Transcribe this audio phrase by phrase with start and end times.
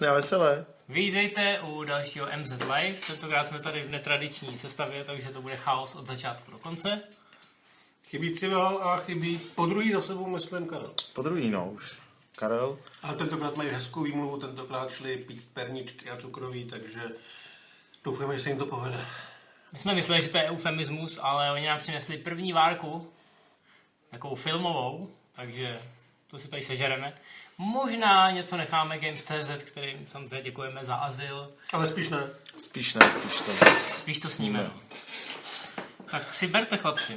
[0.00, 0.66] Šťastné a veselé.
[0.88, 2.98] Vítejte u dalšího MZ Live.
[3.06, 7.02] Tentokrát jsme tady v netradiční sestavě, takže to bude chaos od začátku do konce.
[8.08, 10.94] Chybí Cival a chybí po druhý za sebou, myslím, Karel.
[11.12, 11.98] Po druhý, no už.
[12.36, 12.78] Karel.
[13.02, 17.02] A tentokrát mají hezkou výmluvu, tentokrát šli pít perničky a cukroví, takže
[18.04, 19.06] doufáme, že se jim to povede.
[19.72, 23.12] My jsme mysleli, že to je eufemismus, ale oni nám přinesli první várku,
[24.10, 25.80] takovou filmovou, takže
[26.30, 27.14] to si tady sežereme.
[27.62, 31.52] Možná něco necháme Games.cz, kterým samozřejmě děkujeme za azyl.
[31.72, 32.30] Ale spíš ne.
[32.58, 33.50] Spíš ne, spíš to.
[33.98, 34.70] Spíš to sníme.
[36.10, 37.16] Tak si berte, chlapci.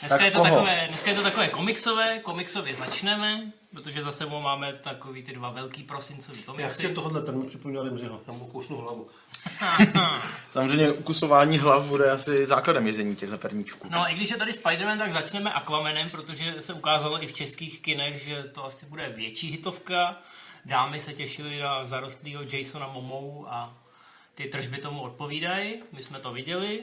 [0.00, 0.50] Dneska, Tak je to koho?
[0.50, 5.50] takové, dneska je to takové komiksové, komiksově začneme, protože za sebou máme takový ty dva
[5.50, 6.72] velký prosincový Já komiksy.
[6.74, 9.08] chci tohle, ten mi připomněl Remziho, tam mu kousnu hlavu.
[10.50, 13.88] Samozřejmě ukusování hlav bude asi základem jezení těchto perníčků.
[13.90, 17.32] No a i když je tady Spider-Man, tak začneme Aquamanem, protože se ukázalo i v
[17.32, 20.16] českých kinech, že to asi bude větší hitovka.
[20.64, 23.74] Dámy se těšily na zarostlýho Jasona Momou a
[24.34, 25.74] ty tržby tomu odpovídají.
[25.92, 26.82] My jsme to viděli.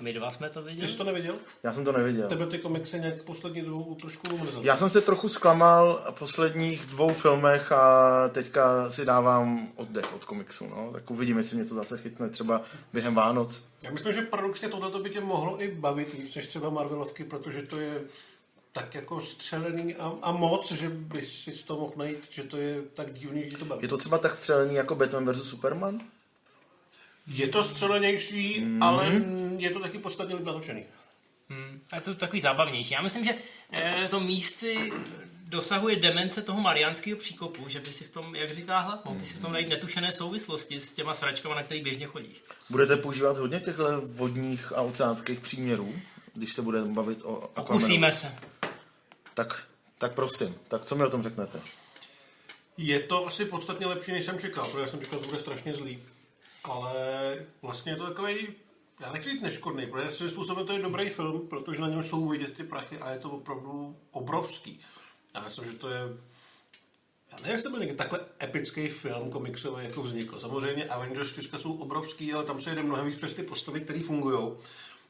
[0.00, 0.88] My dva jsme to Ty viděli.
[0.88, 1.34] jsi to neviděl?
[1.62, 2.28] Já jsem to neviděl.
[2.28, 4.66] Tebe ty komiksy nějak poslední dobou trošku umrzely.
[4.66, 10.24] Já jsem se trochu zklamal v posledních dvou filmech a teďka si dávám oddech od
[10.24, 10.66] komiksu.
[10.68, 10.90] No.
[10.92, 12.60] Tak uvidím, jestli mě to zase chytne třeba
[12.92, 13.62] během Vánoc.
[13.82, 17.62] Já myslím, že paradoxně tohle by tě mohlo i bavit víc než třeba Marvelovky, protože
[17.62, 18.00] to je
[18.72, 22.56] tak jako střelený a, a moc, že by si z toho mohl najít, že to
[22.56, 23.82] je tak divný, že to baví.
[23.82, 25.50] Je to třeba tak střelený jako Batman vs.
[25.50, 26.00] Superman?
[27.28, 28.82] Je to střelenější, mm.
[28.82, 29.12] ale
[29.58, 30.84] je to taky podstatně líp natočený.
[31.48, 32.94] Hmm, a je to takový zábavnější.
[32.94, 33.34] Já myslím, že
[33.72, 34.92] eh, to místy
[35.48, 39.26] dosahuje demence toho mariánského příkopu, že by si v tom, jak říká hlad, mohl by
[39.26, 42.42] si v tom najít netušené souvislosti s těma sračkama, na který běžně chodíš.
[42.70, 45.94] Budete používat hodně těchto vodních a oceánských příměrů,
[46.34, 47.80] když se budeme bavit o Aquamanu?
[47.80, 48.34] Pokusíme se.
[49.34, 49.64] Tak,
[49.98, 51.60] tak prosím, tak co mi o tom řeknete?
[52.76, 55.40] Je to asi podstatně lepší, než jsem čekal, protože já jsem čekal, že to bude
[55.40, 56.02] strašně zlý.
[56.64, 58.48] Ale vlastně je to takový,
[59.00, 62.28] já nechci říct neškodný, protože svým způsobem to je dobrý film, protože na něm jsou
[62.28, 64.80] vidět ty prachy a je to opravdu obrovský.
[65.34, 66.02] Já myslím, že to je
[67.32, 70.40] já nevím, jestli byl takhle epický film komiksový, jako vznikl.
[70.40, 74.02] Samozřejmě Avengers 4 jsou obrovský, ale tam se jede mnohem víc přes ty postavy, které
[74.02, 74.52] fungují.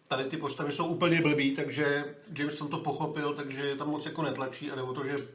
[0.09, 4.07] Tady ty postavy jsou úplně blbý, takže James tam to pochopil, takže je tam moc
[4.07, 5.29] jako netlačí a nebo to, že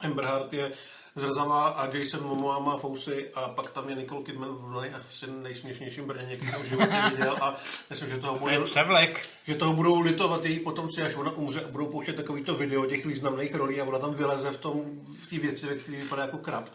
[0.00, 0.72] Amber je
[1.16, 5.26] zrzavá a Jason Momoa má fousy a pak tam je Nicole Kidman v nej, asi
[5.30, 7.56] nejsměšnějším brně, jaký jsem v životě viděl a
[7.90, 9.28] myslím, že toho To bude převlek.
[9.44, 13.06] že toho budou litovat její potomci, až ona umře a budou pouštět takovýto video těch
[13.06, 14.82] významných rolí a ona tam vyleze v tom,
[15.18, 16.68] v té věci, ve které vypadá jako krab.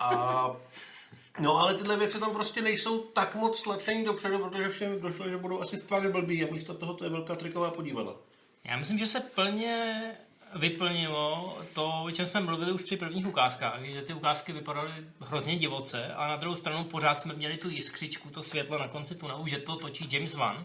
[0.00, 0.50] A
[1.40, 5.36] No ale tyhle věci tam prostě nejsou tak moc tlačení dopředu, protože všem došlo, že
[5.36, 8.16] budou asi fakt blbý a místo toho to je velká triková podívala.
[8.64, 10.02] Já myslím, že se plně
[10.54, 15.56] vyplnilo to, o čem jsme mluvili už při prvních ukázkách, že ty ukázky vypadaly hrozně
[15.56, 19.46] divoce a na druhou stranu pořád jsme měli tu jiskřičku, to světlo na konci tunelu,
[19.46, 20.64] že to točí James Wan,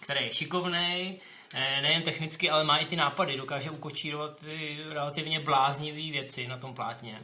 [0.00, 1.18] který je šikovný,
[1.54, 6.74] nejen technicky, ale má i ty nápady, dokáže ukočírovat ty relativně bláznivé věci na tom
[6.74, 7.20] plátně.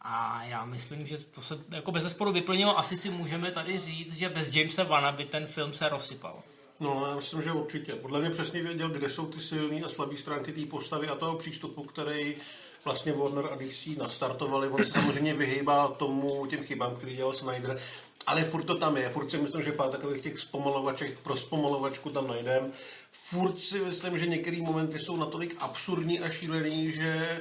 [0.00, 2.78] A já myslím, že to se jako bez zesporu vyplnilo.
[2.78, 6.42] Asi si můžeme tady říct, že bez Jamesa Vana by ten film se rozsypal.
[6.80, 7.92] No, já myslím, že určitě.
[7.92, 11.38] Podle mě přesně věděl, kde jsou ty silné a slabé stránky té postavy a toho
[11.38, 12.36] přístupu, který
[12.84, 14.68] vlastně Warner a DC nastartovali.
[14.68, 17.80] On se samozřejmě vyhýbá tomu těm chybám, který dělal Snyder,
[18.26, 19.08] ale furt to tam je.
[19.08, 22.72] Furt si myslím, že pár takových těch zpomalovaček pro zpomalovačku tam najdem.
[23.10, 27.40] Furt si myslím, že některé momenty jsou natolik absurdní a šílený, že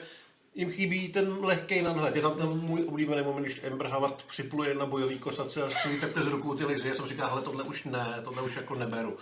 [0.57, 2.15] jim chybí ten lehký nadhled.
[2.15, 5.99] Je tam ten můj oblíbený moment, když Amber Howard připluje na bojový kosace a střílí
[5.99, 6.87] takhle z rukou ty lizy.
[6.87, 9.17] Já jsem říkal, hele, tohle už ne, tohle už jako neberu.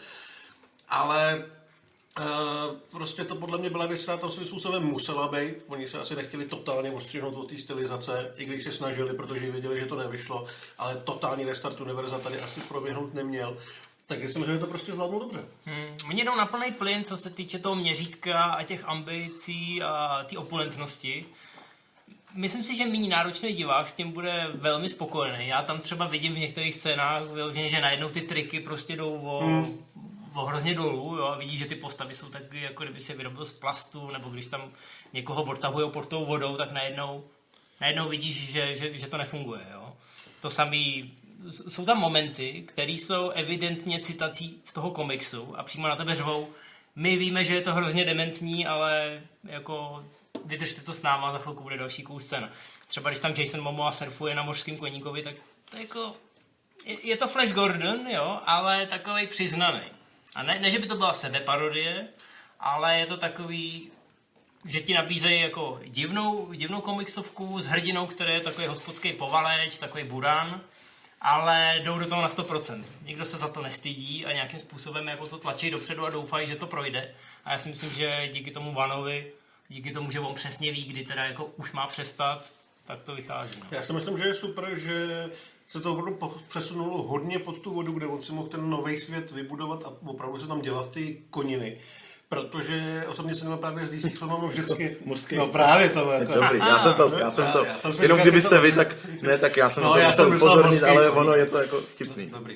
[0.89, 1.45] Ale
[2.19, 5.55] Uh, prostě to podle mě byla věc, která tam svým způsobem musela být.
[5.67, 9.79] Oni se asi nechtěli totálně odstřihnout od té stylizace, i když se snažili, protože věděli,
[9.79, 10.45] že to nevyšlo,
[10.77, 13.57] ale totální restart univerza tady asi proběhnout neměl.
[14.07, 15.45] Tak já si myslím, že to prostě zvládnu dobře.
[15.65, 15.97] Hmm.
[16.09, 20.37] Oni jdou na plný plyn, co se týče toho měřítka a těch ambicí a té
[20.37, 21.25] opulentnosti.
[22.33, 25.47] Myslím si, že méně náročný divák s tím bude velmi spokojený.
[25.47, 29.45] Já tam třeba vidím v některých scénách, vyloženě, že najednou ty triky prostě jdou o,
[29.45, 29.85] hmm.
[30.33, 33.45] o hrozně dolů jo, a vidíš, že ty postavy jsou taky, jako kdyby se vyrobil
[33.45, 34.71] z plastu, nebo když tam
[35.13, 37.23] někoho odtahují pod tou vodou, tak najednou,
[37.81, 39.61] najednou vidíš, že, že, že to nefunguje.
[39.73, 39.93] Jo.
[40.41, 41.13] To samý
[41.49, 46.49] jsou tam momenty, které jsou evidentně citací z toho komiksu a přímo na tebe řvou.
[46.95, 50.05] My víme, že je to hrozně dementní, ale jako
[50.45, 52.49] vydržte to s náma, za chvilku bude další cool scéna.
[52.87, 55.35] Třeba když tam Jason Momoa surfuje na mořském koníkovi, tak
[55.71, 56.15] to jako...
[56.85, 59.81] Je, je to Flash Gordon, jo, ale takový přiznaný.
[60.35, 62.07] A ne, ne, že by to byla sebeparodie,
[62.59, 63.91] ale je to takový
[64.65, 70.03] že ti nabízejí jako divnou, divnou komiksovku s hrdinou, který je takový hospodský povaleč, takový
[70.03, 70.61] buran,
[71.25, 72.83] ale jdou do toho na 100%.
[73.05, 76.55] Nikdo se za to nestydí a nějakým způsobem jako to tlačí dopředu a doufají, že
[76.55, 77.11] to projde.
[77.45, 79.31] A já si myslím, že díky tomu Vanovi,
[79.69, 82.51] díky tomu, že on přesně ví, kdy teda jako už má přestat,
[82.85, 83.55] tak to vychází.
[83.59, 83.65] No.
[83.71, 85.29] Já si myslím, že je super, že
[85.67, 89.31] se to opravdu přesunulo hodně pod tu vodu, kde on si mohl ten nový svět
[89.31, 91.77] vybudovat a opravdu se tam dělat ty koniny.
[92.29, 94.97] Protože osobně jsem měl právě z DC filmů vždycky...
[95.05, 95.35] Mořský.
[95.35, 96.11] No právě to.
[96.11, 98.95] Jako, Dobrý, já jsem to, já jsem to, Já jsem jenom kdybyste to- vy, tak
[99.21, 102.27] ne, tak já jsem No, to já jsem upozornit, ale ono je to jako vtipný.
[102.27, 102.55] Dobrý.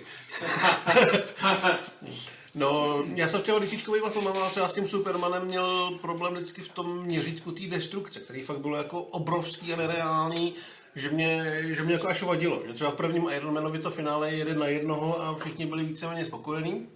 [2.55, 6.69] no, já jsem chtěl DCčkovýma filmama, ale třeba s tím Supermanem měl problém vždycky v
[6.69, 10.53] tom měřítku té destrukce, který fakt bylo jako obrovský a nereálný,
[10.95, 12.61] že mě, že mě jako až vadilo.
[12.67, 16.25] Že třeba v prvním Ironmanovi to finále je jeden na jednoho a všichni byli víceméně
[16.25, 16.87] spokojení.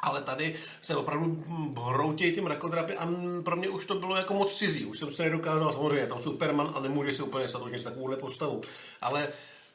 [0.00, 1.44] Ale tady se opravdu
[1.86, 3.08] hroutějí ty mrakodrapy a
[3.44, 4.84] pro mě už to bylo jako moc cizí.
[4.84, 8.62] Už jsem se nedokázal, samozřejmě, tam Superman a nemůže si úplně statožnit s takovouhle postavou.
[9.00, 9.28] Ale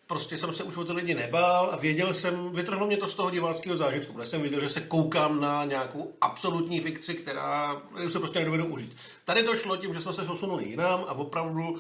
[0.07, 3.15] prostě jsem se už o ty lidi nebál a věděl jsem, vytrhlo mě to z
[3.15, 8.19] toho diváckého zážitku, protože jsem viděl, že se koukám na nějakou absolutní fikci, která se
[8.19, 8.95] prostě nedovedu užít.
[9.25, 11.77] Tady to šlo tím, že jsme se posunuli jinam a opravdu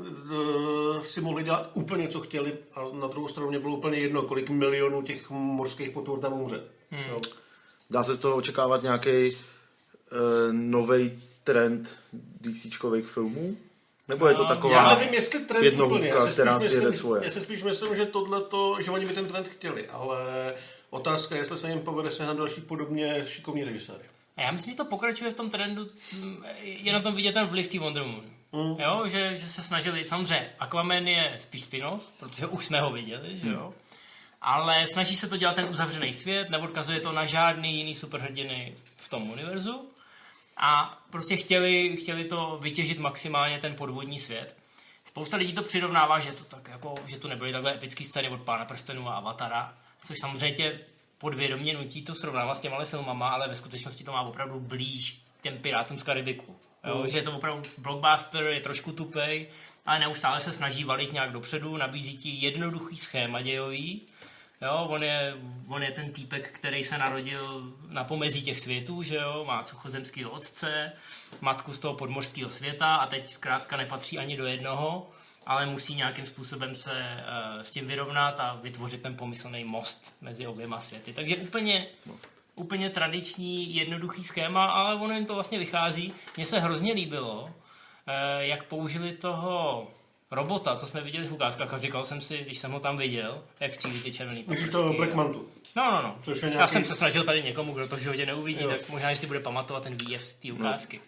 [0.00, 4.22] eh, si mohli dělat úplně, co chtěli a na druhou stranu mě bylo úplně jedno,
[4.22, 6.62] kolik milionů těch mořských potvor tam umře.
[6.90, 7.20] Hmm.
[7.92, 9.36] Dá se z toho očekávat nějaký uh,
[10.52, 11.98] nový trend
[12.40, 13.56] DCčkových filmů?
[14.08, 17.24] Nebo je to taková Já nevím, jestli trend jednohubka, která si jede svoje?
[17.24, 18.42] Já si spíš myslím, že tohle
[18.80, 20.18] že oni by ten trend chtěli, ale
[20.90, 24.04] otázka je, jestli se jim povede sehnat další podobně šikovní režiséry.
[24.36, 25.88] A já myslím, že to pokračuje v tom trendu,
[26.60, 28.24] je na tom vidět ten vliv té Wonder Woman.
[28.52, 28.76] Mm.
[28.80, 33.36] Jo, že, že se snažili, samozřejmě Aquaman je spíš spin-off, protože už jsme ho viděli,
[33.36, 33.74] že jo.
[34.44, 39.08] Ale snaží se to dělat ten uzavřený svět, neodkazuje to na žádný jiný superhrdiny v
[39.08, 39.90] tom univerzu.
[40.56, 44.56] A prostě chtěli, chtěli to vytěžit maximálně ten podvodní svět.
[45.04, 48.42] Spousta lidí to přirovnává, že to tak jako, že tu nebyly takhle epické scény od
[48.42, 49.72] Pána prstenů a Avatara,
[50.04, 50.80] což samozřejmě
[51.18, 55.58] podvědomě nutí to srovnávat s těma filmama, ale ve skutečnosti to má opravdu blíž těm
[55.58, 56.56] Pirátům z Karibiku.
[56.84, 59.46] Jo, že je to opravdu blockbuster, je trošku tupej,
[59.86, 64.06] ale neustále se snaží valit nějak dopředu, nabízí ti jednoduchý schéma dějový,
[64.62, 65.34] Jo, on je,
[65.68, 70.30] on je ten týpek, který se narodil na pomezí těch světů, že jo, má suchozemského
[70.30, 70.92] otce,
[71.40, 75.10] matku z toho podmořského světa a teď zkrátka nepatří ani do jednoho,
[75.46, 80.46] ale musí nějakým způsobem se uh, s tím vyrovnat a vytvořit ten pomyslný most mezi
[80.46, 81.12] oběma světy.
[81.12, 81.86] Takže úplně,
[82.54, 86.12] úplně tradiční, jednoduchý schéma, ale ono jim to vlastně vychází.
[86.36, 87.50] Mně se hrozně líbilo, uh,
[88.38, 89.86] jak použili toho
[90.30, 93.44] robota, co jsme viděli v ukázkách a říkal jsem si, když jsem ho tam viděl,
[93.60, 94.70] jak střílí ty červený paprsky.
[94.70, 95.48] to Black Mantu?
[95.76, 96.16] No, no, no.
[96.22, 98.68] Což je Já nějaký- jsem se snažil tady někomu, kdo to v životě neuvidí, Jo.
[98.70, 101.00] tak možná, že si bude pamatovat ten výjev z té ukázky.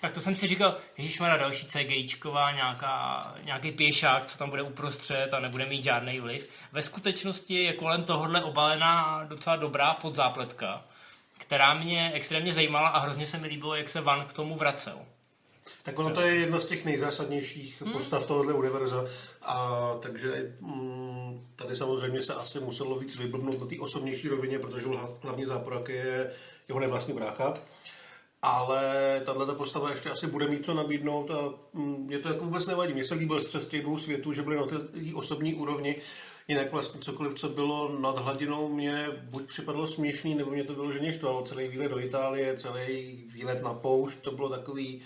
[0.00, 4.62] Tak to jsem si říkal, Ježíš má další CGIčková, nějaká, nějaký pěšák, co tam bude
[4.62, 6.50] uprostřed a nebude mít žádný vliv.
[6.72, 10.84] Ve skutečnosti je kolem tohohle obalená docela dobrá podzápletka,
[11.38, 14.98] která mě extrémně zajímala a hrozně se mi líbilo, jak se Van k tomu vracel.
[15.82, 17.92] Tak ono to je jedna z těch nejzásadnějších Hmm.
[17.92, 19.04] postav tohohle univerza.
[19.42, 19.70] A
[20.02, 25.16] takže mm, tady samozřejmě se asi muselo víc vyblbnout na té osobnější rovině, protože hla-
[25.22, 26.30] hlavní záporák je
[26.68, 27.54] jeho nevlastní brácha.
[28.42, 32.66] Ale tahle postava ještě asi bude mít co nabídnout a mm, je to jako vůbec
[32.66, 32.92] nevadí.
[32.92, 34.76] Mně se líbil střed těch dvou světů, že byly na té
[35.14, 35.96] osobní úrovni.
[36.48, 40.92] Jinak vlastně cokoliv, co bylo nad hladinou, mě buď připadlo směšný, nebo mě to bylo
[40.92, 41.42] že štvalo.
[41.42, 45.02] Celý výlet do Itálie, celý výlet na poušť, to bylo takový...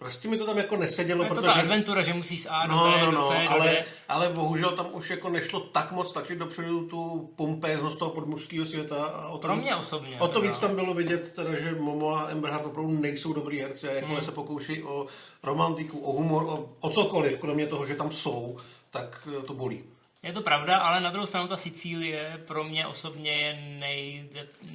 [0.00, 1.60] Prostě mi to tam jako nesedělo, Je to ta protože...
[1.60, 4.28] adventura, že musí z A do No, B, no, do no, C, do ale, ale
[4.28, 9.04] bohužel tam už jako nešlo tak moc stačit dopředu tu pompéznost toho podmužského světa.
[9.04, 10.50] A o, tom, Pro mě osobně, O to teda.
[10.52, 14.16] víc tam bylo vidět, teda, že Momo a Amber opravdu nejsou dobrý herci a jakmile
[14.20, 14.24] Hmm.
[14.24, 15.06] se pokouší o
[15.42, 18.56] romantiku, o humor, o, o cokoliv, kromě toho, že tam jsou,
[18.90, 19.84] tak eh, to bolí.
[20.22, 24.28] Je to pravda, ale na druhou stranu ta Sicílie pro mě osobně je nej,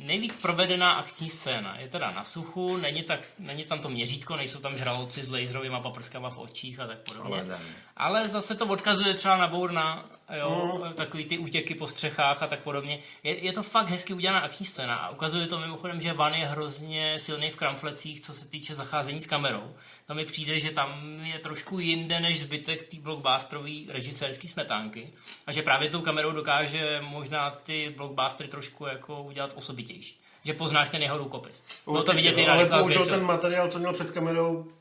[0.05, 1.79] nejlíp provedená akční scéna.
[1.79, 5.75] Je teda na suchu, není, tak, není tam to měřítko, nejsou tam žraloci s laserovými
[5.83, 7.35] paprskama v očích a tak podobně.
[7.35, 7.59] Ale ne.
[7.97, 12.59] Ale zase to odkazuje třeba na Bourna, jo, takový ty útěky po střechách a tak
[12.59, 12.99] podobně.
[13.23, 16.45] Je, je to fakt hezky udělaná akční scéna a ukazuje to mimochodem, že Van je
[16.45, 19.75] hrozně silný v kramflecích, co se týče zacházení s kamerou.
[20.07, 25.13] To mi přijde, že tam je trošku jinde než zbytek té blockbusterové režisérské smetánky
[25.47, 30.19] a že právě tou kamerou dokáže možná ty blockbustery trošku jako udělat osobitější.
[30.43, 31.63] Že poznáš ten jeho rukopis.
[31.85, 34.71] Bylo to Určitě, vidět no, ale bohužel ten materiál, co měl před kamerou,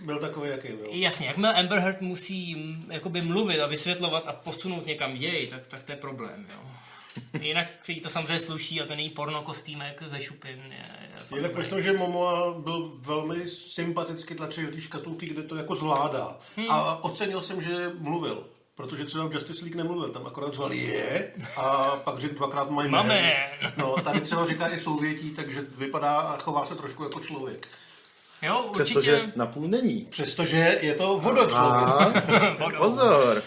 [0.00, 0.86] byl takový, jaký byl.
[0.90, 5.66] Jasně, jakmile Amber Heard musí mm, jakoby mluvit a vysvětlovat a posunout někam děj, tak,
[5.66, 6.68] tak to je problém, jo.
[7.40, 11.36] Jinak jí to samozřejmě sluší a ten její porno kostýmek ze šupin je, je fakt
[11.36, 11.68] Jinak dobrý.
[11.68, 16.38] protože Momoa byl velmi sympaticky tlačený do té škatulky, kde to jako zvládá.
[16.68, 18.46] A ocenil jsem, že mluvil.
[18.74, 22.88] Protože třeba v Justice League nemluvil, tam akorát zval je a pak řekl dvakrát my
[22.88, 23.12] man.
[23.76, 27.68] No, tady třeba říká i souvětí, takže vypadá a chová se trošku jako člověk.
[28.42, 28.82] Jo, určitě.
[28.82, 30.04] Přestože napůl není.
[30.10, 31.72] Přestože je to vodotlouk.
[32.60, 33.42] A, pozor.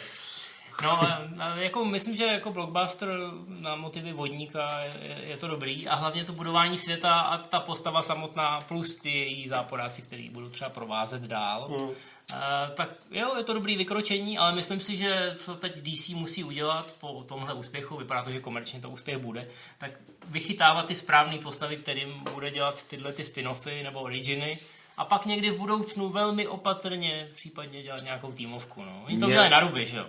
[0.83, 3.09] No, a- a jako myslím, že jako blockbuster
[3.47, 8.01] na motivy vodníka je, je to dobrý a hlavně to budování světa a ta postava
[8.01, 11.67] samotná plus ty její záporáci, který budou třeba provázet dál.
[11.69, 11.89] Mm.
[12.33, 16.43] A, tak jo, je to dobrý vykročení, ale myslím si, že co teď DC musí
[16.43, 19.47] udělat po tomhle úspěchu, vypadá to, že komerčně to úspěch bude,
[19.77, 19.91] tak
[20.27, 24.57] vychytávat ty správné postavy, kterým bude dělat tyhle ty spin-offy nebo originy,
[24.97, 28.83] a pak někdy v budoucnu velmi opatrně případně dělat nějakou týmovku.
[28.83, 29.03] No.
[29.05, 30.05] Oni to Mě- dělají na ruby, že jo?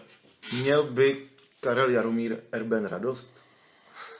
[0.52, 1.22] Měl by
[1.60, 3.44] Karel Jaromír Erben radost?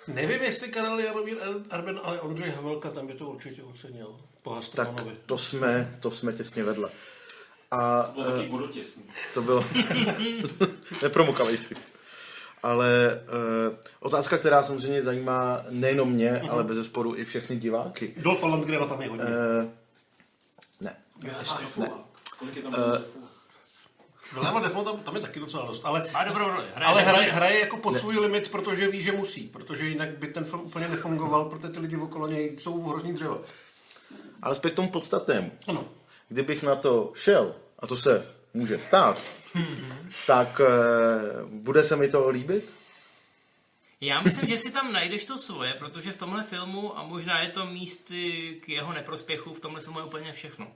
[0.08, 1.37] Nevím, jestli Karel Jaromír
[1.70, 4.16] Arben, ale Ondřej Havelka tam by to určitě ocenil.
[4.42, 4.88] Po Tak
[5.26, 6.90] to jsme, to jsme těsně vedle.
[7.70, 9.02] A Bylo taky vodotěsný.
[9.35, 9.64] to bylo
[11.02, 11.78] nepromokavý vtip.
[12.62, 13.20] Ale
[13.70, 18.14] uh, otázka, která samozřejmě zajímá nejenom mě, ale bez zesporu i všechny diváky.
[18.16, 19.25] Dolph Lundgren tam je hodně.
[19.25, 19.70] Uh,
[21.23, 21.30] ne.
[21.30, 22.04] A Defua.
[22.38, 23.12] Kolik je tam
[24.62, 26.64] Defo tam, tam je taky docela dost, ale, Má dobrou roli.
[26.75, 30.26] Hraje ale hraje, hraje jako pod svůj limit, protože ví, že musí, protože jinak by
[30.26, 33.38] ten film úplně nefungoval, protože ty lidi okolo něj jsou hrozný dřeva.
[34.42, 35.52] Ale zpět k tomu podstatnému.
[35.68, 35.88] Ano.
[36.28, 39.26] Kdybych na to šel, a to se může stát,
[40.26, 42.75] tak uh, bude se mi to líbit?
[44.00, 47.49] Já myslím, že si tam najdeš to svoje, protože v tomhle filmu, a možná je
[47.49, 50.66] to místy k jeho neprospěchu, v tomhle filmu je úplně všechno.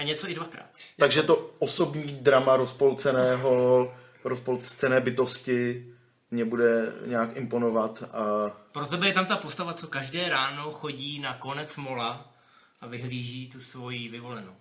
[0.00, 0.70] A něco i dvakrát.
[0.96, 3.92] Takže to osobní drama rozpolceného,
[4.24, 5.86] rozpolcené bytosti
[6.30, 11.18] mě bude nějak imponovat a Pro tebe je tam ta postava, co každé ráno chodí
[11.18, 12.34] na konec mola
[12.80, 14.54] a vyhlíží tu svoji vyvolenou.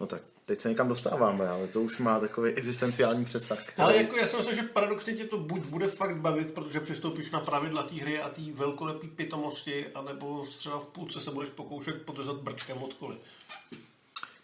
[0.00, 3.62] no tak teď se někam dostáváme, ale to už má takový existenciální přesah.
[3.62, 3.82] Který...
[3.82, 7.30] Ale jako já si myslím, že paradoxně tě to buď bude fakt bavit, protože přistoupíš
[7.30, 12.02] na pravidla té hry a té velkolepé pitomosti, anebo třeba v půlce se budeš pokoušet
[12.02, 13.16] podřezat brčkem od koly.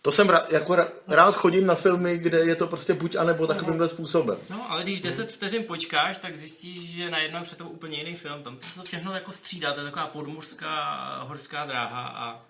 [0.02, 0.76] To jsem ra- jako
[1.08, 4.38] rád chodím na filmy, kde je to prostě buď a nebo takovýmhle způsobem.
[4.50, 8.42] No, ale když 10 vteřin počkáš, tak zjistíš, že najednou před tebou úplně jiný film.
[8.42, 12.40] Tam to všechno jako střídá, to je taková podmořská horská dráha a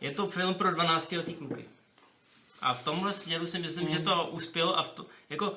[0.00, 1.64] je to film pro 12 letý kluky.
[2.62, 5.56] A v tomhle směru si myslím, že to uspěl a v to, jako,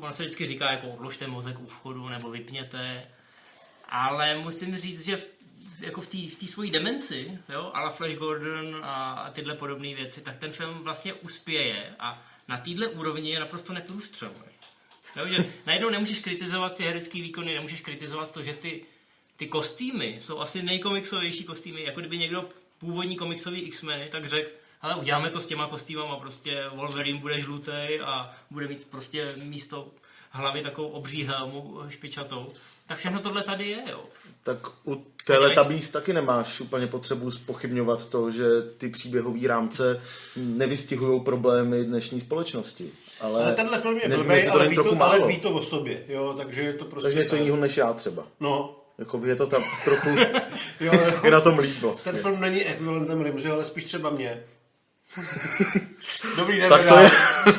[0.00, 3.06] ono se vždycky říká, jako odložte mozek u vchodu nebo vypněte,
[3.88, 5.24] ale musím říct, že v,
[5.80, 9.94] jako v té v svojí demenci, jo, a la Flash Gordon a, a tyhle podobné
[9.94, 14.50] věci, tak ten film vlastně uspěje a na téhle úrovni je naprosto neprůstřelný.
[15.16, 18.84] Jo, že najednou nemůžeš kritizovat ty herecké výkony, nemůžeš kritizovat to, že ty,
[19.36, 24.50] ty kostýmy jsou asi nejkomiksovější kostýmy, jako kdyby někdo původní komiksový X-meny, tak řekl,
[24.82, 29.90] ale uděláme to s těma kostýmama, prostě Wolverine bude žlutý a bude mít prostě místo
[30.30, 32.54] hlavy takovou obří helmu špičatou.
[32.86, 34.04] Tak všechno tohle tady je, jo.
[34.42, 38.44] Tak u Teletubbies taky nemáš úplně potřebu spochybňovat to, že
[38.78, 40.00] ty příběhové rámce
[40.36, 42.90] nevystihují problémy dnešní společnosti.
[43.20, 45.62] Ale, Ale tenhle film je nevím, blbej, ale, ví trochu to, ale ví to o
[45.62, 47.06] sobě, jo, takže je to prostě...
[47.06, 48.26] Takže něco jiného než já třeba.
[48.40, 50.08] No, Jako je to tam trochu,
[50.80, 52.12] jo, jako, je na tom líp vlastně.
[52.12, 54.42] ten film není ekvivalentem Rimzy, ale spíš třeba mě.
[56.36, 57.10] Dobrý den, Tak to je,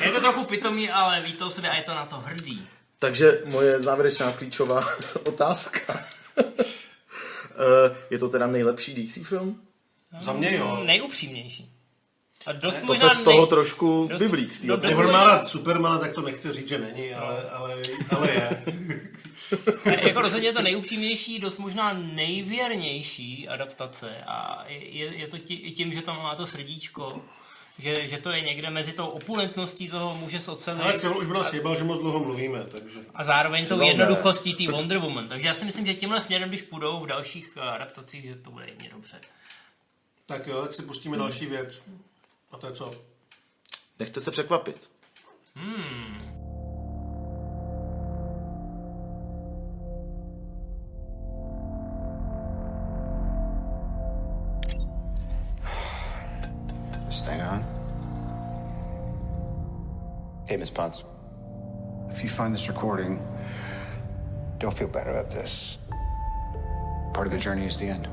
[0.01, 2.67] Je to trochu pitomý, ale ví to o sobě a je to na to hrdý.
[2.99, 4.85] takže moje závěrečná klíčová
[5.25, 6.05] otázka.
[6.37, 9.61] Eh, je to teda nejlepší DC film?
[10.21, 10.81] Za mě jo.
[10.85, 11.71] Nejupřímnější.
[12.45, 14.27] A dost To možná se z toho nej- trošku dost- té
[14.67, 14.77] do-
[15.27, 17.75] rád Supermana, tak to nechce říct, že není, ale, ale,
[18.17, 18.63] ale je.
[19.85, 25.57] A jako rozhodně je to nejupřímnější, dost možná nejvěrnější adaptace a je, je to tí,
[25.71, 27.21] tím, že tam má to srdíčko,
[27.79, 31.27] že, že to je někde mezi tou opulentností toho muže s Ale ocelí cel už
[31.27, 32.99] by nás jebal, že moc dlouho mluvíme, takže...
[33.13, 35.27] a zároveň tou jednoduchostí té Wonder Woman.
[35.27, 38.51] Takže já si myslím, že tímhle směrem, když půjdou v dalších eh, adaptacích, že to
[38.51, 39.21] bude jedině dobře.
[40.25, 41.81] Tak jo, tak si pustíme další věc.
[42.51, 42.91] A to je co?
[43.99, 44.89] Nechte se překvapit.
[45.53, 46.30] This
[60.81, 61.03] Potts.
[62.09, 63.23] If you find this recording,
[64.57, 65.77] don't feel bad about this.
[67.13, 68.05] Part of the journey is the end.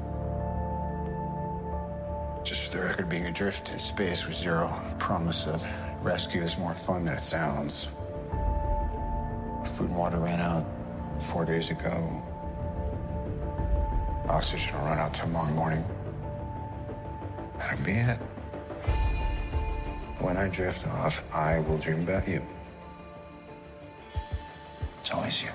[2.45, 5.67] Just for the record, being adrift in space with zero promise of
[6.03, 7.89] rescue is more fun than it sounds.
[9.65, 10.67] Food and water ran out.
[11.21, 12.23] four days ago.
[14.29, 15.87] Oxygen will run out tomorrow morning.
[17.61, 18.19] That'll be it.
[20.21, 22.43] When I drift off, I will dream about you.
[25.29, 25.51] You.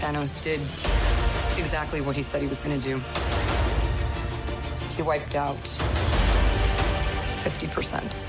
[0.00, 0.60] Thanos did
[1.56, 3.00] exactly what he said he was going to do.
[4.96, 5.62] He wiped out
[7.44, 8.24] 50%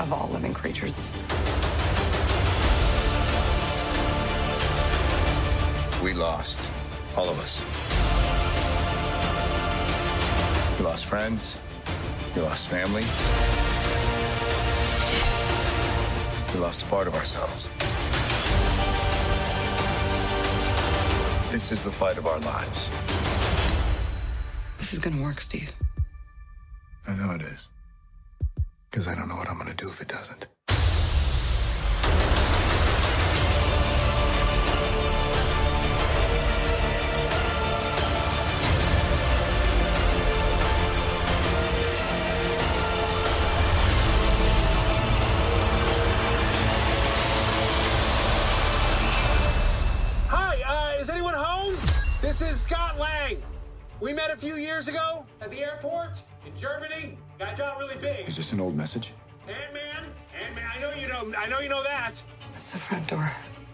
[0.00, 1.10] of all living creatures.
[6.04, 6.70] We lost.
[7.16, 7.62] All of us.
[10.78, 11.56] We lost friends.
[12.36, 13.04] We lost family.
[16.52, 17.70] We lost a part of ourselves.
[21.50, 22.90] This is the fight of our lives.
[24.76, 25.72] This is to work, Steve.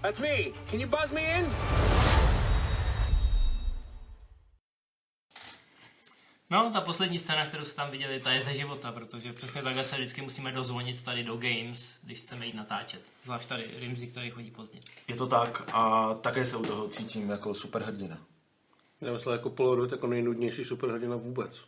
[0.02, 0.52] That's me.
[0.70, 1.46] Can you buzz me in?
[6.50, 9.84] No, ta poslední scéna, kterou jste tam viděli, ta je ze života, protože přesně takhle
[9.84, 13.00] se vždycky musíme dozvonit tady do Games, když chceme jít natáčet.
[13.24, 14.78] Zvlášť tady Rimzi, který chodí pozdě.
[15.08, 18.18] Je to tak a také se u toho cítím jako superhrdina.
[19.00, 21.64] Já myslel jako Polaroid jako nejnudnější superhrdina vůbec.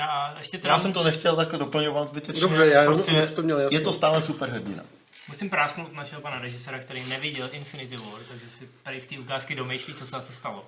[0.00, 2.40] A ještě teda Já jsem to nechtěl takhle doplňovat zbytečně.
[2.40, 4.82] Dobře, já jenom, prostě to měl je to stále superhrdina.
[5.28, 9.54] Musím prásknout našeho pana režisera, který neviděl Infinity War, takže si tady z té ukázky
[9.54, 10.66] domýšlí, co se asi stalo.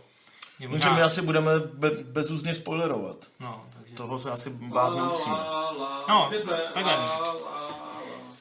[0.58, 3.26] Je Jenže my asi budeme be, bezúzně spoilerovat.
[3.40, 3.94] No, takže...
[3.94, 5.36] Toho se asi bát nemusíme.
[6.08, 6.30] No,
[6.74, 6.98] takhle.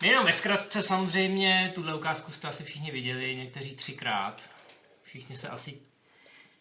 [0.04, 4.42] Jenom ve zkratce samozřejmě, tuhle ukázku jste asi všichni viděli, někteří třikrát.
[5.04, 5.80] Všichni se asi,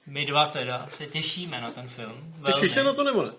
[0.07, 2.35] my dva teda, se těšíme na ten film.
[2.47, 3.31] Těšíš se na to nebo ne?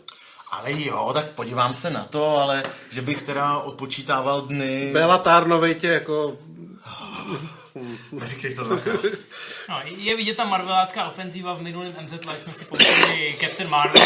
[0.52, 4.90] Ale jo, tak podívám se na to, ale že bych teda odpočítával dny...
[4.94, 6.38] Béla Tárnovej tě jako...
[8.12, 8.80] Neříkej to tak.
[9.70, 14.06] No, je vidět ta marvelácká ofenzíva v minulém MZ Live jsme si pouštěli Captain Marvel,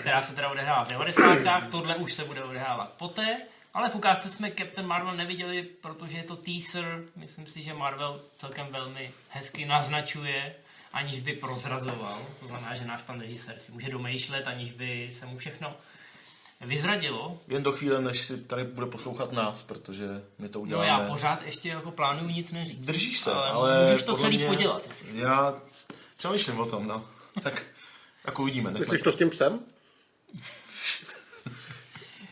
[0.00, 1.70] která se teda odehrává v 90.
[1.70, 3.36] Tohle už se bude odehrávat poté.
[3.74, 7.02] Ale v ukázce jsme Captain Marvel neviděli, protože je to teaser.
[7.16, 10.54] Myslím si, že Marvel celkem velmi hezky naznačuje,
[10.96, 12.18] aniž by prozrazoval.
[12.40, 15.76] To znamená, že náš pan režisér si může domýšlet, aniž by se mu všechno
[16.60, 17.34] vyzradilo.
[17.48, 20.06] Jen do chvíle, než si tady bude poslouchat nás, protože
[20.38, 20.88] my to No uděláme.
[20.88, 22.84] já pořád ještě jako plánuju nic neříct.
[22.84, 23.82] Držíš se, ale, ale...
[23.86, 24.86] můžeš to celý mě- podělat.
[24.88, 25.54] jestli Já
[26.16, 27.04] přemýšlím o tom, no.
[27.42, 27.62] Tak,
[28.24, 28.70] tak uvidíme.
[28.70, 29.60] Myslíš to s tím psem?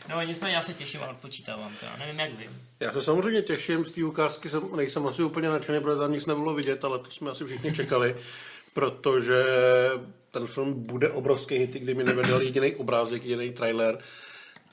[0.09, 1.85] No nicméně já se těším a odpočítávám to.
[1.85, 2.49] Já nevím jak vy.
[2.79, 6.25] Já se samozřejmě těším, z té ukázky jsem, nejsem asi úplně nadšený, protože tam nic
[6.25, 8.15] nebylo vidět, ale to jsme asi všichni čekali,
[8.75, 9.45] protože
[10.31, 13.99] ten film bude obrovský hit, i kdy mi nevedl jediný obrázek, jediný trailer.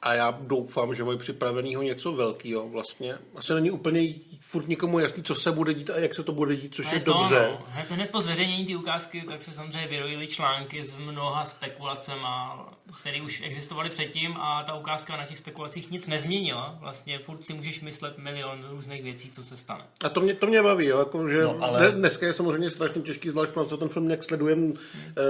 [0.02, 3.14] A já doufám, že mají připravenýho něco velkého vlastně.
[3.36, 6.56] Asi není úplně furt nikomu jasný, co se bude dít a jak se to bude
[6.56, 7.48] dít, což No je, to, dobře.
[7.50, 7.66] No.
[7.68, 12.58] Hned, hned po zveřejnění té ukázky, tak se samozřejmě vyrojily články s mnoha spekulacema,
[13.00, 16.78] které už existovaly předtím a ta ukázka na těch spekulacích nic nezměnila.
[16.80, 19.84] Vlastně furt si můžeš myslet milion různých věcí, co se stane.
[20.04, 23.02] A to mě, to mě baví, jo, jako, že No, ale- dneska je samozřejmě strašně
[23.02, 24.74] těžký, zvlášť pro ten film, jak sledujem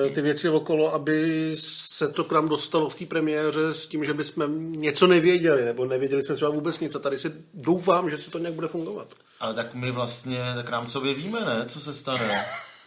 [0.06, 4.04] eh, ty věci okolo, aby se to k nám dostalo v té premiéře s tím,
[4.04, 8.18] že bychom něco nevěděli, nebo nevěděli jsme třeba vůbec nic a tady si doufám, že
[8.18, 9.09] se to nějak bude fungovat.
[9.40, 12.44] Ale tak my vlastně tak rámcově víme, ne, co se stane.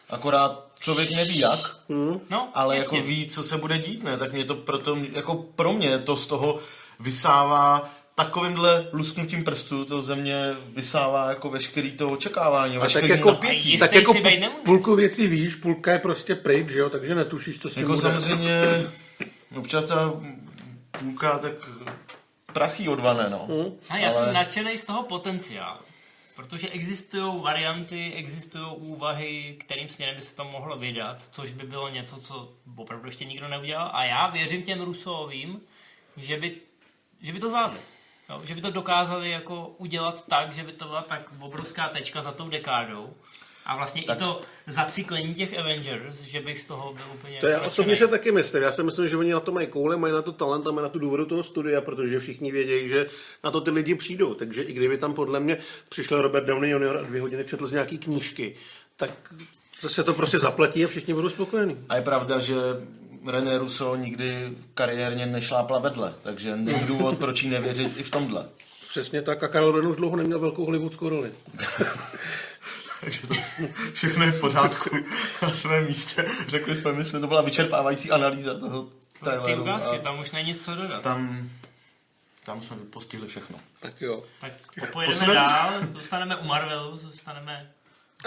[0.09, 1.59] Akorát člověk neví jak,
[2.29, 2.97] No, ale jasně.
[2.97, 4.17] jako ví, co se bude dít, ne?
[4.17, 6.57] Tak mě to proto, jako pro mě to z toho
[6.99, 13.31] vysává takovýmhle lusknutím prstů to země vysává jako veškerý to očekávání, A tak veškerý jako,
[13.31, 13.55] napětí.
[13.71, 14.13] jistý tak jako
[14.65, 17.93] půlku věcí víš, půlka je prostě pryč, že jo, takže netušíš, co s tím Jako
[17.93, 18.01] bude.
[18.01, 18.61] samozřejmě
[19.57, 19.91] občas
[20.99, 21.53] půlka tak
[22.53, 23.47] prachy odvané, no.
[23.89, 25.79] A já Ale- jsem nadšený z toho potenciálu.
[26.35, 31.89] Protože existují varianty, existují úvahy, kterým směrem by se to mohlo vydat, což by bylo
[31.89, 33.89] něco, co opravdu ještě nikdo neudělal.
[33.93, 35.61] A já věřím těm Rusovým,
[36.17, 36.55] že by,
[37.21, 37.79] že by to zvládli.
[38.29, 42.21] Jo, že by to dokázali jako udělat tak, že by to byla tak obrovská tečka
[42.21, 43.13] za tou dekádou.
[43.65, 44.17] A vlastně tak.
[44.17, 47.39] i to zacyklení těch Avengers, že bych z toho byl úplně...
[47.39, 47.71] To já nadšenej.
[47.71, 48.63] osobně se taky myslím.
[48.63, 50.83] Já si myslím, že oni na to mají koule, mají na to talent a mají
[50.83, 53.05] na tu důvodu toho studia, protože všichni vědějí, že
[53.43, 54.33] na to ty lidi přijdou.
[54.33, 55.57] Takže i kdyby tam podle mě
[55.89, 56.97] přišel Robert Downey Jr.
[56.97, 58.55] a dvě hodiny četl z nějaký knížky,
[58.97, 59.33] tak
[59.81, 61.77] to se to prostě zaplatí a všichni budou spokojení.
[61.89, 62.55] A je pravda, že
[63.27, 68.45] René Russo nikdy kariérně nešlápla vedle, takže není důvod, proč jí nevěřit i v tomhle.
[68.89, 71.31] Přesně tak a Karel Ren už dlouho neměl velkou hollywoodskou roli.
[73.05, 73.33] Takže to
[73.93, 74.89] všechno je v pořádku
[75.41, 76.25] na svém místě.
[76.47, 78.91] Řekli jsme, myslím, to byla vyčerpávající analýza toho Ty
[79.23, 79.61] traileru.
[79.61, 81.01] ukázky, a tam už není co dodat.
[81.03, 81.49] tam,
[82.43, 83.59] tam jsme postihli všechno.
[83.79, 84.23] Tak jo.
[84.41, 84.51] Tak
[84.93, 87.71] pojedeme Posuneme se- dál, dostaneme u Marvelu, dostaneme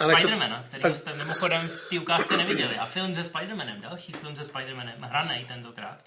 [0.03, 2.77] Ale Spidermana, který tak- jste mimochodem v té ukázce neviděli.
[2.79, 5.99] A film se Spidermanem, další film se Spidermanem, hranej tentokrát,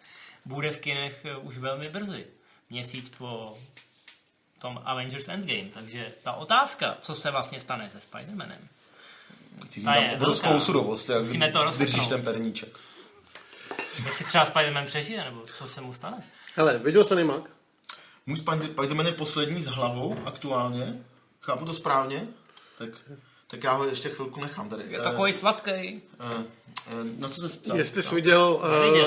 [0.46, 2.26] bude v kinech eh, už velmi brzy.
[2.70, 3.58] Měsíc po
[4.62, 5.70] tom Avengers Endgame.
[5.74, 8.60] Takže ta otázka, co se vlastně stane se Spidermanem,
[9.68, 10.66] Cítím Ta tam je obrovskou velká.
[10.66, 12.80] surovost, jak Musíme to držíš ten perníček.
[14.06, 16.24] jestli třeba Spiderman přežije, nebo co se mu stane.
[16.56, 17.50] Hele, viděl jsi Animák?
[18.26, 21.00] Můj Spider- Spider-Man je poslední s hlavou aktuálně.
[21.42, 22.28] Chápu to správně?
[22.78, 22.90] Tak,
[23.48, 24.84] tak já ho ještě chvilku nechám tady.
[24.90, 25.72] Je Eh, takový sladký.
[25.72, 26.02] eh,
[26.88, 27.78] eh, na co se ptal?
[27.78, 28.62] Jestli jsi viděl,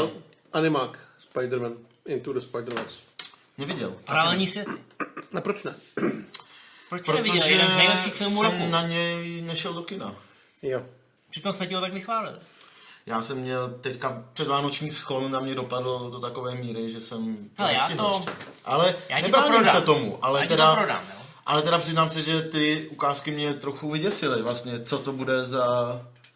[0.05, 0.11] uh,
[0.53, 1.73] Animák, Spider-Man,
[2.07, 3.01] Into the Spider-Verse.
[3.59, 3.95] Neviděl.
[4.05, 4.69] Paralelní svět.
[5.33, 5.75] No proč ne?
[6.89, 7.47] Proč jsi neviděl?
[7.47, 8.71] Jeden z nejlepších filmů jsem roku.
[8.71, 10.15] na něj nešel do kina.
[10.63, 10.83] Jo.
[11.31, 12.37] Přitom jsme ti ho tak vychválili.
[13.07, 17.63] Já jsem měl teďka předvánoční schon na mě dopadl do takové míry, že jsem to
[17.63, 18.31] Hele, já to- ještě.
[18.65, 21.23] Ale já ti to se tomu, ale Já ti teda, to prodám, jo.
[21.47, 25.63] ale teda přiznám se, že ty ukázky mě trochu vyděsily vlastně, co to bude za,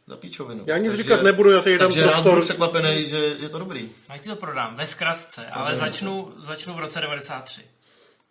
[0.09, 0.64] za píčovinu.
[0.66, 2.31] Já nic říkat nebudu, já tady dám takže prostor.
[2.31, 3.90] budu překvapený, že je to dobrý.
[4.09, 7.61] Já ti to prodám ve zkratce, ale začnu, začnu v roce 93.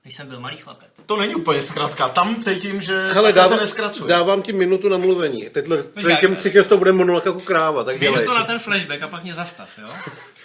[0.07, 0.89] Když jsem byl malý chlapec.
[1.05, 4.09] To není úplně zkrátka, tam cítím, že Hele, to se dávám, neskracuje.
[4.09, 5.49] dávám ti minutu na mluvení.
[5.49, 8.25] Teďle Počkej, cítím, to bude monolog jako kráva, tak dělej.
[8.25, 9.87] to na ten flashback a pak mě zastav, jo?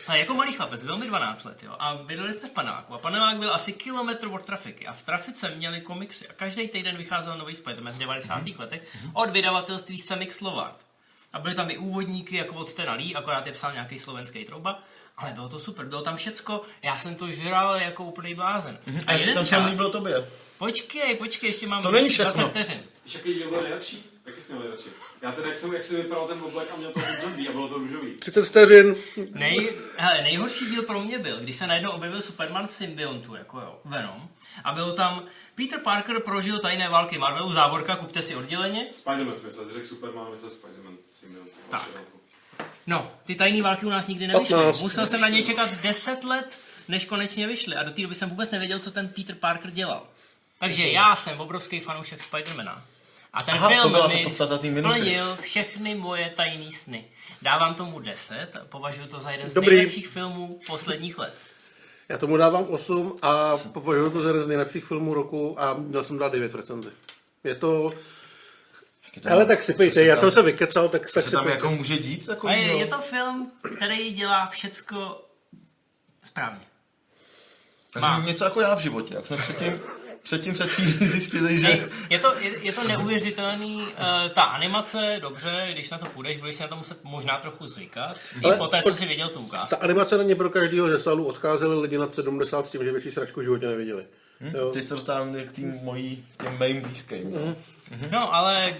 [0.08, 1.74] A jako malý chlapec, byl mi 12 let, jo?
[1.78, 2.94] A bydleli jsme v paneláku.
[2.94, 4.86] A panelák byl asi kilometr od trafiky.
[4.86, 6.28] A v trafice měli komiksy.
[6.28, 8.42] A každý týden vycházel nový Spider-Man v 90.
[8.58, 10.76] letech od vydavatelství Semik Slovak.
[11.32, 14.82] A byly tam i úvodníky, jako od Stena Lee, akorát je psal nějaký slovenský trouba.
[15.16, 16.62] Ale bylo to super, bylo tam všecko.
[16.82, 18.78] Já jsem to žral jako úplný blázen.
[19.06, 20.28] A jak se ten film líbil tobě?
[20.58, 22.32] Počkej, počkej, ještě mám To není všechno.
[22.32, 22.82] 20 vteřin.
[23.04, 24.04] Víš, jaký díl byl nejlepší?
[24.26, 24.88] Jaký jsi měl nejlepší?
[25.22, 27.68] Já teda, jak jsem, jak jsem vypadal ten oblek a měl to růžový a bylo
[27.68, 28.14] to růžový.
[28.14, 28.96] 30 vteřin.
[29.34, 33.60] Nej, hele, nejhorší díl pro mě byl, když se najednou objevil Superman v symbiontu, jako
[33.60, 34.28] jo, Venom,
[34.64, 38.88] a byl tam Peter Parker prožil tajné války Marvelu, závorka, kupte si odděleně.
[38.90, 40.91] Spider-Man jsem myslel, ty řekl Superman, myslel Spider-Man.
[41.70, 41.90] Tak.
[42.86, 44.54] No, ty tajné války u nás nikdy nevyšly.
[44.54, 44.82] 15.
[44.82, 47.76] Musel jsem na ně čekat 10 let, než konečně vyšly.
[47.76, 50.06] A do té doby jsem vůbec nevěděl, co ten Peter Parker dělal.
[50.58, 52.84] Takže já jsem obrovský fanoušek Spidermana.
[53.32, 57.04] A ten Aha, film mi splnil všechny moje tajné sny.
[57.42, 59.70] Dávám tomu 10 a považuji to za jeden z Dobrý.
[59.76, 61.34] nejlepších filmů posledních let.
[62.08, 66.04] Já tomu dávám 8 a považuji to za jeden z nejlepších filmů roku a měl
[66.04, 66.90] jsem dát 9 v recenzi.
[67.44, 67.92] Je to...
[69.24, 72.22] Hele, tak sypejte, já jsem se vykecal, tak, tak Co se tam jako může dít?
[72.22, 75.24] A Takový, je, je to film, který dělá všecko
[76.24, 76.64] správně.
[77.92, 78.24] Takže má.
[78.26, 79.14] něco jako já v životě.
[79.14, 79.80] Jak jsme předtím,
[80.22, 81.88] předtím před chvílí zjistili, že...
[82.10, 83.88] Je to, je, je to neuvěřitelný, uh,
[84.34, 88.16] ta animace, dobře, když na to půjdeš, budeš si na to muset možná trochu zvykat.
[88.44, 89.68] Ale I po té, co jsi viděl tu ukázku.
[89.68, 93.10] Ta animace není pro každého ze sálu, odcházeli lidi nad 70 s tím, že větší
[93.10, 94.06] sračku v životě neviděli.
[94.40, 94.70] Jo.
[94.70, 97.56] Teď se dostávám k tým mojí, k těm mým blízkým.
[98.10, 98.74] No, ale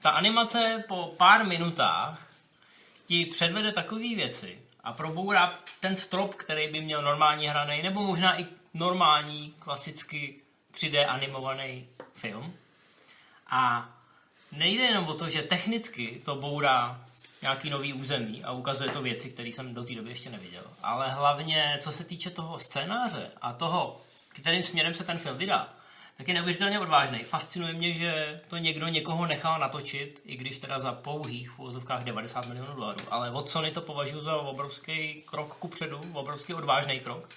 [0.00, 2.26] ta animace po pár minutách
[3.04, 8.40] ti předvede takové věci a probourá ten strop, který by měl normální hraný, nebo možná
[8.40, 10.40] i normální, klasicky
[10.74, 12.54] 3D animovaný film.
[13.50, 13.88] A
[14.52, 17.00] nejde jenom o to, že technicky to bourá
[17.42, 20.64] nějaký nový území a ukazuje to věci, které jsem do té doby ještě neviděl.
[20.82, 25.75] Ale hlavně, co se týče toho scénáře a toho, kterým směrem se ten film vydá,
[26.16, 27.18] tak je neuvěřitelně odvážný.
[27.24, 32.04] Fascinuje mě, že to někdo někoho nechal natočit, i když teda za pouhých v úvozovkách
[32.04, 32.98] 90 milionů dolarů.
[33.10, 37.28] Ale od Sony to považuji za obrovský krok ku předu, obrovský odvážný krok.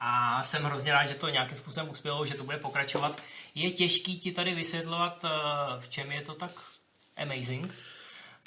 [0.00, 3.22] A jsem hrozně rád, že to nějakým způsobem uspělo, že to bude pokračovat.
[3.54, 5.28] Je těžký ti tady vysvětlovat, eh,
[5.80, 6.50] v čem je to tak
[7.16, 7.74] amazing,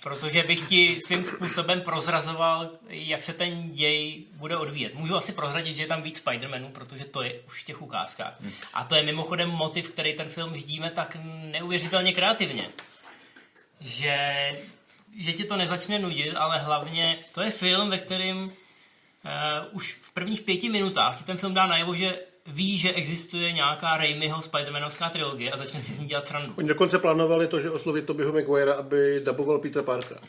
[0.03, 4.93] protože bych ti svým způsobem prozrazoval, jak se ten děj bude odvíjet.
[4.95, 8.33] Můžu asi prozradit, že je tam víc Spider-Manů, protože to je už v těch ukázkách.
[8.73, 12.69] A to je mimochodem motiv, který ten film ždíme tak neuvěřitelně kreativně.
[13.79, 14.31] Že,
[15.19, 18.51] že ti to nezačne nudit, ale hlavně to je film, ve kterém
[19.25, 23.51] Uh, už v prvních pěti minutách ti ten film dá najevo, že ví, že existuje
[23.51, 26.54] nějaká Raimiho Spider-Manovská trilogie a začne si s ní dělat srandu.
[26.58, 30.19] Oni dokonce plánovali to, že osloví Tobyho Maguirea, aby daboval Peter Parkera.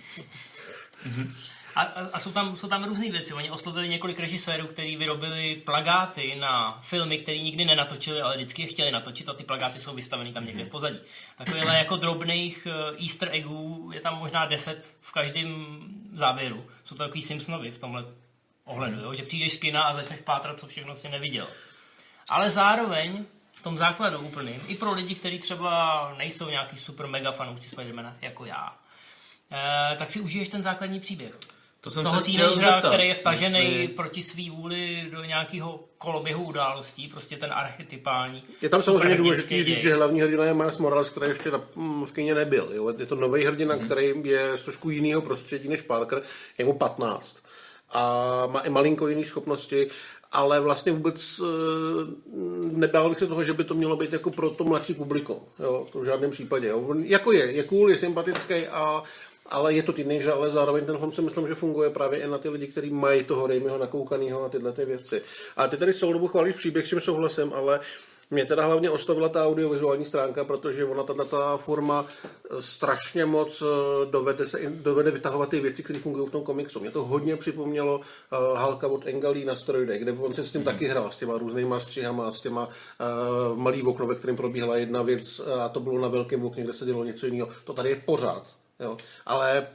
[1.75, 3.35] A, a, a jsou tam, jsou tam různé věci.
[3.35, 8.68] Oni oslovili několik režisérů, kteří vyrobili plagáty na filmy, které nikdy nenatočili, ale vždycky je
[8.68, 10.98] chtěli natočit a ty plagáty jsou vystaveny tam někde v pozadí.
[11.38, 15.79] Takovýhle jako drobných eh, easter eggů je tam možná 10 v každém
[16.12, 16.66] záběru.
[16.85, 18.05] Jsou to takový Simpsonovi v tomhle
[18.64, 19.14] ohledu, jo?
[19.14, 21.46] že přijdeš z kina a začneš pátrat, co všechno si neviděl.
[22.33, 27.33] Ale zároveň v tom základu úplným, i pro lidi, kteří třeba nejsou nějaký super mega
[27.33, 28.77] fanoušci Spidermana, jako já,
[29.53, 31.33] eh, tak si užiješ ten základní příběh
[31.81, 32.88] To jsem toho se chtěl zeptat.
[32.88, 38.42] který je vtažený jestli- proti svý vůli do nějakého koloběhu událostí, prostě ten archetypální.
[38.62, 42.05] Je tam samozřejmě důležité říct, že hlavní hrdina je Miles Morales, který ještě na, mm,
[42.07, 42.68] v kyně nebyl.
[42.73, 42.95] Jo?
[42.99, 43.85] Je to nový hrdina, Mhm.
[43.87, 46.23] který je z trošku jiného prostředí než Parker.
[46.59, 47.37] Je mu 15.
[47.95, 48.03] A
[48.47, 49.88] má i malinko jiné schopnosti,
[50.33, 51.45] ale vlastně vůbec e,
[52.77, 55.38] nebál bych se toho, že by to mělo být jako pro to mladší publikum.
[55.59, 55.87] Jo?
[55.92, 56.68] To v žádném případě.
[56.68, 56.95] Jo?
[57.05, 59.03] Jako je, je cool, je sympatický a
[59.53, 62.38] ale je to teenager, ale zároveň ten film si myslím, že funguje právě i na
[62.38, 65.23] ty lidi, kteří mají toho Raimiho nakoukanýho a tyhle ty věci.
[65.57, 67.81] A ty tady celou dobu chválíš příběh, s čím souhlasím, ale
[68.33, 73.62] mě teda hlavně ostavila ta audiovizuální stránka, protože ona tato ta forma eh, strašně moc
[73.62, 76.81] eh, dovede, se, dovede vytahovat ty věci, které fungují v tom komiksu.
[76.81, 80.64] Mě to hodně připomnělo uh, Halka od Engalí na steroidech, kde on se s tím
[80.64, 85.03] taky hrál, s těma různýma střihama, s těma uh, malý okno, ve kterém probíhala jedna
[85.03, 87.49] věc a to bylo na velkém okně, kde se dělo něco jiného.
[87.64, 88.47] To tady je pořád.
[88.81, 88.97] Jo.
[89.27, 89.66] Ale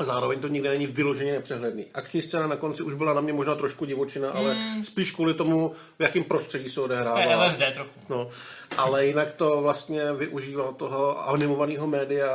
[0.00, 1.86] Zároveň to nikdy není vyloženě nepřehledný.
[1.94, 5.72] Akční scéna na konci už byla na mě možná trošku divočina, ale spíš kvůli tomu,
[5.98, 7.12] v jakém prostředí se odehrává.
[7.12, 7.90] To je LSD trochu.
[8.08, 8.28] No,
[8.76, 12.28] ale jinak to vlastně využíval toho animovaného média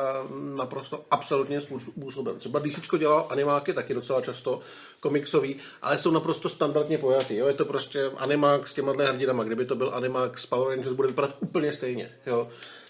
[0.56, 2.40] naprosto absolutně způsobem.
[2.40, 4.60] Třeba DC dělal animáky taky docela často,
[5.00, 7.36] komiksový, ale jsou naprosto standardně pojatý.
[7.36, 7.48] Jo?
[7.48, 9.44] Je to prostě animák s těma hrdinama.
[9.44, 12.12] Kdyby to byl animák s Power Rangers, bude vypadat úplně stejně.
[12.26, 12.48] Jo?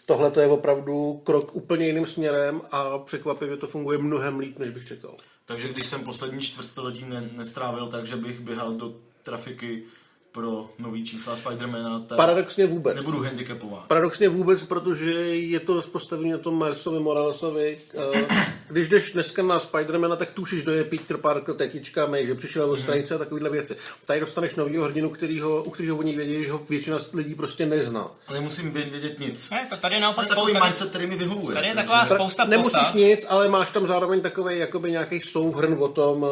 [0.10, 4.69] Tohle to je opravdu krok úplně jiným směrem a překvapivě to funguje mnohem líp, než
[4.69, 5.13] bych čekal.
[5.45, 9.84] Takže když jsem poslední čtvrtstoletí ne, nestrávil tak, že bych běhal do trafiky
[10.32, 12.96] pro nový čísla Spidermana, tak Paradoxně vůbec.
[12.96, 13.84] nebudu handicapován.
[13.88, 17.78] Paradoxně vůbec, protože je to postavení na tom Milesovi Moralesovi.
[18.15, 18.26] Eh,
[18.72, 22.76] Když jdeš dneska na Spidermana, tak tušíš, kdo je Peter Parker tetičkami, že přišel od
[22.80, 23.76] stranice a takovýhle věci.
[24.06, 28.12] Tady dostaneš novýho hrdinu, kterýho, u kterého oni vědí, že ho většina lidí prostě nezná.
[28.28, 29.50] Ale nemusím vědět nic.
[29.50, 31.54] Ne, to tady je To naopak je takový spousta- mindset, který mi vyhovuje.
[31.56, 32.96] Tady je takže- taková spousta Nemusíš postav.
[32.96, 36.26] nic, ale máš tam zároveň takový jakoby nějaký souhrn o tom,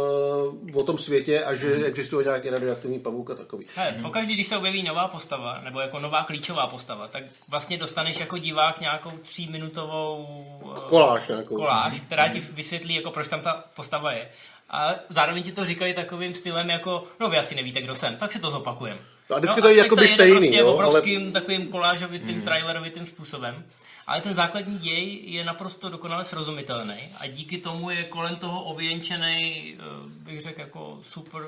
[0.73, 3.65] eh, o tom světě a že existuje nějaký radioaktivní pavůk a takový.
[3.77, 8.19] Ne, pokaždý, když se objeví nová postava, nebo jako nová klíčová postava, tak vlastně dostaneš
[8.19, 10.45] jako divák nějakou tříminutovou
[10.77, 11.55] eh, Koláž nějakou.
[11.55, 14.29] koláž, která ti vysvětlí, jako proč tam ta postava je.
[14.69, 18.31] A zároveň ti to říkají takovým stylem jako, no vy asi nevíte, kdo jsem, tak
[18.31, 18.97] si to zopakujem.
[19.29, 22.41] No a vždycky no, to je jakoby jede stejný, prostě jo, obrovským takovým kolážovitým, hmm.
[22.41, 23.65] trailerovitým způsobem.
[24.07, 29.75] Ale ten základní děj je naprosto dokonale srozumitelný a díky tomu je kolem toho ověnčený,
[29.79, 31.41] eh, bych řekl, jako super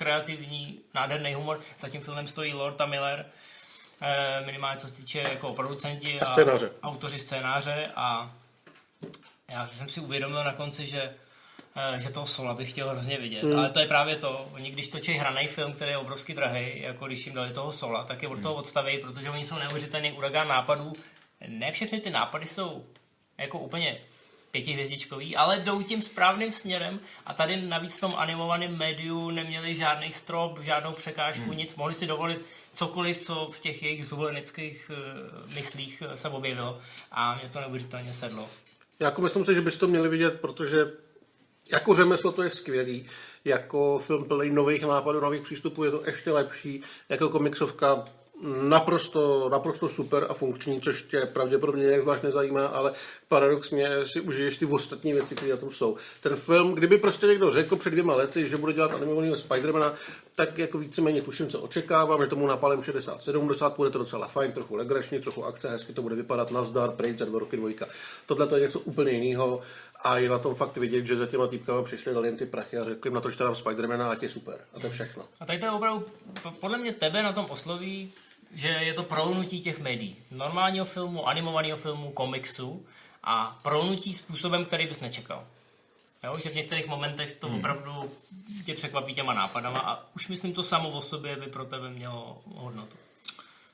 [0.00, 1.60] kreativní, nádherný humor.
[1.78, 3.26] Za tím filmem stojí Lord a Miller,
[4.00, 6.70] eh, minimálně co se týče jako producenti A scénáře.
[6.82, 8.32] autoři scénáře a
[9.52, 11.12] já jsem si uvědomil na konci, že
[11.76, 13.44] eh, že toho Sola bych chtěl hrozně vidět.
[13.44, 13.58] Hmm.
[13.58, 14.48] Ale to je právě to.
[14.52, 18.04] Oni když točí hraný film, který je obrovsky drahý, jako když jim dali toho Sola,
[18.04, 20.92] tak je od toho odstaví, protože oni jsou neuvěřitelný uragán nápadů.
[21.48, 22.86] Ne všechny ty nápady jsou
[23.38, 23.98] jako úplně
[24.50, 30.12] pětihvězdičkový, ale jdou tím správným směrem a tady navíc v tom animovaném médiu neměli žádný
[30.12, 31.56] strop, žádnou překážku, hmm.
[31.56, 36.78] nic, mohli si dovolit cokoliv, co v těch jejich zvolenických uh, myslích eh, se objevilo
[37.12, 38.48] a mě to neuvěřitelně sedlo.
[39.00, 40.92] Jako myslím si, že byste to měli vidět, protože
[41.72, 43.06] jako řemeslo to je skvělý,
[43.44, 48.04] jako film plný nových nápadů, nových přístupů je to ještě lepší, jako komiksovka
[48.42, 52.92] naprosto, naprosto super a funkční, což tě pravděpodobně nějak zvlášť nezajímá, ale
[53.28, 55.96] paradoxně si užiješ ty ostatní věci, které na tom jsou.
[56.20, 59.94] Ten film, kdyby prostě někdo řekl před dvěma lety, že bude dělat animovaného Spidermana,
[60.34, 64.76] tak jako víceméně tuším, co očekávám, že tomu napálem 60-70, bude to docela fajn, trochu
[64.76, 67.86] legrační, trochu akce, hezky to bude vypadat nazdar, pryč za dva roky dvojka.
[68.26, 69.60] Tohle to je něco úplně jiného
[70.04, 72.78] a je na tom fakt vidět, že za těma týpkama přišli, dali jim ty prachy
[72.78, 74.58] a řekli na to, že tam Spidermana a tě super.
[74.74, 75.24] A to je všechno.
[75.40, 76.04] A tady to je opravdu,
[76.42, 78.12] po- podle mě tebe na tom osloví,
[78.54, 80.16] že je to prolnutí těch médií.
[80.30, 82.86] Normálního filmu, animovaného filmu, komiksu
[83.24, 85.46] a prolnutí způsobem, který bys nečekal.
[86.24, 88.10] Jo, že v některých momentech to opravdu
[88.66, 92.42] tě překvapí těma nápadama a už myslím to samo o sobě by pro tebe mělo
[92.46, 92.96] hodnotu.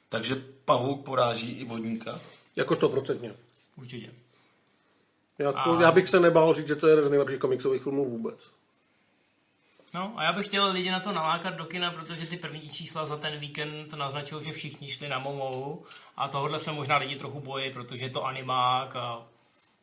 [0.09, 2.21] Takže pavouk poráží i vodníka.
[2.57, 3.33] Jako stoprocentně.
[3.77, 4.11] Určitě.
[5.39, 8.11] Jako, A- Já bych se nebál říct, že to je jeden z nejlepších komiksových filmů
[8.11, 8.51] vůbec.
[9.97, 13.07] No a já bych chtěl lidi na to nalákat do kina, protože ty první čísla
[13.07, 15.85] za ten víkend naznačují, že všichni šli na Momou
[16.17, 19.23] a tohle se možná lidi trochu bojí, protože je to animák a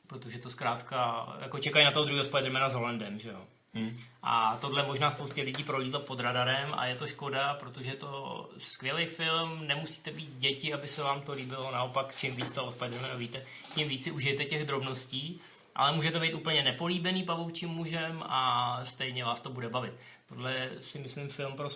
[0.07, 3.41] protože to zkrátka, jako čekají na toho druhého Spidermana s Hollandem, že jo.
[3.73, 3.97] Hmm.
[4.23, 8.49] A tohle možná spoustě lidí prolítlo pod radarem a je to škoda, protože je to
[8.57, 13.13] skvělý film, nemusíte být děti, aby se vám to líbilo, naopak čím víc toho Spidermana
[13.13, 13.45] víte,
[13.75, 15.41] tím víc si užijete těch drobností,
[15.75, 19.93] ale může to být úplně nepolíbený pavoučím mužem a stejně vás to bude bavit.
[20.29, 21.67] Tohle si myslím film pro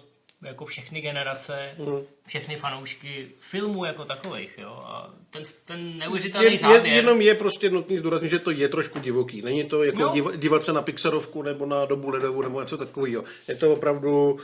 [0.41, 1.99] jako všechny generace, Mhm.
[2.27, 4.83] všechny fanoušky filmů jako takových, jo.
[4.86, 6.86] A ten, ten neuvěřitelný Je, záběr.
[6.86, 9.41] je, jenom je prostě nutný zdůraznit, že to je trošku divoký.
[9.41, 10.12] Není to jako Jo.
[10.13, 13.23] div, dívat se na Pixarovku nebo na dobu ledovou nebo něco takového.
[13.47, 14.38] Je to opravdu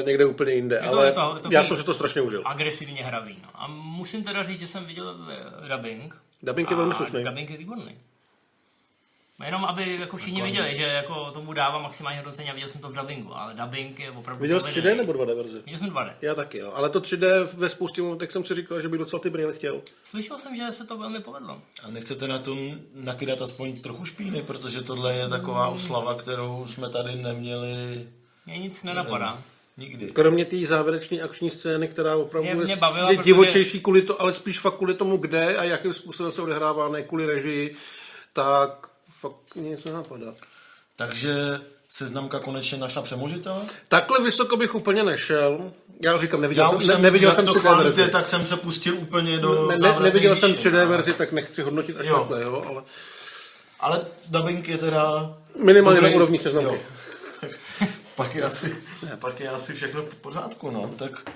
[0.00, 0.78] e, někde úplně jinde.
[0.78, 2.42] to- ale to- je to já jsem si to strašně užil.
[2.46, 3.38] agresivně hravý.
[3.42, 3.48] No.
[3.54, 5.16] A musím teda říct, že jsem viděl
[5.64, 6.16] eh, dubbing.
[6.42, 7.24] Dubbing je velmi slušný.
[7.24, 7.98] Dubbing je výborný.
[9.44, 12.88] Jenom aby jako všichni viděli, že jako tomu dávám maximální hodnocení a viděl jsem to
[12.88, 14.94] v dubbingu, ale dubbing je opravdu Viděl jsi povedený.
[14.94, 15.56] 3D nebo 2D verzi?
[15.64, 16.12] Viděl jsem 2D.
[16.22, 16.76] Já taky, no.
[16.76, 19.80] Ale to 3D ve spoustě momentech jsem si říkal, že bych docela ty brýle chtěl.
[20.04, 21.62] Slyšel jsem, že se to velmi povedlo.
[21.82, 26.88] A nechcete na tom nakydat aspoň trochu špíny, protože tohle je taková oslava, kterou jsme
[26.90, 28.06] tady neměli
[28.46, 29.38] Mě nic nenapadá.
[29.76, 30.06] nikdy.
[30.06, 34.02] Kromě té závěrečné akční scény, která opravdu Mě- mě je, bavila, je protože- divočejší kvůli
[34.02, 37.74] to, ale spíš fakt kvůli tomu, kde a jakým způsobem se odehrává, ne kvůli režii,
[38.32, 38.88] tak
[39.22, 40.34] fakt mě nic nenapadá.
[40.96, 41.34] Takže
[41.88, 43.62] seznamka konečně našla přemožitele?
[43.88, 45.72] Takhle vysoko bych úplně nešel.
[46.00, 48.08] Já říkám, neviděl Já jsem, jsem, neviděl jsem to 3D chválíte, verzi.
[48.10, 51.32] tak jsem se pustil úplně do Ne, ne, neviděl jsem výšin, 3D ale- verzi, tak
[51.32, 52.18] nechci hodnotit až Jo.
[52.18, 52.82] takhle, jo, ale
[53.80, 55.34] Ale dubbing je teda...
[55.64, 56.16] minimálně na dobrý.
[56.16, 56.80] úrovni seznamky.
[57.40, 57.50] Tak
[58.16, 58.76] pak je asi,
[59.18, 60.90] pak je asi všechno v pořádku, no.
[60.98, 61.30] Tak,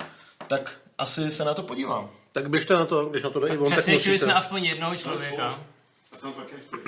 [0.49, 2.11] tak asi se na to podívám.
[2.33, 4.27] Tak běžte na to, když na to jde i on, tak Přesvědčili musíte.
[4.27, 5.61] jsme aspoň jednoho člověka.
[6.13, 6.81] Já jsem také chtěl.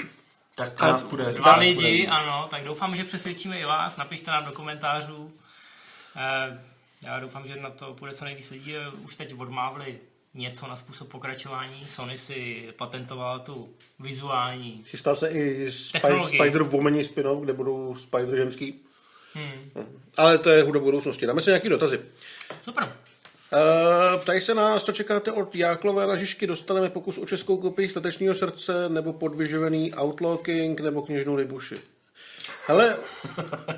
[0.58, 1.24] Tak nás bude...
[1.24, 2.10] Dva nás bude lidi, víc.
[2.12, 3.96] ano, tak doufám, že přesvědčíme i vás.
[3.96, 5.32] Napište nám do komentářů.
[6.16, 6.60] Eh,
[7.02, 8.74] Já doufám, že na to půjde co nejvíc lidí.
[9.04, 9.98] Už teď odmávli
[10.34, 11.86] něco na způsob pokračování.
[11.86, 13.68] Sony si patentovala tu
[13.98, 14.84] vizuální.
[14.86, 16.40] Chystá se i Spy- Technologie.
[16.42, 18.74] Spider Womani spin-off, kde budou Spider ženský.
[19.34, 19.70] Hmm.
[20.16, 21.26] Ale to je hudba budoucnosti.
[21.26, 22.00] Dáme si nějaký dotazy.
[22.64, 22.96] Super.
[23.52, 26.46] Uh, ptají se nás, co čekáte od Jáklové Lažišky.
[26.46, 31.78] Dostaneme pokus o českou kopii statečního srdce, nebo podvyživený Outlaw King, nebo kněžnou Libuši.
[32.68, 32.96] Ale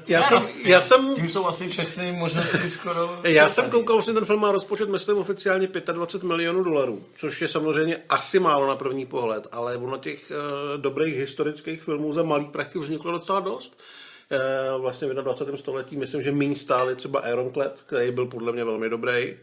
[0.09, 3.20] já jsem, já jsem, Tím jsou asi všechny možnosti skoro...
[3.24, 7.48] já jsem koukal, vlastně ten film má rozpočet, myslím, oficiálně 25 milionů dolarů, což je
[7.48, 12.44] samozřejmě asi málo na první pohled, ale ono těch uh, dobrých historických filmů za malý
[12.44, 13.80] prachy vzniklo docela dost.
[14.32, 15.58] Uh, vlastně v 21.
[15.58, 19.36] století myslím, že méně stály třeba Ironclad, který byl podle mě velmi dobrý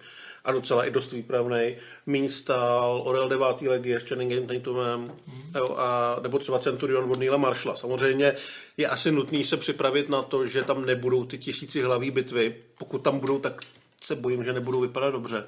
[0.48, 1.76] a docela i dost výpravný.
[2.06, 3.62] Míň stál Orel 9.
[3.62, 5.12] legie s Channingem Tatumem,
[5.56, 7.76] jo, a, nebo třeba Centurion od Neila Marshalla.
[7.76, 8.34] Samozřejmě
[8.78, 12.56] je asi nutný se připravit na to, že tam nebudou ty tisíci hlaví bitvy.
[12.78, 13.62] Pokud tam budou, tak
[14.02, 15.44] se bojím, že nebudou vypadat dobře.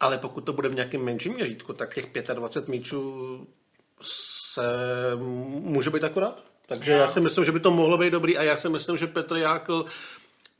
[0.00, 3.46] Ale pokud to bude v nějakém menším měřítku, tak těch 25 míčů
[4.00, 4.62] se
[5.60, 6.53] může být akorát.
[6.66, 9.06] Takže já si myslím, že by to mohlo být dobrý a já si myslím, že
[9.06, 9.84] Petr Jákl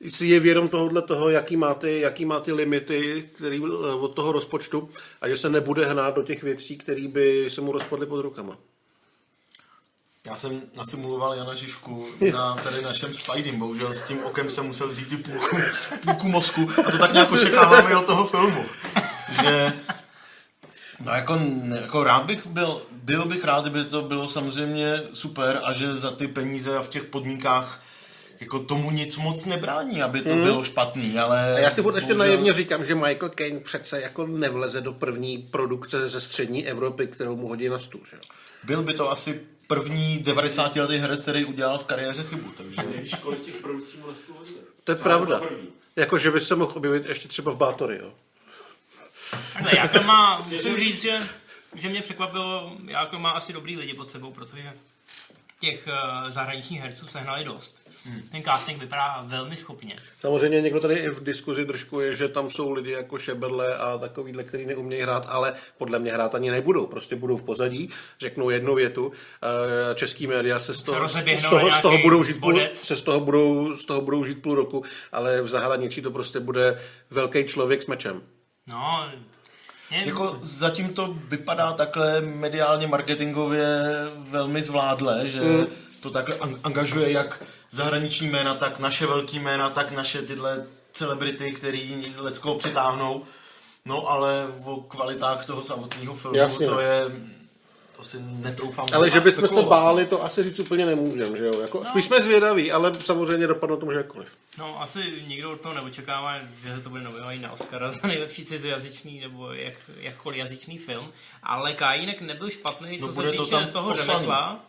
[0.09, 4.09] si je vědom tohohle toho, jaký má ty, jaký má ty limity který, eh, od
[4.09, 4.91] toho rozpočtu
[5.21, 8.57] a že se nebude hnát do těch věcí, které by se mu rozpadly pod rukama.
[10.27, 14.89] Já jsem nasimuloval Jana Žižku na tady našem Spidey, bohužel s tím okem jsem musel
[14.89, 15.57] vzít i půlku,
[16.05, 18.65] půlku mozku a to tak nějak očekávám i od toho filmu.
[19.43, 19.73] Že
[21.05, 21.41] No jako,
[21.81, 26.11] jako rád bych byl, byl bych rád, kdyby to bylo samozřejmě super a že za
[26.11, 27.83] ty peníze a v těch podmínkách
[28.41, 31.47] jako tomu nic moc nebrání, aby to bylo špatný, ale...
[31.47, 31.57] Hmm.
[31.57, 34.93] A já si furt ještě bohužel- naivně říkám, že Michael Caine přece jako nevleze do
[34.93, 38.01] první produkce ze střední Evropy, kterou mu hodí na stůl.
[38.11, 38.17] Že?
[38.17, 38.23] jo?
[38.65, 42.83] Byl by to asi první 90 letý herec, který udělal v kariéře chybu, takže...
[42.97, 44.37] Nevíš, kolik těch produkcí mu na stůl.
[44.85, 45.41] To je pravda.
[45.97, 47.99] Jako, že by se mohl objevit ještě třeba v Bátory.
[48.03, 48.13] Jo?
[49.53, 51.21] Takhle, Jákl má, musím říct, že,
[51.75, 54.73] že mě překvapilo, Jákl má asi dobrý lidi pod sebou, protože
[55.61, 57.77] těch uh, zahraničních herců sehnali dost.
[58.07, 58.23] Hmm.
[58.33, 59.97] Ten casting vypadá velmi schopně.
[60.17, 64.45] Samozřejmě někdo tady i v diskuzi držkuje, že tam jsou lidi jako Šeberle a takovýhle,
[64.45, 66.87] který neumějí hrát, ale podle mě hrát ani nebudou.
[66.87, 69.13] Prostě budou v pozadí, řeknou jednu větu.
[69.43, 73.03] eh, Český média se z toho, z toho, z toho budou žít půl, se z
[73.03, 77.45] toho budou, z toho budou žít půl roku, ale v zahraničí to prostě bude velký
[77.45, 78.23] člověk s mečem.
[78.67, 79.09] No,
[79.91, 83.69] je, Jako zatím to vypadá takhle mediálně, marketingově
[84.19, 85.67] velmi zvládle, že Mm.
[86.01, 91.53] to takhle an- angažuje jak zahraniční jména, tak naše velký jména, tak naše tyhle celebrity,
[91.53, 93.23] který lecko přitáhnou.
[93.87, 96.67] No ale o kvalitách toho samotného filmu Jasně.
[96.67, 97.05] to je
[97.97, 98.87] to si netroufám.
[98.95, 101.61] Ale že bychom se báli, to asi říct úplně nemůžeme, že jo?
[101.61, 104.29] Jako, Spíš jsme zvědaví, ale samozřejmě dopadlo to může jakkoliv.
[104.59, 109.21] No, asi nikdo od toho neočekává, že to bude nominovaný na Oscara za nejlepší cizojazyčný
[109.21, 113.89] nebo jak, jakkoliv jazyčný film, ale Kajínek nebyl špatný, co No, se týče tam toho
[113.91, 114.07] poslaný.
[114.07, 114.61] řemesla.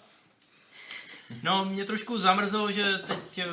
[1.44, 3.46] No, mě trošku zamrzelo, že teď eh,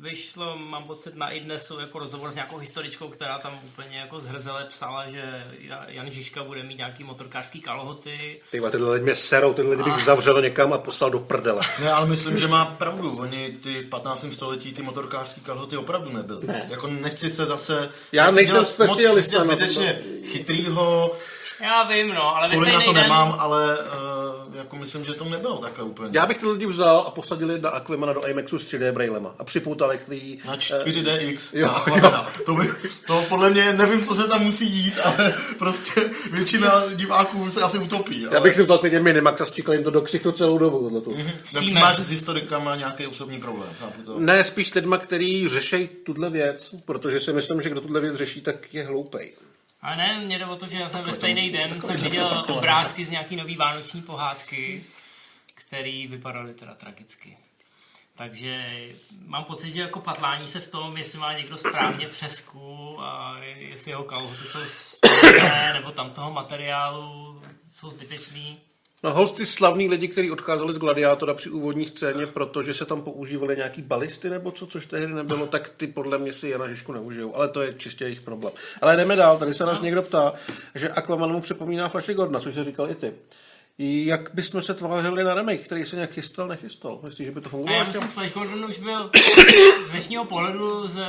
[0.00, 4.64] vyšlo, mám pocit, na iDnesu jako rozhovor s nějakou historičkou, která tam úplně jako zhrzele
[4.64, 8.40] psala, že Ja- Jan Žižka bude mít nějaký motorkářský kalhoty.
[8.50, 11.62] Ty tyhle lidi mě serou, tyhle lidi bych zavřel někam a poslal do prdele.
[11.80, 13.18] Ne, ale myslím, že má pravdu.
[13.18, 14.26] Oni ty v 15.
[14.32, 16.46] století ty motorkářský kalhoty opravdu nebyly.
[16.46, 16.66] Ne.
[16.70, 17.90] Jako nechci se zase...
[18.12, 21.16] Já nejsem specialista moc zbytečně chytrýho,
[21.60, 23.02] Já vím, no, ale kvůli na to den...
[23.02, 26.10] nemám, ale uh, jako myslím, že to nebylo takhle úplně.
[26.12, 29.34] Já bych ty lidi vzal a posadil je na Aquimana do IMAXu s 3D brailema
[29.38, 30.38] a připoutal tý...
[30.44, 31.58] Na 4DX.
[31.58, 32.30] Jo, na Aquamana.
[32.46, 32.68] To, by,
[33.06, 37.78] to podle mě, nevím, co se tam musí dít, ale prostě většina diváků se asi
[37.78, 38.22] utopí.
[38.22, 41.00] Já Ale bych si vzal klidně Minimax a stříkal jim to do ksichtu celou dobu.
[41.44, 41.74] Siemens.
[41.74, 43.70] máš s historikama nějaký osobní problém.
[44.04, 44.18] To.
[44.18, 48.14] Ne, spíš s lidma, který řeší tuhle věc, protože si myslím, že kdo tuhle věc
[48.14, 49.32] řeší, tak je hloupej.
[49.82, 52.42] Ale ne, mě jde o to, že já jsem ve stejný musí- den jsem viděl
[52.52, 54.84] obrázky z nějaký nový vánoční pohádky,
[55.54, 57.36] který vypadaly teda tragicky.
[58.18, 58.64] Takže
[59.26, 63.90] mám pocit, že jako patlání se v tom, jestli má někdo správně přesku a jestli
[63.90, 64.58] jeho kalhoty jsou
[65.02, 67.40] stejné, nebo tam toho materiálu
[67.76, 68.60] jsou zbytečný.
[69.02, 73.02] No hold ty slavní lidi, kteří odcházeli z Gladiátora při úvodní scéně, protože se tam
[73.02, 76.92] používaly nějaký balisty nebo co, což tehdy nebylo, tak ty podle mě si Jana Žižku
[76.92, 77.34] neužijou.
[77.34, 78.52] Ale to je čistě jejich problém.
[78.80, 80.32] Ale jdeme dál, tady se nás někdo ptá,
[80.74, 83.14] že Aquaman mu připomíná Flashy Gordona, což jsi říkal i ty.
[83.80, 87.00] Jak bychom se tvářili na remake, který se nějak chystal, nechystal?
[87.02, 87.78] Myslíš, že by to A fungovalo?
[87.78, 89.10] já myslím, Flash Gordon už byl
[89.86, 91.06] z dnešního pohledu lze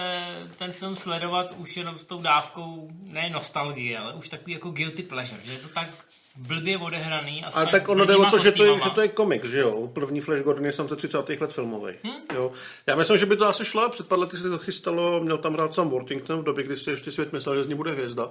[0.57, 5.03] ten film sledovat už jenom s tou dávkou ne nostalgie, ale už takový jako guilty
[5.03, 5.87] pleasure, že je to tak
[6.35, 7.43] blbě odehraný.
[7.45, 9.59] A Ale tak ono jde o to, že to, je, že to je komiks, že
[9.59, 9.87] jo?
[9.93, 11.29] První Flash Gordon je sam ze 30.
[11.41, 11.93] let filmový.
[12.33, 12.51] Jo?
[12.87, 13.89] Já myslím, že by to asi šlo.
[13.89, 16.89] Před pár lety se to chystalo, měl tam hrát Sam Worthington v době, kdy si
[16.91, 18.29] ještě svět myslel, že z ní bude hvězda.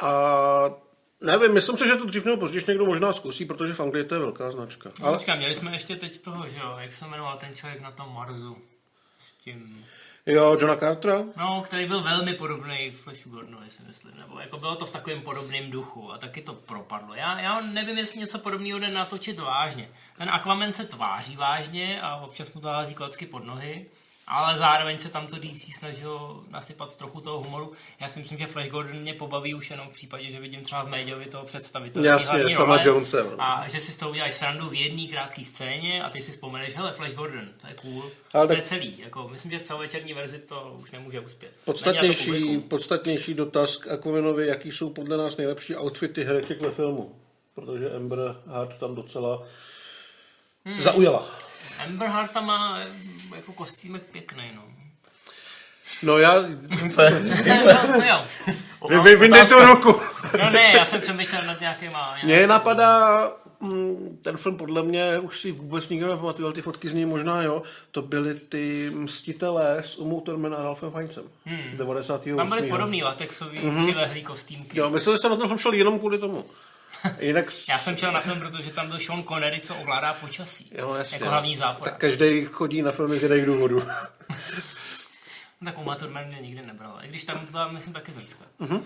[0.00, 0.10] A
[1.20, 4.14] nevím, myslím si, že to dřív nebo později někdo možná zkusí, protože v Anglii to
[4.14, 4.90] je velká značka.
[5.00, 5.08] Ale...
[5.08, 7.90] Ale Počkej, měli jsme ještě teď toho, že jo, jak se jmenoval ten člověk na
[7.90, 8.58] tom Marsu.
[9.28, 9.86] S tím,
[10.26, 14.76] jo, Johna Cartera, no, který byl velmi podobný Flashu Gordonovi, si myslím, nebo jako bylo
[14.76, 17.14] to v takovém podobném duchu a taky to propadlo.
[17.14, 19.90] Já, já nevím, jestli něco podobného jde natočit vážně.
[20.18, 23.86] Ten Aquaman se tváří vážně a občas mu to hází klacky pod nohy,
[24.30, 27.72] ale zároveň se tam to DC snažilo nasypat trochu toho humoru.
[28.00, 30.82] Já si myslím, že Flash Gordon mě pobaví už jenom v případě, že vidím třeba
[30.82, 32.06] v médiovi toho představitele.
[32.06, 33.30] Jasně, sama role Jonese, no.
[33.42, 36.76] A že si z toho uděláš srandu v jedné krátké scéně a ty si vzpomeneš,
[36.76, 38.10] hele, Flash Gordon, to je cool.
[38.34, 38.98] Ale to tak- je celý.
[38.98, 41.52] Jako, myslím, že v celovečerní verzi to už nemůže uspět.
[41.64, 47.14] Podstatnější, podstatnější dotaz k Aquamanovi, jaký jsou podle nás nejlepší outfity hereček ve filmu.
[47.54, 49.42] Protože Amber Hart tam docela
[50.64, 50.80] Hmm.
[50.80, 51.26] zaujala.
[51.84, 52.80] Amber Heart tam má
[53.40, 54.62] jako kostýmek pěkný, no.
[56.02, 58.24] No já, no, jo.
[58.88, 60.00] vy, vy, vyndej tu ruku.
[60.38, 62.16] no ne, já jsem přemýšlel nad nějakýma...
[62.24, 66.88] Mně napadá, mm, ten film podle mě už si vůbec nikdo nepamatuje, ale ty fotky
[66.88, 71.24] z něj možná jo, to byly ty mstitelé s Umou Thurman a Ralphem Fiennesem.
[71.44, 71.76] Hmm.
[71.76, 72.36] 98.
[72.36, 73.82] Tam byly podobný latexový mm-hmm.
[73.82, 74.78] přilehlý kostýmky.
[74.78, 76.44] Jo, myslel jsem na ten film šel jenom kvůli tomu.
[77.20, 77.46] Jinak...
[77.68, 80.72] Já jsem šel na film, protože tam byl Sean Connery, co ovládá počasí.
[80.78, 81.16] Jo, jasně.
[81.16, 81.88] Jako hlavní zápor.
[81.88, 83.82] Tak každý chodí na filmy z jiných důvodů.
[85.64, 87.04] Tak Uma Thurman mě nikdy nebrala.
[87.04, 88.44] I když tam byla, myslím, taky zrska.
[88.60, 88.82] Mm-hmm.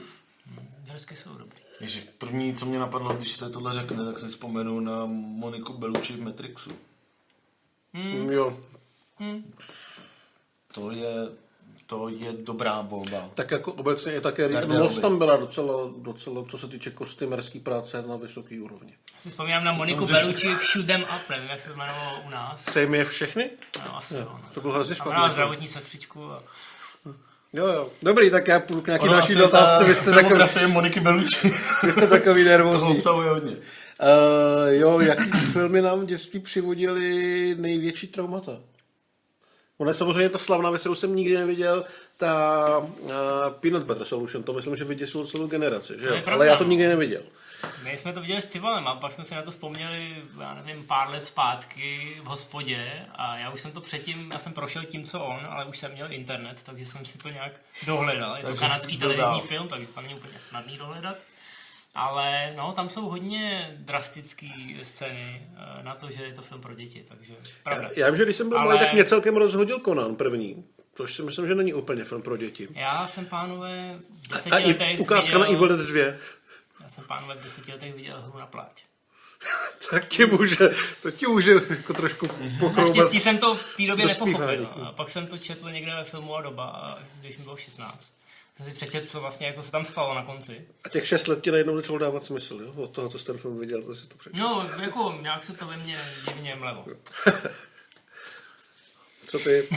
[0.92, 1.58] Zrsky jsou dobrý.
[1.80, 6.12] Ježiš, první, co mě napadlo, když se tohle řekne, tak si vzpomenu na Moniku Bellucci
[6.12, 6.70] v Matrixu.
[7.92, 8.30] Mm.
[8.30, 8.60] Jo.
[10.72, 11.14] To je,
[11.86, 13.28] to je dobrá volba.
[13.34, 14.66] Tak jako obecně je také.
[14.66, 18.92] Moc tam byla docela, docela, co se týče kostýmerské práce na vysoké úrovni.
[19.18, 21.74] Si vzpomínám na Moniku Jsem si- Bellucci v Shoot 'em Up, nevím, jak se to
[21.74, 22.60] jmenovalo u nás.
[22.70, 23.50] Sejmy je všechny?
[23.84, 24.20] No, asi jo.
[24.24, 24.40] no.
[24.54, 25.32] To bylo hrozně Tam měla špatné.
[25.32, 26.42] zdravotní sestřičku a
[27.52, 27.88] Jo, jo.
[28.02, 31.54] Dobrý, tak já půjdu k nějaký další ta Vy jste, takový, Moniky Bellucci.
[31.82, 32.96] vy jste takový to nervózní.
[32.96, 33.50] obsahuje hodně.
[33.52, 33.58] Uh,
[34.68, 38.52] jo, jaký filmy nám v dětství přivodili největší traumata?
[39.78, 41.84] Ona je samozřejmě ta slavná věc, kterou jsem nikdy neviděl,
[42.16, 43.10] ta uh,
[43.60, 46.22] Peanut Butter Solution, to myslím, že vyděsilo celou generaci, že jo?
[46.26, 47.22] Ale já to nikdy neviděl.
[47.82, 50.86] my jsme to viděli s Civalem a pak jsme si na to vzpomněli, já nevím,
[50.86, 55.04] pár let zpátky v hospodě a já už jsem to předtím, já jsem prošel tím,
[55.06, 57.52] co on, ale už jsem měl internet, takže jsem si to nějak
[57.86, 58.36] dohledal.
[58.36, 61.16] Je to kanadský televizní film, takže to není úplně snadný dohledat.
[61.94, 64.46] Ale no, tam jsou hodně drastické
[64.82, 67.90] scény eh, na to, že je to film pro děti, takže pravda.
[67.96, 70.64] Já vím, že když jsem byl Ale- malý, tak mě celkem rozhodil Conan první,
[70.94, 72.68] což si myslím, že není úplně film pro děti.
[72.74, 76.00] Já jsem, pánové, v deseti A i letech ukázka na viděl, Evil Dead 2.
[76.82, 78.82] Já jsem, pánové, v deseti letech viděl hru na pláč.
[79.90, 80.68] tak ti může,
[81.02, 82.28] to ti může jako trošku
[82.60, 82.76] pochroubat.
[82.76, 84.68] Naštěstí jsem to v té době do nepochopil.
[84.86, 88.14] A pak jsem to četl někde ve filmu a doba, a když mi bylo 16.
[88.56, 90.66] Jsem si přečetl, co vlastně jako se tam stalo na konci.
[90.84, 92.72] A těch šest let ti najednou začalo dávat smysl, jo?
[92.82, 94.42] Od toho, co jsi ten film viděl, to si to přečetl.
[94.42, 96.84] No, jako nějak se to ve mně divně mlevo.
[99.26, 99.68] Co ty?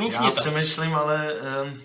[0.12, 1.80] Já přemýšlím, ale um,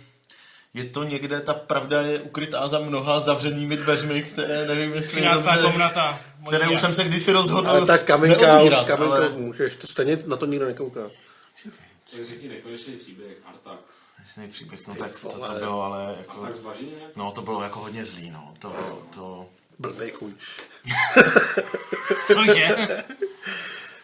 [0.74, 5.30] je to někde, ta pravda je ukrytá za mnoha zavřenými dveřmi, které nevím, jestli je
[5.30, 5.44] 13.
[5.44, 6.20] dobře, komnata.
[6.48, 9.30] které už jsem se kdysi rozhodl Ale tak neotvírat, out, coming ale...
[9.30, 11.10] můžeš, to stejně na to nikdo nekouká.
[12.12, 14.07] Tak řekni nekonečný příběh, Artax.
[14.28, 16.92] Jasný příběh, no tak to, to bylo, ale jako, bažině?
[17.16, 19.46] no to bylo jako hodně zlý, no, to, to,
[19.80, 20.34] Blbej chuj.
[22.28, 22.68] Cože?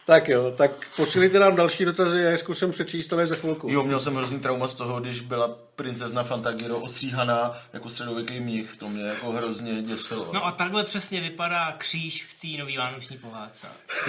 [0.06, 3.70] Tak jo, tak posílíte nám další dotazy, já je zkusím přečíst, ale za chvilku.
[3.70, 8.78] Jo, měl jsem hrozný trauma z toho, když byla princezna Fantagiro ostříhaná jako středověký mních.
[8.78, 10.30] To mě jako hrozně děsilo.
[10.34, 13.68] No a takhle přesně vypadá kříž v té nový vánoční pohádce.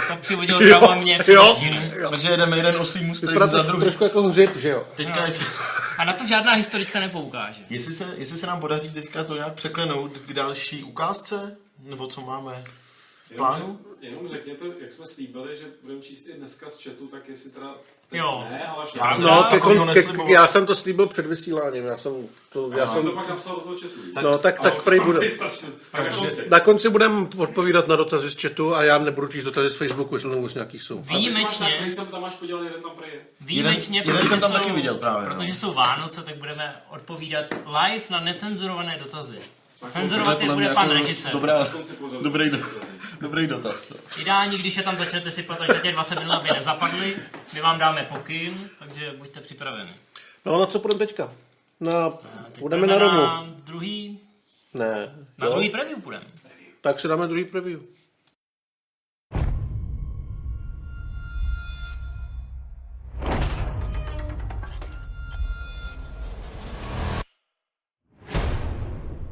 [0.09, 1.55] To přivodilo trauma mě jo.
[1.55, 1.93] především.
[2.11, 3.81] Takže jedeme jeden oslý Vypadá za druhý.
[3.81, 4.85] trošku jako hřib, že jo?
[4.97, 5.47] Teďka, jestli,
[5.99, 7.63] A na to žádná historička nepoukáže.
[7.71, 12.21] jestli, se, jestli se nám podaří teďka to nějak překlenout k další ukázce, nebo co
[12.21, 12.65] máme
[13.25, 13.81] v plánu?
[14.01, 17.51] Jenom, jenom řekněte, jak jsme slíbili, že budeme číst i dneska z chatu, tak jestli
[17.51, 17.75] teda...
[18.15, 18.45] Jo.
[18.51, 20.33] Ne, ale až Já já jsem- No, Já ke, takovýho ke, nesliboval.
[20.33, 22.13] já jsem to slíbil před vysíláním, já jsem
[22.53, 24.23] to, já jsem jsem, to pak napsal do toho chatu.
[24.23, 25.19] no tak, tak prej bude.
[25.21, 25.69] vystrašen.
[25.93, 26.45] Tak na konci.
[26.51, 30.15] Na konci budeme odpovídat na dotazy z chatu a já nebudu číst dotazy z Facebooku,
[30.17, 30.99] jestli tam vůbec nějaký jsou.
[30.99, 33.11] Výjimečně, Když jsem tam máš podělal, jeden tam prej
[33.41, 35.35] výjimečně, Jeden- jeden jsem tam protože taky jsou- viděl právě, no.
[35.35, 39.39] Protože jsou Vánoce, tak budeme odpovídat live na necenzurované dotazy.
[39.93, 41.33] Cenzurovat je bude pan režisér.
[41.33, 41.69] Dobrá,
[42.23, 42.59] dobrý, do,
[43.21, 43.91] dobrý dotaz.
[43.91, 43.97] no.
[44.19, 47.17] Ideální, když je tam začnete sypat až za těch 20 minut, aby nezapadly.
[47.55, 49.93] My vám dáme pokyn, takže buďte připraveni.
[50.47, 51.33] No na co půjdeme teďka?
[51.81, 53.17] Na, Teď půjdeme na Romu.
[53.17, 54.21] Na druhý,
[54.75, 55.15] Ne.
[55.39, 55.53] na jo?
[55.53, 56.25] druhý preview půjdeme.
[56.81, 57.81] Tak si dáme druhý preview.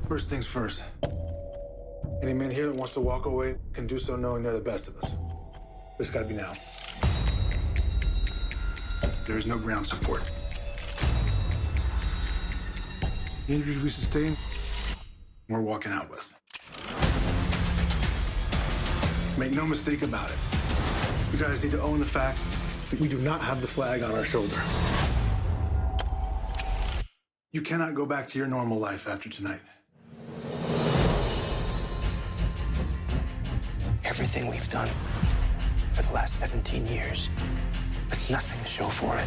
[0.09, 0.83] First things first.
[2.23, 4.87] Any man here that wants to walk away can do so knowing they're the best
[4.87, 5.13] of us.
[5.99, 6.53] It's gotta be now.
[9.27, 10.31] There is no ground support.
[13.49, 14.37] The injuries we sustain,
[15.49, 16.25] we're walking out with.
[19.37, 20.37] Make no mistake about it.
[21.33, 22.39] You guys need to own the fact
[22.91, 24.59] that we do not have the flag on our shoulders.
[27.51, 29.61] You cannot go back to your normal life after tonight.
[34.13, 34.91] Everything we've done
[35.95, 37.31] for the last 17 years
[38.11, 39.27] with nothing to show for it.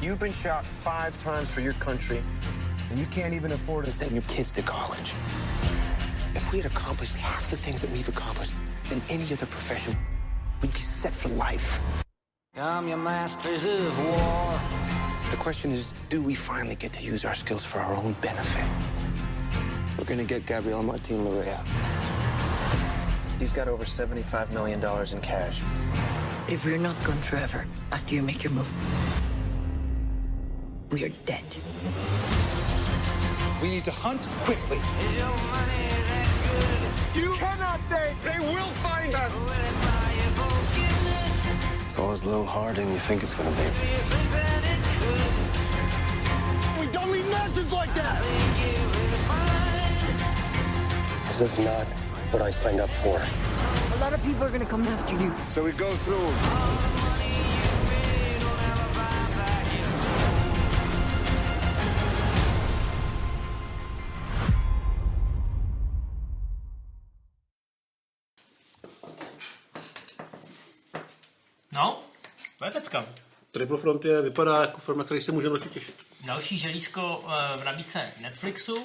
[0.00, 2.22] You've been shot five times for your country,
[2.88, 5.10] and you can't even afford to Send your kids to college.
[6.36, 8.52] If we had accomplished half the things that we've accomplished
[8.92, 9.96] in any other profession,
[10.62, 11.80] we'd be set for life.
[12.54, 14.60] I'm your masters of war.
[15.32, 18.95] The question is, do we finally get to use our skills for our own benefit?
[19.98, 21.58] We're gonna get Gabriel Martin Lorea.
[23.38, 25.62] He's got over $75 million in cash.
[26.48, 28.70] If we're not gone forever after you make your move,
[30.90, 31.44] we are dead.
[33.62, 34.78] We need to hunt quickly.
[37.14, 38.14] You cannot stay.
[38.22, 39.34] They will find us.
[41.82, 43.56] It's always a little harder than you think it's gonna be.
[46.80, 49.65] We don't need nonsense like that.
[51.38, 51.86] This is not
[52.32, 53.20] what I signed up for.
[53.96, 55.30] A lot of people are gonna come after you.
[55.50, 56.32] So we go through.
[71.72, 72.00] No,
[72.58, 73.06] to je pecka.
[73.52, 75.96] Triple Frontier vypadá jako film, na který se můžeme určitě těšit.
[76.24, 78.76] Další želízko eh, v nabídce Netflixu,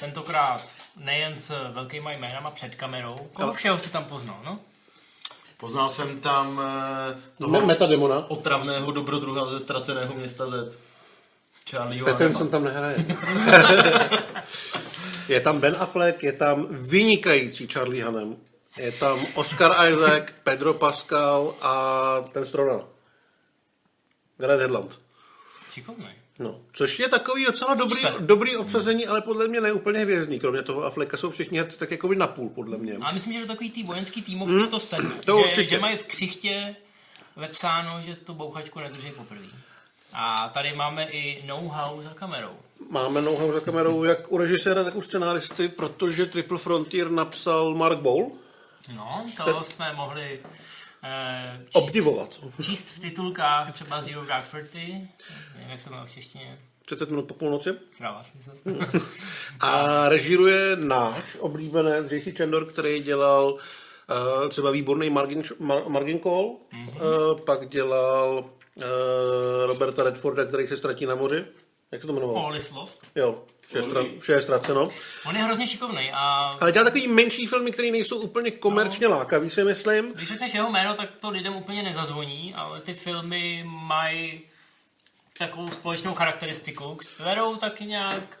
[0.00, 3.16] tentokrát nejen s velkýma jménama před kamerou.
[3.34, 4.58] Koho Ale- všeho si tam poznal, no?
[5.56, 8.30] Poznal jsem tam eh, Me- toho Metademona.
[8.30, 10.78] otravného dobrodruha ze ztraceného města Z.
[11.70, 12.34] Charlieho Adama.
[12.34, 12.96] jsem tam nehraje.
[15.28, 18.36] je tam Ben Affleck, je tam vynikající Charlie Hanem,
[18.76, 21.74] je tam Oscar Isaac, Pedro Pascal a
[22.32, 22.80] ten strona.
[24.38, 25.00] Gareth Hedland.
[25.70, 26.08] Šikovný.
[26.38, 28.14] No, což je takový docela dobrý, Se.
[28.18, 30.40] dobrý obsazení, ale podle mě neúplně hvězdný.
[30.40, 32.96] Kromě toho Afflecka jsou všichni herci tak jako by napůl, podle mě.
[33.02, 35.10] A myslím, že do takový tý vojenský týmovky to sedne.
[35.24, 35.70] to že, určitě.
[35.70, 36.76] že mají v ksichtě
[37.36, 39.46] vepsáno, že tu bouchačku nedrží poprvé.
[40.12, 42.56] A tady máme i know-how za kamerou.
[42.90, 47.98] Máme know za kamerou jak u režiséra, tak u scenáristy, protože Triple Frontier napsal Mark
[47.98, 48.30] Ball.
[48.96, 50.40] No, to jsme mohli
[51.64, 52.40] číst, Obdivovat.
[52.62, 55.08] číst v titulkách třeba Zero Dark Thirty,
[55.54, 57.70] nevím, jak se to v češtině 30 minut po půlnoci.
[59.60, 66.56] A režíruje náš oblíbenec JC Chandor, který dělal uh, třeba výborný Margin, Mar, Margin Call,
[66.72, 67.30] mm-hmm.
[67.30, 68.44] uh, pak dělal
[68.76, 68.84] uh,
[69.66, 71.44] Roberta Redforda, který se ztratí na moři.
[71.92, 72.46] Jak se to jmenovalo?
[72.46, 73.06] All is lost.
[73.14, 73.42] Jo,
[74.20, 74.90] vše je, ztraceno.
[75.26, 79.16] On je hrozně šikovný a Ale dělá takový menší filmy, které nejsou úplně komerčně no.
[79.16, 80.12] lákavý, si myslím.
[80.12, 84.40] když řekneš jeho jméno, tak to lidem úplně nezazvoní, ale ty filmy mají
[85.38, 88.38] takovou společnou charakteristiku, kterou tak nějak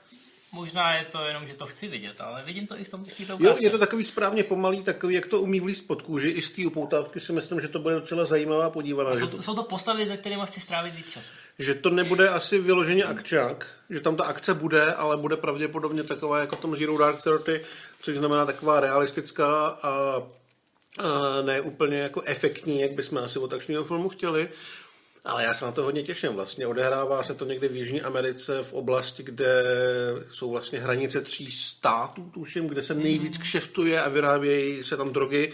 [0.54, 3.10] Možná je to jenom, že to chci vidět, ale vidím to i v tom té
[3.38, 6.28] Jo, je to takový správně pomalý, takový, jak to umí vlízt pod kůži.
[6.28, 9.14] I z té upoutávky si myslím, že to bude docela zajímavá podívaná.
[9.14, 11.26] Jsou to, to, jsou to postavy, se kterými chci strávit víc času.
[11.58, 16.38] že to nebude asi vyloženě akčák, že tam ta akce bude, ale bude pravděpodobně taková
[16.40, 17.60] jako v tom Zero Dark Thirty,
[18.02, 20.22] což znamená taková realistická a, a
[21.42, 24.48] ne úplně jako efektní, jak bychom asi od akčního filmu chtěli.
[25.24, 26.32] Ale já se na to hodně těším.
[26.32, 29.64] Vlastně odehrává se to někde v Jižní Americe v oblasti, kde
[30.30, 35.52] jsou vlastně hranice tří států, tuším, kde se nejvíc kšeftuje a vyrábějí se tam drogy.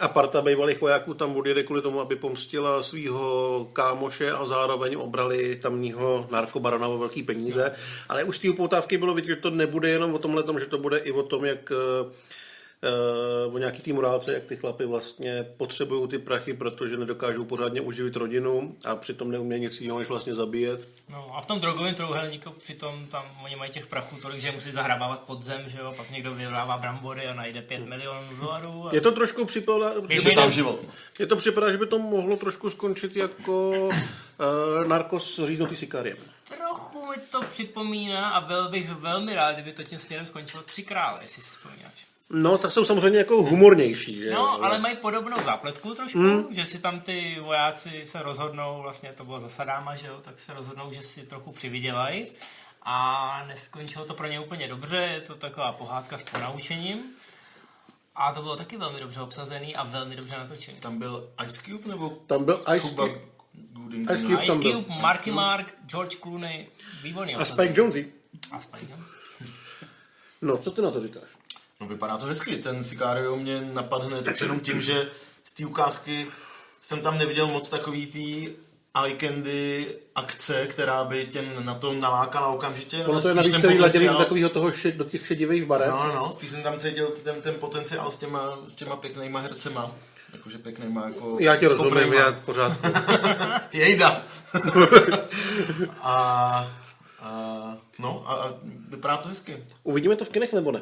[0.00, 5.56] A parta bývalých vojáků tam odjede kvůli tomu, aby pomstila svého kámoše a zároveň obrali
[5.56, 7.72] tamního narkobarona o velký peníze.
[8.08, 10.66] Ale už z té upoutávky bylo vidět, že to nebude jenom o tomhle, tom, že
[10.66, 12.10] to bude i o tom, jak eh,
[13.52, 18.16] o nějaký té morálce, jak ty chlapy vlastně potřebují ty prachy, protože nedokážou pořádně uživit
[18.16, 20.88] rodinu a přitom neumějí nic jiného, než vlastně zabíjet.
[21.08, 24.72] No a v tom drogovém trouhelníku přitom tam oni mají těch prachů tolik, že musí
[24.72, 28.88] zahrabávat pod zem, že jo, pak někdo vyhrává brambory a najde 5 milionů dolarů.
[28.88, 28.94] A...
[28.94, 29.92] Je to trošku připadá,
[30.34, 30.80] tam život.
[31.18, 36.16] Je to připadá, že by to mohlo trošku skončit jako uh, narkos říznutý sikariem.
[36.58, 40.82] Trochu mi to připomíná a byl bych velmi rád, kdyby to tím směrem skončilo tři
[40.82, 42.13] krále, jestli si vzpomínáš.
[42.30, 44.30] No, tak jsou samozřejmě jako humornější, že?
[44.30, 46.46] No, ale mají podobnou zápletku trošku, Hmm.
[46.54, 50.40] že si tam ty vojáci se rozhodnou, vlastně to bylo za Sadáma, že jo, tak
[50.40, 52.26] se rozhodnou, že si trochu přivydělají
[52.82, 57.02] a neskončilo to pro ně úplně dobře, je to taková pohádka s ponaučením.
[58.16, 60.78] A to bylo taky velmi dobře obsazený a velmi dobře natočený.
[60.80, 63.20] Tam byl Ice Cube nebo Tam byl Ice Cuba Cube.
[63.72, 64.72] Gooding Ice Cube Ice tam byl.
[64.72, 66.66] Cube, Marky Mark, George Clooney,
[67.02, 67.44] výborný A.
[67.44, 68.00] Spike Jonze.
[68.52, 69.06] A Spike Jonze.
[70.42, 71.28] No, co ty na to říkáš?
[71.80, 75.10] No vypadá to hezky, ten Sicario mě napadl hned už jenom tím, že
[75.44, 76.26] z té ukázky
[76.80, 78.48] jsem tam neviděl moc takový tý
[79.04, 82.96] eye candy akce, která by tě na to nalákala okamžitě.
[82.96, 85.90] Ono ale to je navíc celý laděný do takového toho šed, do těch šedivých barev.
[85.90, 89.40] No, no, no, spíš jsem tam cítil ten, ten potenciál s těma, s těma pěknýma
[89.40, 89.90] hercema.
[90.32, 91.36] Jakože pěknýma jako...
[91.40, 92.72] Já ti rozumím, já pořád.
[93.72, 94.22] Jejda.
[96.02, 96.14] a,
[97.20, 98.54] a, no, a, a
[98.88, 99.64] vypadá to hezky.
[99.82, 100.80] Uvidíme to v kinech nebo ne?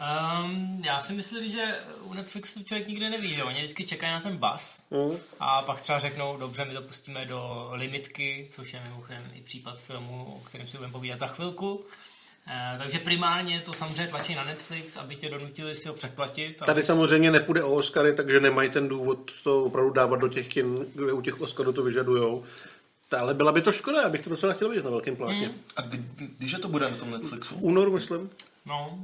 [0.00, 4.20] Um, já si myslím, že u Netflixu člověk nikdy neví, že oni vždycky čekají na
[4.20, 5.16] ten bus Mm.
[5.40, 9.78] a pak třeba řeknou, dobře, my to pustíme do limitky, což je mimochodem i případ
[9.80, 11.74] filmu, o kterém si budeme povídat za chvilku.
[11.74, 16.62] Uh, takže primárně to samozřejmě tlačí na Netflix, aby tě donutili si ho předplatit.
[16.62, 20.48] a- Tady samozřejmě nepůjde o Oscary, takže nemají ten důvod to opravdu dávat do těch
[20.48, 22.44] kin, kde u těch Oscarů to vyžadujou.
[23.08, 25.48] Ta- Ale byla by to škoda, já bych to docela chtěl vidět na velkém plátně.
[25.48, 25.54] Mm.
[25.76, 26.02] A kdy,
[26.38, 27.54] když je to bude na tom Netflixu?
[27.54, 28.30] V únoru, myslím.
[28.66, 28.98] No,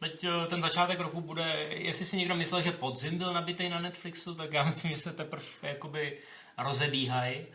[0.00, 3.80] teď eh, ten začátek roku bude, jestli si někdo myslel, že podzim byl nabitý na
[3.80, 6.18] Netflixu, tak já myslím, že se teprve jakoby
[6.58, 7.46] rozebíhají.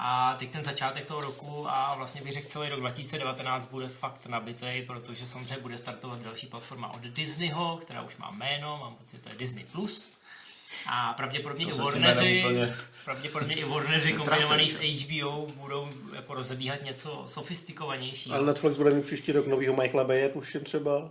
[0.00, 4.26] A teď ten začátek toho roku a vlastně bych řekl celý rok 2019 bude fakt
[4.26, 9.22] nabitý, protože samozřejmě bude startovat další platforma od Disneyho, která už má jméno, mám pocit,
[9.22, 9.64] to je Disney+.
[9.64, 10.08] Plus.
[10.90, 14.16] A pravděpodobně To i úplně pravděpodobně i Warneri Ztrácejí.
[14.16, 18.36] kombinovaný s HBO budou jako rozebíhat něco sofistikovanějšího.
[18.36, 21.08] Ale Netflix bude mít příští rok novýho Michaela Baye, tuším třeba.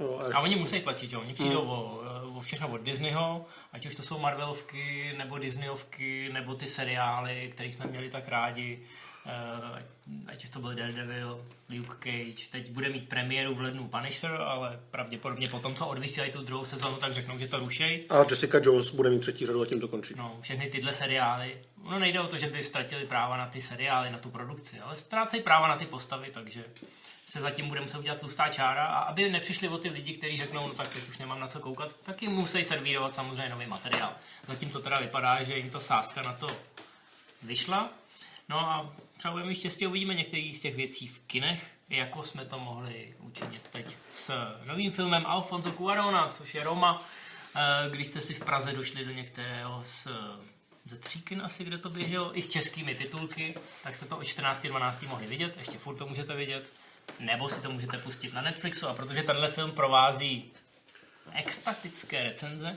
[0.00, 1.16] No, A ještě- oni musí tlačit, že?
[1.16, 1.70] Oni přijdou Mm.
[1.70, 2.00] o,
[2.36, 7.68] o všechno od Disneyho, ať už to jsou Marvelovky, nebo Disneyovky, nebo ty seriály, které
[7.70, 8.78] jsme měli tak rádi,
[10.26, 14.80] ať už to byl Daredevil, Luke Cage, teď bude mít premiéru v lednu Punisher, ale
[14.90, 18.06] pravděpodobně po tom, co odvysílají tu druhou sezónu, tak řeknou, že to rušej.
[18.10, 20.14] A Jessica Jones bude mít třetí řadu a tím to končí.
[20.16, 21.58] No, všechny tyhle seriály.
[21.84, 24.96] Ono nejde o to, že by ztratili práva na ty seriály, na tu produkci, ale
[24.96, 26.64] ztrácejí práva na ty postavy, takže
[27.26, 30.68] se zatím bude muset udělat tlustá čára a aby nepřišli o ty lidi, kteří řeknou,
[30.68, 34.12] no tak teď už nemám na co koukat, tak jim musí servírovat samozřejmě nový materiál.
[34.46, 36.50] Zatím to teda vypadá, že jim to sázka na to
[37.42, 37.88] vyšla.
[38.48, 38.92] No a
[39.24, 43.14] třeba budeme mít štěstí, uvidíme některý z těch věcí v kinech, jako jsme to mohli
[43.18, 44.32] učinit teď s
[44.64, 47.04] novým filmem Alfonso Cuarona, což je Roma,
[47.56, 50.54] Eh, když jste si v Praze došli do některého z eh,
[50.90, 55.08] ze Tříkin asi, kde to běželo, i s českými titulky, tak se to o 14.12.
[55.08, 56.64] mohli vidět, ještě furt to můžete vidět,
[57.20, 60.52] nebo si to můžete pustit na Netflixu a protože tenhle film provází
[61.32, 62.76] extatické recenze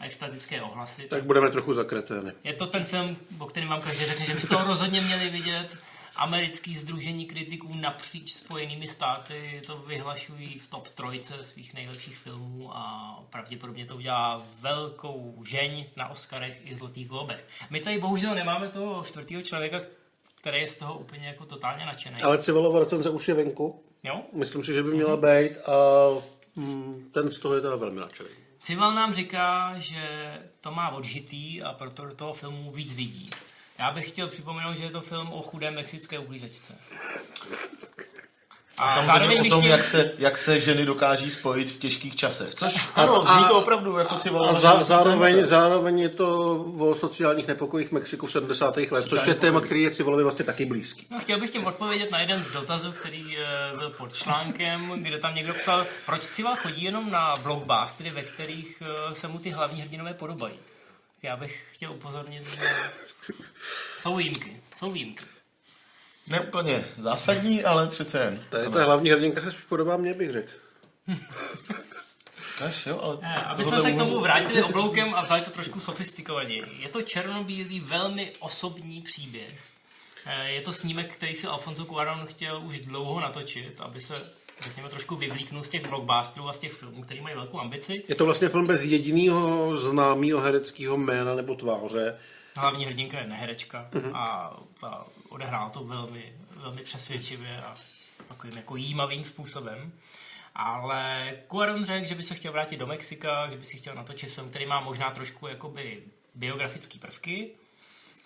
[0.00, 2.32] a extatické ohlasy, Tak budeme trochu zakretény.
[2.44, 5.76] je to ten film, o kterém vám každý řekne, že byste ho rozhodně měli vidět.
[6.16, 13.14] Americký združení kritiků napříč spojenými státy to vyhlašují v top trojce svých nejlepších filmů a
[13.30, 17.44] pravděpodobně to udělá velkou žeň na Oscarech i Zlatých globech.
[17.70, 19.80] My tady bohužel nemáme toho čtvrtého člověka,
[20.40, 22.22] který je z toho úplně jako totálně nadšený.
[22.22, 23.82] Ale Civilova recenze už je venku.
[24.02, 24.22] Jo?
[24.34, 25.74] Myslím si, že by měla být a
[26.56, 28.28] mm, ten z toho je teda velmi nadšený.
[28.60, 33.30] Cival nám říká, že to má odžitý a proto do toho filmu víc vidí.
[33.78, 36.78] Já bych chtěl připomenout, že je to film o chudé mexické uklízečce.
[38.78, 42.54] A samozřejmě o tom, jak se, jak se ženy dokáží spojit v těžkých časech.
[42.54, 44.84] Což ano, zní to opravdu jako A civilizovaný za, téma.
[44.84, 48.76] zároveň, zároveň je to o sociálních nepokojích v Mexiku v 70.
[48.76, 51.06] let, což je téma, který je Civilovi vlastně taky blízký.
[51.10, 55.18] No, chtěl bych tím odpovědět na jeden z dotazů, který eh, byl pod článkem, kde
[55.18, 59.50] tam někdo psal, proč Cival chodí jenom na blockbustery, ve kterých eh, se mu ty
[59.50, 60.54] hlavní hrdinové podobají.
[61.22, 62.60] Já bych chtěl upozornit, že
[64.02, 64.56] jsou výjimky.
[64.78, 65.24] Jsou výjimky.
[66.30, 68.40] Ne úplně zásadní, ale přece jen.
[68.50, 70.50] Tady ta hlavní hrdinka se spíš podobá mně, bych řekl.
[72.66, 75.50] Až, jo, ale Ne, z aby jsme se k tomu vrátili obloukem a vzali to
[75.50, 76.62] trošku sofistikovaněji.
[76.78, 79.54] Je to černobílý, velmi osobní příběh.
[80.26, 84.14] Eh, Je to snímek, který si Alfonso Cuarón chtěl už dlouho natočit, aby se,
[84.64, 88.04] řekněme, trošku vyvlíknul z těch blockbusterů a z těch filmů, který mají velkou ambici.
[88.08, 92.16] Je to vlastně film bez jediného známého hereckého jména nebo tváře.
[92.56, 94.16] Hlavní hrdinka je neherečka Mhm.
[94.16, 97.76] a ta odehrála to velmi, velmi přesvědčivě a
[98.28, 99.92] takovým jako jímavým způsobem.
[100.54, 104.30] Ale Cuarón řekl, že by se chtěl vrátit do Mexika, že by si chtěl natočit
[104.30, 106.02] film, který má možná trošku jakoby
[106.34, 107.50] biografické prvky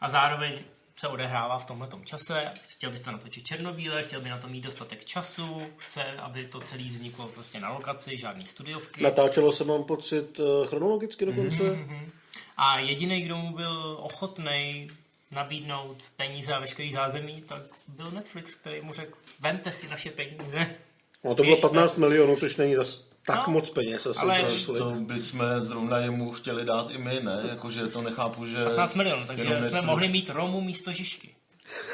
[0.01, 0.59] a zároveň
[0.97, 2.45] se odehrává v tomhletom čase.
[2.69, 6.61] Chtěl by to natočit černobíle, chtěl by na to mít dostatek času, chce, aby to
[6.61, 9.03] celé vzniklo prostě na lokaci, žádný studiovky.
[9.03, 11.63] Natáčelo se, mám pocit, eh, chronologicky dokonce.
[11.63, 12.11] Mhm.
[12.57, 14.91] A jediný, kdo mu byl ochotný
[15.33, 20.67] nabídnout peníze a veškerý zázemí, tak byl Netflix, který mu řekl, vemte si naše peníze.
[21.25, 21.61] No to bylo Běžte.
[21.69, 24.07] 15 milionů, což není zas tak No, moc peněz.
[24.07, 24.79] Asi ale- tolik.
[24.79, 27.43] to bychom zrovna jemu chtěli dát i my, ne?
[27.49, 28.65] Jakože to nechápu, že...
[28.65, 29.85] 15 milionů, takže jsme Netflix.
[29.87, 31.35] mohli mít Romu místo Žižky.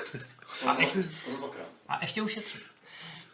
[0.67, 1.05] A ještě,
[1.89, 2.63] a ještě ušetřit.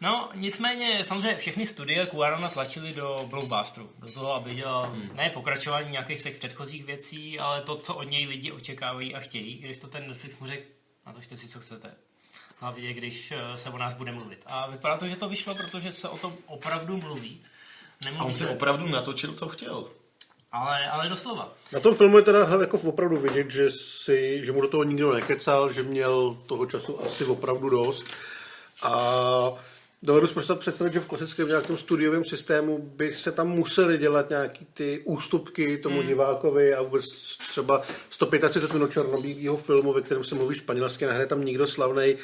[0.01, 3.89] No, nicméně, samozřejmě všechny studie Cuarona tlačily do blockbusteru.
[3.99, 5.09] Do toho, aby dělal hmm.
[5.13, 9.57] ne pokračování nějakých svých předchozích věcí, ale to, co od něj lidi očekávají a chtějí,
[9.57, 10.63] když to ten Netflix mu řekl,
[11.05, 11.91] natočte si, co chcete.
[12.59, 14.43] Hlavně, když eh, se o nás bude mluvit.
[14.45, 17.41] A vypadá to, že to vyšlo, protože se o tom opravdu mluví.
[18.01, 19.87] A Nemluví on si se, opravdu natočil, co chtěl.
[20.51, 21.53] ale, ale doslova.
[21.71, 25.13] Na tom filmu je teda jako opravdu vidět, že, si, že mu do toho nikdo
[25.13, 28.05] nekecal, že měl toho času asi opravdu dost.
[28.83, 28.93] A
[30.05, 34.29] dovedu si prostě představit, že v klasickém nějakém studiovém systému by se tam museli dělat
[34.29, 36.07] nějaký ty ústupky tomu hmm.
[36.07, 37.05] divákovi a vůbec
[37.37, 42.17] třeba 135 minut černobílého filmu, ve kterém se mluví španělsky, nehraje tam nikdo slavnej.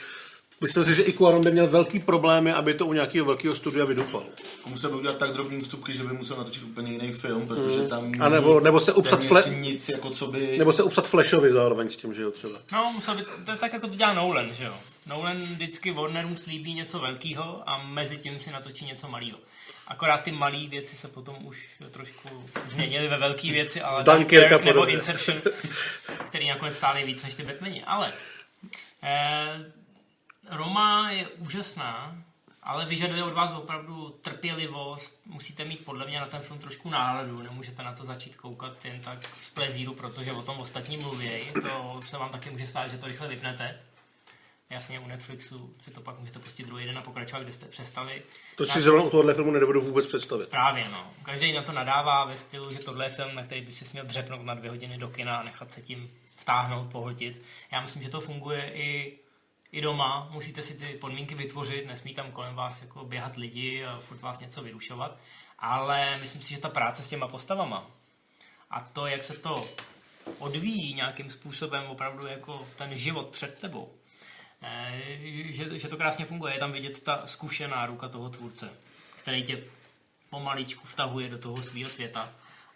[0.62, 3.86] Myslím si, že i Cuarón by měl velký problémy, aby to u nějakého velkého studia
[3.86, 4.24] vydupal.
[4.66, 8.12] Musel by udělat tak drobný vstupky, že by musel natočit úplně jiný film, protože tam
[8.20, 10.57] A nebo- nebo se upsat fle- nic, jako co by...
[10.57, 12.59] Nebo se upsat Flashovi zároveň s tím, že jo, třeba.
[12.72, 14.74] No, musel by, to je tak, jako to dělá Nolan, že jo.
[15.07, 19.38] Nolan vždycky Warnerům slíbí něco velkého a mezi tím si natočí něco malého.
[19.88, 22.30] Akorát ty malé věci se potom už trošku
[22.70, 24.93] změnily ve velké věci, ale Dunkirk nebo podobně.
[24.93, 25.38] Inception,
[26.28, 27.84] který nakonec stály víc než ty Batmani.
[27.84, 28.14] Ale
[29.03, 29.66] eh,
[30.50, 32.16] Roma je úžasná,
[32.64, 35.20] ale vyžaduje od vás opravdu trpělivost.
[35.26, 39.02] Musíte mít podle mě na ten film trošku náladu, nemůžete na to začít koukat jen
[39.02, 41.30] tak z plezíru, protože o tom ostatní mluví.
[41.54, 43.80] To se vám taky může stát, že to rychle vypnete.
[44.70, 48.22] Jasně, u Netflixu si to pak můžete pustit druhý den a pokračovat, kde jste přestali.
[48.56, 50.50] To si zrovna u tohohle filmu nedovedu vůbec představit.
[50.50, 51.14] Právě, no.
[51.24, 54.06] Každý na to nadává ve stylu, že tohle je film, na který by si směl
[54.06, 57.42] dřepnout na dvě hodiny do kina a nechat se tím vtáhnout, pohltit.
[57.72, 59.20] Já myslím, že to funguje i,
[59.72, 60.28] i doma.
[60.32, 64.39] Musíte si ty podmínky vytvořit, nesmí tam kolem vás jako běhat lidi a furt vás
[64.39, 65.17] něco vyrušovat.
[65.59, 67.86] Ale myslím si, že ta práce s těma postavama
[68.69, 69.69] a to, jak se to
[70.39, 73.93] odvíjí nějakým způsobem opravdu jako ten život před tebou,
[74.61, 75.01] eh,
[75.49, 76.53] že, že to krásně funguje.
[76.53, 78.74] Je tam vidět ta zkušená ruka toho tvůrce,
[79.22, 79.63] který tě
[80.30, 82.30] pomaličku vtahuje do toho svého světa.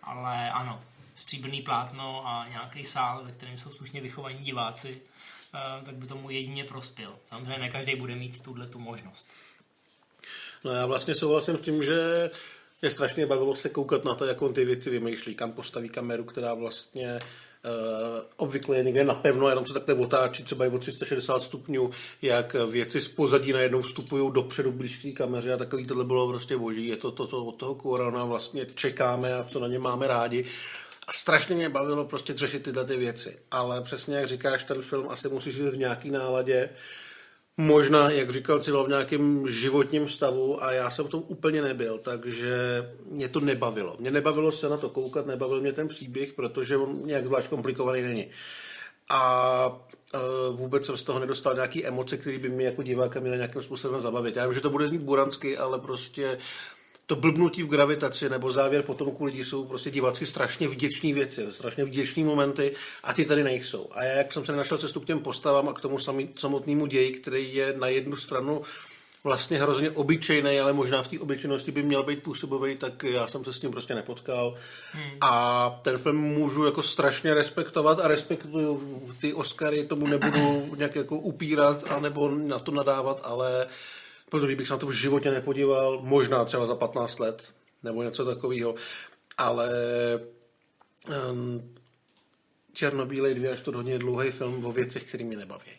[0.03, 0.79] Ale ano,
[1.15, 5.01] stříbrný plátno a nějaký sál, ve kterém jsou slušně vychovaní diváci,
[5.85, 7.15] tak by tomu jedině prospěl.
[7.29, 9.27] Samozřejmě ne každý bude mít tuhle tu možnost.
[10.63, 12.29] No já vlastně souhlasím s tím, že
[12.81, 16.23] je strašně bavilo se koukat na to, jak on ty věci vymýšlí, kam postaví kameru,
[16.23, 17.19] která vlastně
[18.37, 21.89] obvykle je někde napevno, jenom se takhle otáčí třeba i o 360 stupňů,
[22.21, 26.57] jak věci z pozadí najednou vstupují dopředu blíž k kameře a takový tohle bylo prostě
[26.57, 26.87] boží.
[26.87, 30.45] Je to, to, to od toho Kuarona vlastně čekáme a co na ně máme rádi.
[31.07, 33.39] A strašně mě bavilo prostě řešit tyhle ty věci.
[33.51, 36.69] Ale přesně jak říkáš, ten film asi musíš vidět v nějaký náladě.
[37.57, 41.97] Možná, jak říkal Civil, v nějakém životním stavu a já jsem v tom úplně nebyl,
[41.97, 42.55] takže
[43.05, 43.95] mě to nebavilo.
[43.99, 48.01] Mě nebavilo se na to koukat, nebavil mě ten příběh, protože on nějak zvlášť komplikovaný
[48.01, 48.27] není.
[49.09, 49.67] A
[50.13, 53.61] uh, vůbec jsem z toho nedostal nějaký emoce, které by mě jako diváka měly nějakým
[53.61, 54.35] způsobem zabavit.
[54.35, 56.37] Já vím, že to bude znít buransky, ale prostě
[57.07, 61.85] to blbnutí v gravitaci nebo závěr potomků lidí jsou prostě divácky strašně vděční věci, strašně
[61.85, 62.71] vděční momenty
[63.03, 63.87] a ty tady nejsou.
[63.91, 65.97] A já, jak jsem se našel cestu k těm postavám a k tomu
[66.35, 68.61] samotnému ději, který je na jednu stranu
[69.25, 73.43] vlastně hrozně obyčejný, ale možná v té obyčejnosti by měl být působový, tak já jsem
[73.43, 74.55] se s tím prostě nepotkal.
[74.91, 75.11] Hmm.
[75.21, 81.17] A ten film můžu jako strašně respektovat a respektuju ty Oscary, tomu nebudu nějak jako
[81.17, 83.67] upírat anebo na to nadávat, ale
[84.39, 88.25] protože bych se na to v životě nepodíval, možná třeba za 15 let, nebo něco
[88.25, 88.75] takového,
[89.37, 89.69] ale
[91.31, 91.75] um,
[92.73, 95.71] Černobílej dvě až to hodně dlouhý film o věcech, které mě nebaví.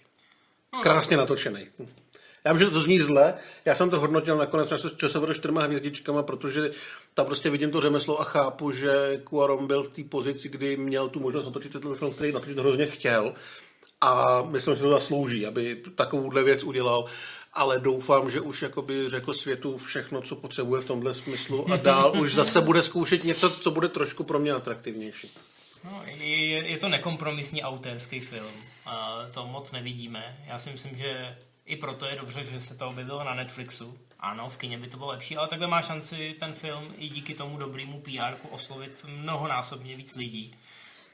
[0.73, 1.67] No, Krásně natočený.
[2.45, 3.35] Já vím, že to zní zle,
[3.65, 6.71] já jsem to hodnotil nakonec časově čtyřma hvězdičkama, protože
[7.15, 11.09] tam prostě vidím to řemeslo a chápu, že Cuaron byl v té pozici, kdy měl
[11.09, 13.35] tu možnost natočit ten film, který natočit hrozně chtěl
[14.01, 17.05] a myslím, že to zaslouží, aby takovouhle věc udělal
[17.57, 22.21] ale doufám, že už jakoby řekl světu všechno, co potřebuje v tomhle smyslu a dál
[22.21, 25.31] už zase bude zkoušet něco, co bude trošku pro mě atraktivnější.
[25.85, 28.53] No, je, je to nekompromisní autorský film.
[28.87, 30.37] A to moc nevidíme.
[30.47, 31.31] Já si myslím, že
[31.67, 33.99] i proto je dobře, že se to objevilo na Netflixu.
[34.21, 37.35] Ano, v kině by to bylo lepší, ale takhle má šanci ten film i díky
[37.35, 40.55] tomu dobrému PR oslovit mnohonásobně víc lidí,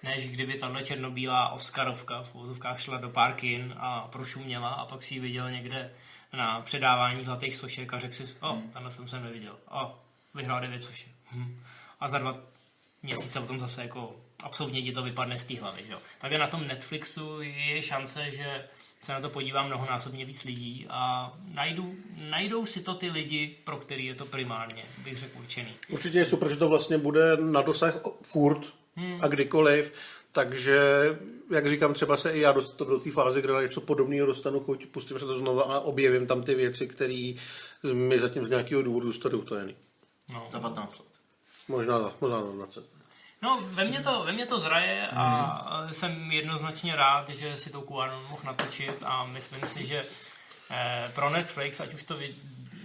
[0.02, 5.14] než kdyby tahle černobílá Oscarovka v vozovkách šla do parkin a prošuměla a pak si
[5.14, 5.90] ji viděl někde
[6.32, 9.56] na předávání zlatých sošek a řekl si, o, oh, tenhle film jsem neviděl.
[9.70, 9.98] O,
[10.34, 11.08] vyhrál devět sošek.
[11.32, 11.60] Hm.
[12.00, 12.36] A za dva
[13.02, 15.82] měsíce potom zase jako absolutně ti to vypadne z té hlavy.
[15.86, 15.94] Že?
[16.20, 18.64] Takže na tom Netflixu je šance, že
[19.02, 23.76] se na to podívá mnohonásobně víc lidí a najdou, najdou si to ty lidi, pro
[23.76, 25.70] který je to primárně, bych řekl, určený.
[25.88, 29.18] Určitě je super, že to vlastně bude na dosah furt hmm.
[29.22, 29.92] a kdykoliv,
[30.32, 30.80] takže
[31.50, 34.60] jak říkám, třeba se i já dostanu do té fáze, kde na něco podobného dostanu
[34.60, 37.32] chuť, pustím se to znovu a objevím tam ty věci, které
[37.92, 39.76] mi zatím z nějakého důvodu zůstaly utajený.
[40.32, 40.46] No.
[40.50, 41.08] Za 15 let.
[41.68, 42.84] Možná, možná na 20.
[43.42, 45.94] No, ve mně to, ve mně to zraje a mm.
[45.94, 50.04] jsem jednoznačně rád, že si to Kuarno mohl natočit a myslím si, že
[50.70, 52.34] eh, pro Netflix, ať už to, vy,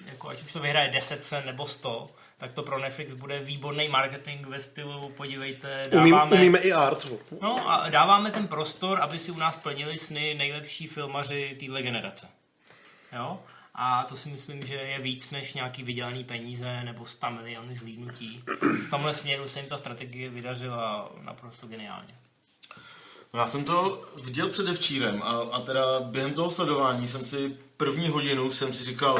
[0.05, 2.07] jako, ať už to vyhraje 10 nebo 100,
[2.37, 6.23] tak to pro Netflix bude výborný marketing ve stylu, podívejte, dáváme...
[6.23, 7.07] Umím, umíme i art.
[7.41, 12.27] No a dáváme ten prostor, aby si u nás plnili sny nejlepší filmaři téhle generace.
[13.15, 13.39] Jo?
[13.75, 18.43] A to si myslím, že je víc než nějaký vydělaný peníze nebo 100 miliony zlídnutí.
[18.87, 22.15] V tomhle směru se jim ta strategie vydařila naprosto geniálně.
[23.33, 28.07] No já jsem to viděl předevčírem a, a teda během toho sledování jsem si první
[28.07, 29.19] hodinu jsem si říkal,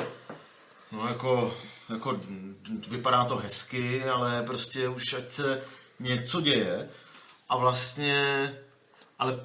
[0.91, 1.57] no jako
[1.89, 2.19] jako
[2.89, 5.61] vypadá to hezky, ale prostě už ať se
[5.99, 6.89] něco děje.
[7.49, 8.53] A vlastně,
[9.19, 9.39] ale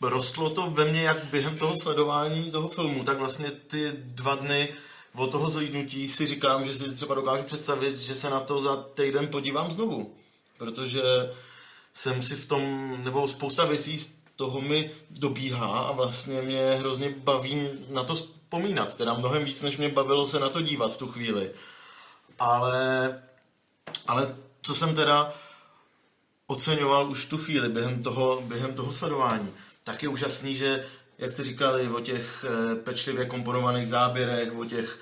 [0.00, 4.68] rostlo to ve mně jak během toho sledování toho filmu, tak vlastně ty dva dny
[5.14, 8.76] od toho zlídnutí si říkám, že si třeba dokážu představit, že se na to za
[8.76, 10.14] týden podívám znovu,
[10.58, 11.02] protože
[11.94, 17.10] jsem si v tom, nebo spousta věcí z toho mi dobíhá a vlastně mě hrozně
[17.10, 20.96] baví na to vzpomínat, teda mnohem víc, než mě bavilo se na to dívat v
[20.96, 21.50] tu chvíli
[22.38, 23.14] ale,
[24.06, 25.32] ale co jsem teda
[26.46, 29.50] oceňoval už tu chvíli během toho, během toho sledování,
[29.84, 30.84] tak je úžasný, že
[31.18, 34.98] jak jste říkali o těch eh, pečlivě komponovaných záběrech, o těch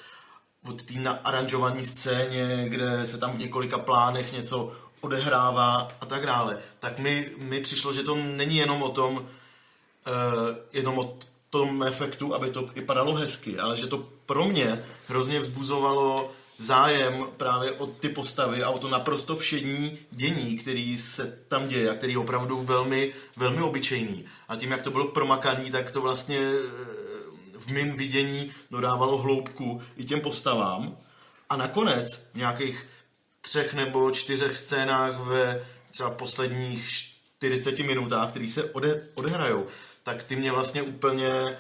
[0.69, 6.59] od té naaranžované scéně, kde se tam v několika plánech něco odehrává a tak dále,
[6.79, 9.25] tak mi, mi přišlo, že to není jenom o tom, uh,
[10.73, 11.19] jenom o
[11.51, 17.73] tom efektu, aby to vypadalo hezky, ale že to pro mě hrozně vzbuzovalo zájem právě
[17.73, 22.13] o ty postavy a o to naprosto všední dění, který se tam děje a který
[22.13, 24.25] je opravdu velmi, velmi obyčejný.
[24.49, 26.87] A tím, jak to bylo promakaný, tak to vlastně eh,
[27.59, 30.97] v mém vidění dodávalo hloubku i těm postavám.
[31.49, 32.87] A nakonec v nějakých
[33.41, 36.89] třech nebo čtyřech scénách ve třeba posledních
[37.39, 39.67] 40 minutách, které se ode, odehrajou,
[40.03, 41.59] tak ty mě vlastně úplně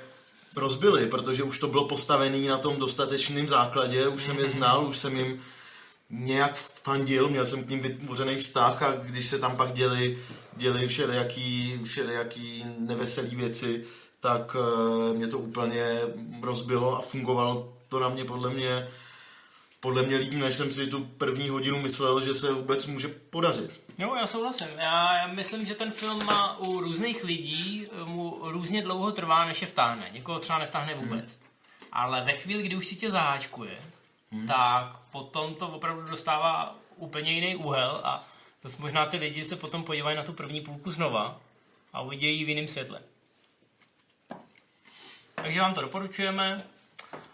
[0.56, 4.98] rozbili, protože už to bylo postavené na tom dostatečném základě, už jsem je znal, už
[4.98, 5.40] jsem jim
[6.10, 10.18] nějak fandil, měl jsem k ním vytvořený vztah a když se tam pak děli,
[10.56, 13.84] děli všelijaký, všelijaký neveselý věci,
[14.20, 16.00] tak eh, mě to úplně
[16.42, 18.88] rozbilo a fungovalo to na mě podle mě
[19.80, 23.85] podle mě líp, než jsem si tu první hodinu myslel, že se vůbec může podařit.
[23.98, 24.68] Jo, já souhlasím.
[24.76, 29.62] Já, já myslím, že ten film má u různých lidí mu různě dlouho trvá, než
[29.62, 30.10] je vtáhne.
[30.12, 31.32] Někoho třeba nevtáhne vůbec.
[31.32, 31.42] Hmm.
[31.92, 33.78] Ale ve chvíli, kdy už si tě zaháčkuje,
[34.32, 34.46] hmm.
[34.46, 38.24] tak potom to opravdu dostává úplně jiný úhel a
[38.62, 41.40] dost možná ty lidi se potom podívají na tu první půlku znova
[41.92, 43.00] a uvidějí ji v jiném světle.
[45.34, 46.56] Takže vám to doporučujeme.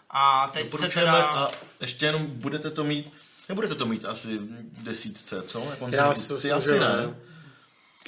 [0.09, 1.23] A teď se Doporučujeme teda...
[1.23, 1.47] a
[1.81, 3.13] ještě jenom budete to mít,
[3.53, 4.39] nebudete to mít asi
[4.83, 5.63] desítce, co?
[5.81, 6.87] Jak Já si- myslím, asi že ne.
[6.97, 7.15] ne.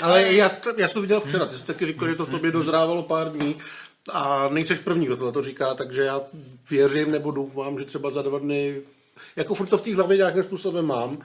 [0.01, 2.51] Ale já, já jsem to viděl včera, ty jsi taky říkal, že to v tobě
[2.51, 3.55] dozrávalo pár dní
[4.13, 6.21] a nejseš první, kdo tohle to říká, takže já
[6.69, 8.81] věřím nebo doufám, že třeba za dva dny,
[9.35, 11.17] jako furt to v té hlavě nějakým způsobem mám,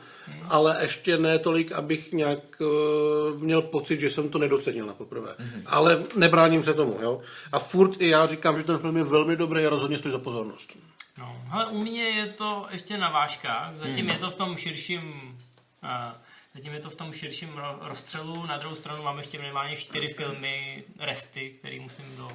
[0.48, 5.34] ale ještě ne tolik, abych nějak uh, měl pocit, že jsem to nedocenil na poprvé.
[5.66, 7.20] Ale nebráním se tomu, jo.
[7.52, 10.18] A furt i já říkám, že ten film je velmi dobrý a rozhodně stojí za
[10.18, 10.68] pozornost.
[11.20, 14.08] No, hele, u mě je to ještě na vážkách, zatím Hmm.
[14.08, 15.08] je to v tom širším
[15.82, 15.90] uh,
[16.54, 20.08] zatím je to v tom širším ro- rozstřelu, na druhou stranu mám ještě minimálně čtyři
[20.08, 22.28] filmy, resty, které musím do,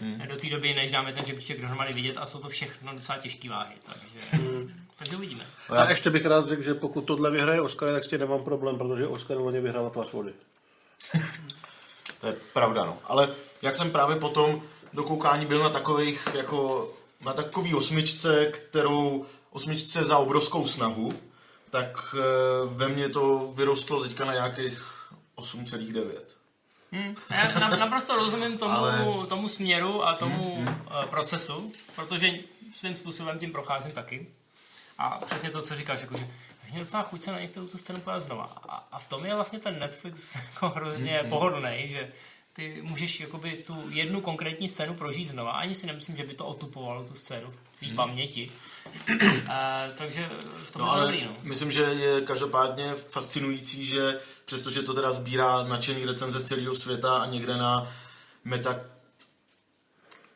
[0.00, 0.18] Hmm.
[0.28, 3.48] do té doby, než dáme ten žebříček dohromady vidět a jsou to všechno docela těžké
[3.48, 4.42] váhy, takže,
[4.96, 5.46] takže uvidíme.
[5.76, 8.78] A ještě bych rád řekl, že pokud tohle vyhraje Oscar, tak s tím nemám problém,
[8.78, 10.32] protože Oscar loni vyhrál Tvář vody.
[12.20, 12.98] To je pravda, no.
[13.04, 14.62] Ale jak jsem právě potom
[14.92, 16.88] do koukání byl na takových, jako
[17.24, 21.12] na takový osmičce, kterou osmičce za obrovskou snahu,
[21.70, 22.22] tak eh,
[22.66, 24.82] ve mně to vyrostlo teďka na nějakých
[25.36, 26.12] 8,9.
[26.92, 32.30] Hmm, já na- naprosto rozumím tomu, Ale- tomu směru a tomu Hmm, uh, procesu, protože
[32.78, 34.26] svým způsobem tím procházím taky.
[34.98, 36.28] A přesně to, co říkáš, jakože
[36.70, 38.44] mě docela chuť se na některou tu scénu podívat znova.
[38.68, 41.30] A, a v tom je vlastně ten Netflix jako hrozně Hmm.
[41.30, 42.12] pohodlný, že
[42.58, 45.50] ty můžeš jakoby tu jednu konkrétní scénu prožít znova.
[45.50, 48.50] Ani si nemyslím, že by to otupovalo tu scénu v tvý paměti.
[49.10, 49.14] Uh,
[49.98, 50.30] takže
[50.66, 51.36] v tom No to ale dobrý, no.
[51.42, 57.18] myslím, že je každopádně fascinující, že přestože to teda sbírá nadšený recenze z celého světa
[57.18, 57.92] a někde na
[58.44, 58.80] meta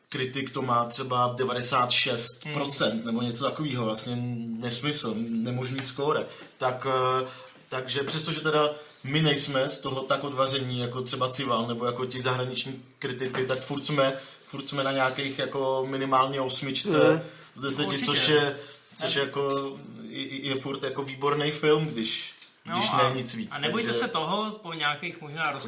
[0.09, 3.05] kritik to má třeba 96% Hmm.
[3.05, 4.15] nebo něco takového, vlastně
[4.59, 6.25] nesmysl, nemožný skóre.
[6.57, 7.27] Tak, eh,
[7.69, 8.69] takže přestože teda
[9.03, 13.59] my nejsme z toho tak odvaření jako třeba Cival nebo jako ti zahraniční kritici, tak
[13.59, 14.13] furt jsme,
[14.45, 17.21] furt jsme na nějakých jako minimálně osmičce Mhm.
[17.53, 18.05] z deseti, Určitě.
[18.05, 18.57] což je,
[18.95, 19.73] což jako
[20.07, 22.33] je, je furt jako výborný film, když,
[22.73, 23.49] když ne nic víc.
[23.51, 25.59] No A nebojte takže- se toho, po nějakých možná na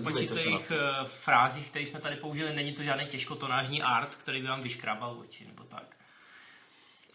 [0.72, 0.78] eh,
[1.24, 5.46] frázích, které jsme tady použili, není to žádný těžkotonážní art, který by vám vyškrábal oči,
[5.46, 5.84] nebo tak.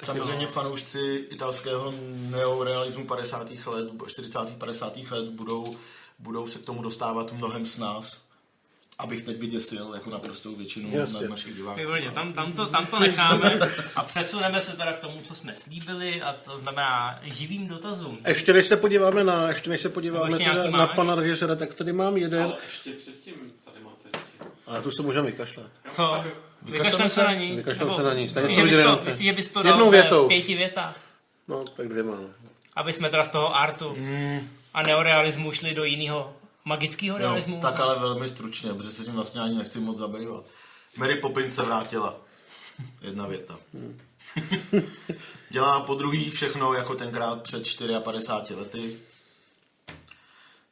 [0.04, 1.94] Samozřejmě fanoušci italského
[2.30, 3.66] neorealismu 50.
[3.66, 4.38] let, 40.
[4.58, 4.96] 50.
[5.10, 5.76] let budou,
[6.20, 8.22] budou se k tomu dostávat mnohem s nás,
[8.98, 11.22] abych teď vyděsil jako naprostou většinu Jasně.
[11.22, 11.80] na našich diváků.
[11.80, 13.58] Výborně, tam, tam, to, tam to necháme
[13.96, 18.18] a přesuneme se teda k tomu, co jsme slíbili, a to znamená živým dotazům.
[18.26, 21.74] Ještě než se podíváme na, ještě než se podíváme ještě teda na pana režiséra, tak
[21.74, 22.42] tady mám jeden.
[22.42, 24.52] Ale ještě předtím tady máte ještě.
[24.66, 25.66] A tu se můžeme vykašlat.
[25.92, 26.24] Co?
[26.62, 27.56] Vykašleme se na ní?
[27.56, 28.28] Vykašleme se na ní.
[28.28, 30.24] Stejně Myslíš, to že bys viděli myslíš, že bys to dal Jednou ve- větou.
[30.24, 30.96] v pěti větách?
[31.48, 32.12] No, tak dvěma.
[32.16, 32.28] No.
[32.76, 33.96] Aby jsme teda z toho artu
[34.74, 37.60] a neorealismu šli do jiného magického Jo, realismu?
[37.60, 40.44] tak ale velmi stručně, protože se tím vlastně ani nechci moc zabývat.
[40.96, 42.16] Mary Poppins se vrátila.
[43.02, 43.58] Jedna věta.
[45.50, 47.62] Dělá po druhý všechno jako tenkrát před
[48.02, 48.96] 54 lety.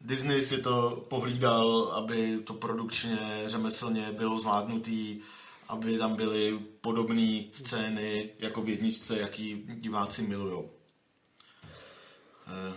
[0.01, 5.21] Disney si to pohlídal, aby to produkčně, řemeslně bylo zvládnutý,
[5.69, 10.71] aby tam byly podobné scény jako v jedničce, jaký diváci milujou.
[12.47, 12.73] Eh,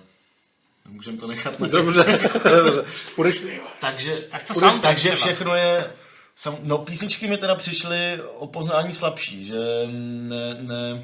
[0.90, 2.04] Můžeme to nechat na Dobře,
[2.64, 2.86] dobře.
[3.16, 3.42] Půjdeš,
[3.80, 5.26] takže, Tak to bude- soundtrack takže třeba.
[5.26, 5.92] všechno je...
[6.36, 9.56] Sam, no písničky mi teda přišly o poznání slabší, že
[9.92, 11.04] ne, ne,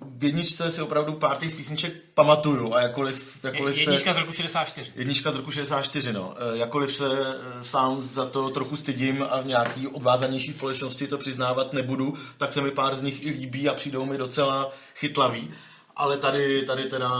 [0.00, 3.82] v jedničce si opravdu pár těch písniček pamatuju a jakkoliv, jakkoliv se...
[3.82, 4.92] Jednička z roku 64.
[4.94, 6.34] Jednička z roku 64, no.
[6.54, 7.34] E, Jakkoliv se e,
[7.64, 12.60] sám za to trochu stydím a v nějaký odvázanější společnosti to přiznávat nebudu, tak se
[12.60, 15.50] mi pár z nich i líbí a přijdou mi docela chytlavý.
[15.96, 17.10] Ale tady, tady teda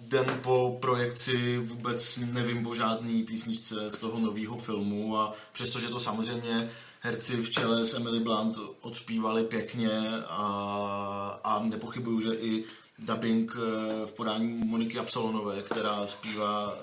[0.00, 6.00] den po projekci vůbec nevím o žádný písničce z toho nového filmu a přestože to
[6.00, 6.70] samozřejmě
[7.00, 12.64] herci v čele s Emily Blunt odspívali pěkně a, a nepochybuju, že i
[12.98, 16.74] dubbing eh, v podání Moniky Absolonové, která zpívá,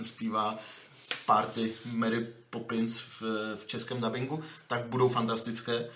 [0.00, 0.58] eh, zpívá
[1.26, 3.22] party Mary Poppins v,
[3.56, 5.88] v českém dubbingu, tak budou fantastické.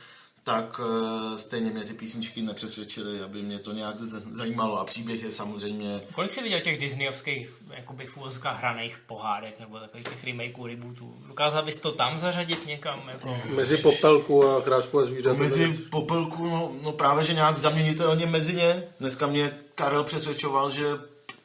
[0.47, 3.99] Tak eh, stejně mě ty písničky nepřesvědčily, aby mě to nějak
[4.33, 4.79] zajímalo.
[4.79, 6.01] A příběh je samozřejmě...
[6.15, 11.17] Kolik jsi viděl těch disneyovských, jakoby v hraných pohádek, nebo takových těch remakeů, rebootů?
[11.29, 13.09] Dokázal bys to tam zařadit někam?
[13.09, 13.41] Jako...
[13.57, 15.37] Mezi popelku a krásku a zvířat.
[15.37, 18.83] Mezi popelku, no, no právě, že nějak zaměnitelně mezi ně.
[19.01, 20.85] Dneska mě Karel přesvědčoval, že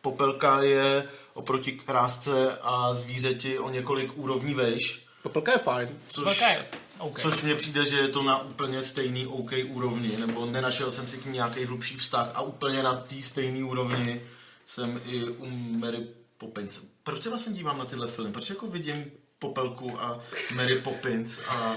[0.02, 5.06] popelka je oproti krásce a zvířeti o několik úrovní vejš.
[5.24, 5.90] Popelka je fajn.
[6.10, 6.66] Což, Popelka je
[7.02, 7.20] OK.
[7.20, 11.18] což mně přijde, že je to na úplně stejný OK úrovni, nebo nenašel jsem si
[11.18, 14.22] k ní nějaký hlubší vztah a úplně na té stejné úrovni
[14.66, 15.50] jsem i u
[15.80, 16.82] Mary Poppins.
[17.04, 18.32] Proč se vlastně dívám na tyhle filmy?
[18.32, 19.06] Proč jako vidím
[19.40, 20.20] Popelku a
[20.56, 21.76] Mary Poppins a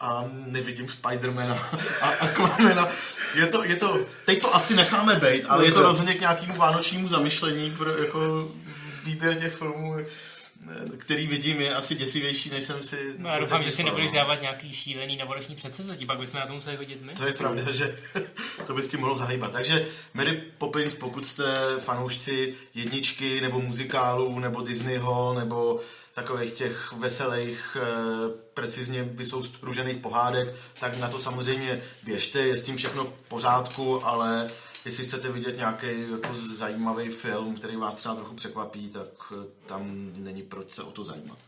[0.00, 1.54] a nevidím Spidermana
[2.02, 2.88] a Aquamana.
[3.34, 6.54] Je to, je to, teď to asi necháme být, ale je to rozhodně k nějakému
[6.56, 8.48] vánočnímu zamyšlení pro jako
[9.04, 9.96] výběr těch filmů,
[10.98, 13.14] který vidím, je asi děsivější, než jsem si...
[13.18, 14.16] No já doufám, že si nebudeš no.
[14.16, 17.14] dávat nějaký šílený novoroční předsevzetí, pak bychom na to museli hodit my.
[17.14, 17.96] To je pravda, že
[18.66, 19.52] to by s tím mohlo zahýbat.
[19.52, 25.80] Takže Mary Poppins, pokud jste fanoušci jedničky, nebo muzikálů, nebo Disneyho, nebo
[26.14, 27.84] takových těch veselých, eh,
[28.54, 34.50] precizně vysoustružených pohádek, tak na to samozřejmě běžte, je s tím všechno v pořádku, ale
[34.88, 40.10] jestli chcete vidět nějaký jako zajímavý film, který vás třeba trochu překvapí, tak eh, tam
[40.16, 41.38] není proč se o to zajímat.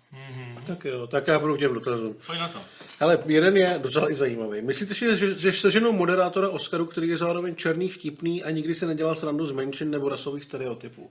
[0.67, 2.17] Tak jo, tak já budu k těm dotazům.
[2.27, 2.59] Pojď na to.
[3.01, 4.63] Ale jeden je docela i zajímavý.
[4.63, 8.87] Myslíte si, že, že seženou moderátora Oscaru, který je zároveň černý, vtipný a nikdy se
[8.87, 11.11] nedělal srandu z menšin nebo rasových stereotypů?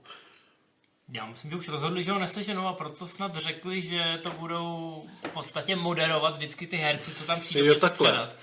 [1.12, 5.02] Já myslím, že už rozhodli, že ho neseženou a proto snad řekli, že to budou
[5.26, 8.10] v podstatě moderovat vždycky ty herci, co tam přijdou Jo, takhle.
[8.10, 8.36] předat.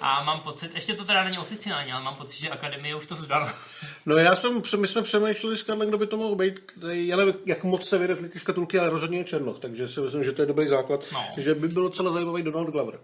[0.00, 3.14] A mám pocit, ještě to teda není oficiální, ale mám pocit, že Akademie už to
[3.14, 3.54] zdala.
[4.06, 6.60] No já jsem, my jsme přemýšleli s Karlem, kdo by to mohl být.
[6.90, 10.24] Já nevím, jak moc se vyretli ty škatulky, ale rozhodně je Černoch, takže si myslím,
[10.24, 11.00] že to je dobrý základ.
[11.12, 11.24] No.
[11.36, 12.98] Že by bylo docela zajímavý Donald Glover,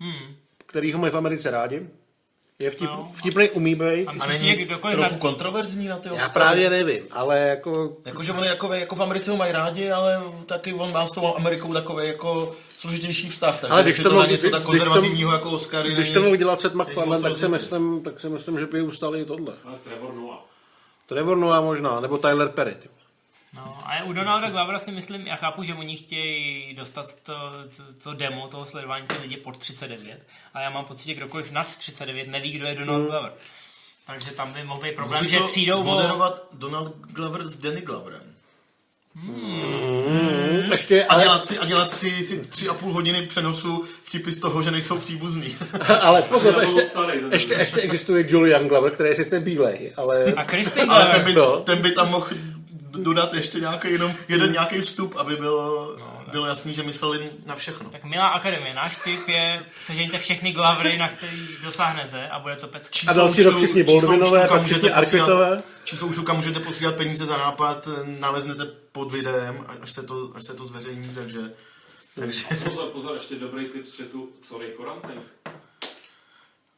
[0.00, 0.36] Hmm.
[0.66, 1.88] který ho mají v Americe rádi.
[2.58, 3.10] Je vtip, No.
[3.14, 4.08] vtipný, umí být.
[4.20, 6.32] A není že trochu na- kontroverzní na ty Já Oscary?
[6.32, 7.96] právě nevím, ale jako...
[8.04, 11.36] Jakože on jako, jako v Americe ho mají rádi, ale taky on má s tou
[11.36, 13.60] Amerikou takový jako složitější vztah.
[13.60, 17.22] Takže Ale když to na něco tak konzervativního jako Oscary Když to není MacFarlane, moc
[17.22, 19.54] tak si, myslím, tak si myslím, že by ustáli i tohle.
[19.64, 20.40] Ale Trevor Noah.
[21.06, 22.74] Trevor Noah možná, nebo Tyler Perry.
[22.74, 22.88] ty.
[23.56, 27.32] No, a u Donalda Glovera si myslím, já chápu, že oni chtějí dostat to,
[27.76, 31.52] to, to demo toho sledování ty lidi pod 39, a já mám pocit, že kdokoliv
[31.52, 33.06] nad 39 neví, kdo je Donald Hmm.
[33.06, 33.32] Glover.
[34.06, 35.84] Takže tam by mohl být problém, že to přijdou o...
[35.84, 38.35] moderovat Donald Glover s Danny Gloverem.
[39.22, 43.84] Mm, ještě, A ale, dělat si, a dělat si, si tři a půl hodiny přenosu
[44.02, 45.56] vtipy z toho, že nejsou příbuzní.
[46.02, 50.24] ale pozor, ještě, starý, ten ještě, ještě existuje Julian Glover, který je sice bílej, ale...
[50.36, 51.56] A Crispin Ale ten by, No.
[51.56, 52.26] ten by tam mohl
[52.90, 55.96] dodat ještě nějaký jenom jeden nějaký vstup, aby bylo,
[56.36, 57.90] bylo jasný, že mysleli na všechno.
[57.90, 62.68] Tak milá akademie, náš tip je, sežeňte všechny Glovery, na který dosáhnete a bude to
[62.68, 63.06] pecky.
[63.06, 63.94] A další rok všichni kam
[64.48, 65.62] pak všichni můžete posílat- Arquettové.
[65.84, 67.88] Číslo účtu, kam můžete posílat peníze za nápad,
[68.20, 71.40] naleznete pod videem, až se to, až se to zveřejní, takže...
[72.14, 74.28] takže Pozor, pozor, ještě dobrý tip z chatu.
[74.48, 75.20] Sorry, Korantank.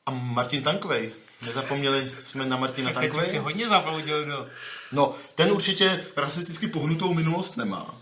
[0.06, 1.12] a Martin Tankvej.
[1.46, 4.46] Nezapomněli jsme na Martina Tak teď už si hodně zabloudil do...
[4.92, 7.94] No, ten určitě rasisticky pohnutou minulost nemá.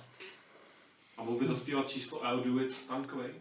[1.26, 3.30] Mohl by zaspívat číslo I'll do it tankovej?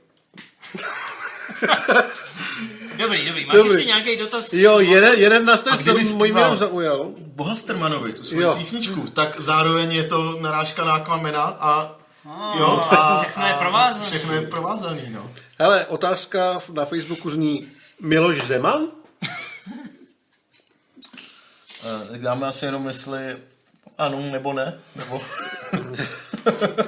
[2.97, 3.45] Dobrý, dobrý.
[3.45, 3.71] Máš Dobrý.
[3.73, 4.53] ještě nějaký dotaz?
[4.53, 7.13] Jo, jeden, jeden nás A dnes kdyby mojí zpíval- měrou zaujal.
[7.17, 8.55] Bohastermanovi, tu svoji Jo.
[8.57, 11.95] písničku, tak zároveň je to narážka na Aquamena a
[12.27, 14.05] Oh, jo, a, všechno je provázaný.
[14.05, 15.32] Všechno je provázaný, no.
[15.59, 17.67] Hele, otázka na Facebooku zní
[18.01, 18.87] Miloš Zeman?
[21.83, 23.37] Eh, Tak dáme asi jenom jestli
[23.97, 25.21] ano nebo ne, nebo...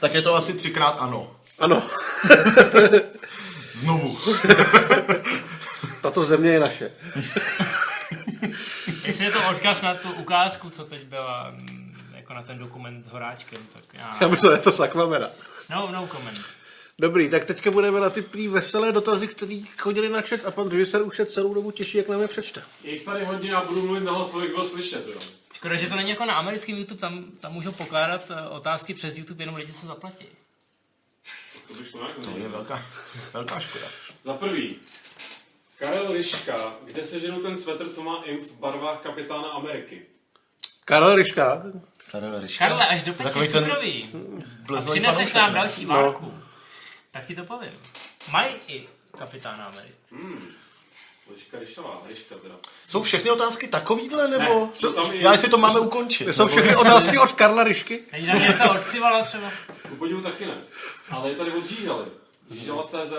[0.00, 1.36] tak je to asi třikrát ano.
[1.58, 1.82] Ano,
[3.74, 4.18] Znovu.
[6.02, 6.92] tato země je naše.
[9.04, 13.04] Jestli je to odkaz na tu ukázku, co teď byla, mm, jako na ten dokument
[13.04, 14.16] s Horáčkem, tak já...
[14.20, 15.28] Já myslel, že to z Aquamena.
[15.70, 16.40] No, no comment.
[16.98, 20.68] Dobrý, tak teďka budeme na ty prý veselé dotazy, které chodili na chat a pan
[20.68, 22.62] režisér už se celou dobu těší, jak nám je přečte.
[22.84, 25.18] Je jich tady hodně, já budu mluvit nahlas, abych byl slyšet, jo.
[25.66, 29.18] Škoda, že to není jako na americkém YouTube, tam, tam můžou pokládat eh, otázky přes
[29.18, 30.26] YouTube jenom lidi, co zaplatí.
[31.68, 32.82] To to nějak To je velká,
[33.32, 33.86] velká škoda.
[34.22, 34.76] Za prvý,
[35.78, 40.02] Karel Ryška, kde seženu ten svetr, co má imp v barvách kapitána Ameriky?
[40.84, 41.62] Karel Ryška,
[42.10, 42.68] Karel Ryška.
[42.68, 44.10] Karle, až do pečí ten cukroví
[44.76, 46.34] a přineseš nám další várku,
[47.10, 47.80] tak ti to povím.
[48.32, 48.88] Mají i
[49.18, 49.94] kapitána Ameriky.
[50.10, 50.48] Hmm.
[51.34, 52.54] Ryška, Ryšavá, Ryška teda.
[52.84, 54.70] Jsou všechny otázky takovýhle, nebo...
[54.82, 56.34] Ne, tam Já jestli to máme ukončit.
[56.34, 58.02] jsou všechny otázky od Karla Ryšky?
[58.12, 59.52] Není tam něco od Civala třeba?
[59.88, 60.58] Ku podivu taky ne.
[61.10, 62.06] Ale je tady od Žížaly.
[62.50, 63.12] Žížala.cz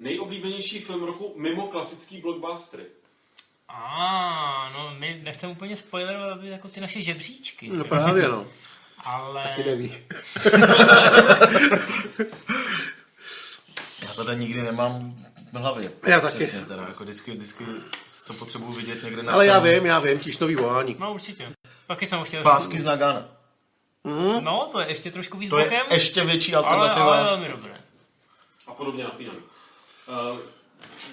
[0.00, 2.84] Nejoblíbenější film roku mimo klasický blockbustery.
[3.68, 7.68] A, no, my nechceme úplně spoilerovat aby jako ty naše žebříčky.
[7.68, 8.46] No právě, no.
[9.04, 9.42] Ale...
[9.42, 9.92] Taky neví.
[14.02, 15.92] Já to nikdy nemám v hlavě.
[16.06, 16.36] Já taky.
[16.36, 17.64] Přesně, teda, jako vždycky, vždycky,
[18.06, 20.96] co potřebuji vidět někde na Ale já vím, já vím, tísnový volání.
[20.98, 21.52] No určitě.
[21.86, 23.28] Taky jsem ho chtěl Pásky z Nagana.
[24.04, 24.44] Mm.
[24.44, 25.86] No, to je ještě trošku víc To je bokem.
[25.92, 27.04] ještě větší ale, alternativa.
[27.04, 27.80] ale velmi dobré.
[28.66, 29.38] A podobně napínaný.
[29.38, 30.38] Uh,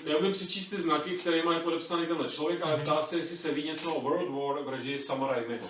[0.05, 3.63] neumím přečíst ty znaky, které má podepsaný tenhle člověk, ale ptá se, jestli se ví
[3.63, 5.67] něco o World War v režii Sama Raimiho.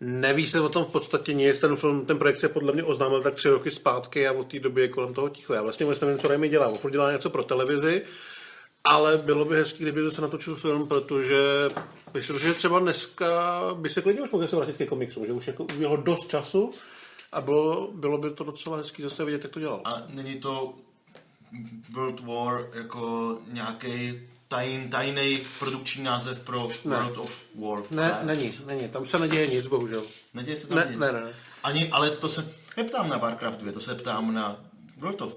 [0.00, 3.22] Neví se o tom v podstatě nic, ten film, ten projekt se podle mě oznámil
[3.22, 5.54] tak tři roky zpátky a od té doby je kolem toho ticho.
[5.54, 6.68] Já vlastně vůbec nevím, co Raimi dělá.
[6.68, 8.02] On dělá něco pro televizi,
[8.84, 11.68] ale bylo by hezký, kdyby se natočil film, protože
[12.14, 15.46] myslím, že třeba dneska by se klidně už mohl se vrátit ke komiksům, že už
[15.46, 16.70] jako uběhlo dost času
[17.32, 19.80] a bylo, bylo by to docela hezký zase vidět, jak to dělal.
[19.84, 20.74] A není to
[21.92, 24.20] World War jako nějaký
[24.50, 26.96] tajn, tajný produkční název pro Ne.
[26.96, 27.82] World of War.
[27.90, 30.02] Ne, není, není, tam se neděje nic, bohužel.
[30.34, 31.00] Neděje se tam Ne, nic.
[31.00, 31.32] ne, ne, ne.
[31.62, 34.64] Ani, ale to se neptám na Warcraft 2, to se ptám na
[34.96, 35.36] World of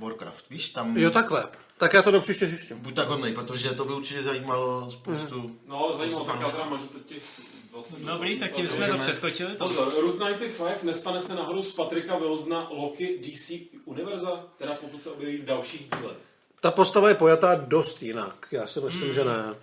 [0.00, 0.96] Warcraft, víš, tam...
[0.96, 1.44] Jo, takhle.
[1.78, 2.78] Tak já to do příště zjistím.
[2.78, 5.38] Buď tak hodnej, protože to by určitě zajímalo spoustu...
[5.38, 5.58] Mhm.
[5.66, 7.22] No, zajímalo, tak já teda teď těch
[7.70, 9.54] 20 Dobrý, tak tím jsme to přeskočili.
[9.54, 13.52] Pozor, Route 95 nestane se náhodou z Patrika Wilsona Loki DC
[13.84, 16.31] Univerza, teda pokud se objeví v dalších dílech.
[16.62, 18.46] Ta postava je pojatá dost jinak.
[18.52, 19.14] Já si myslím, Hmm.
[19.14, 19.54] že ne.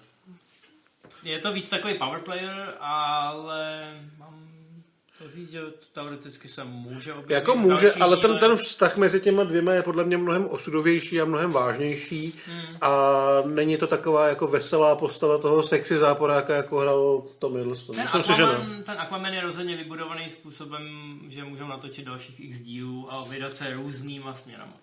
[1.24, 4.50] Je to víc takový power player, ale mám
[5.18, 5.62] to říct, že
[5.94, 10.04] teoreticky se může objevit Jako může, ale ten, ten vztah mezi těma dvěma je podle
[10.04, 12.78] mě mnohem osudovější a mnohem vážnější Hmm.
[12.82, 12.92] a
[13.46, 17.96] není to taková jako veselá postava toho sexy záporáka, jako hrál Tom Hiddleston.
[17.96, 18.54] Ten Myslím si, že ne.
[18.54, 23.56] Aquaman, ten Aquaman je rozhodně vybudovaný způsobem, že můžou natočit dalších x dílů a vydat
[23.58, 24.74] se různýma směrama.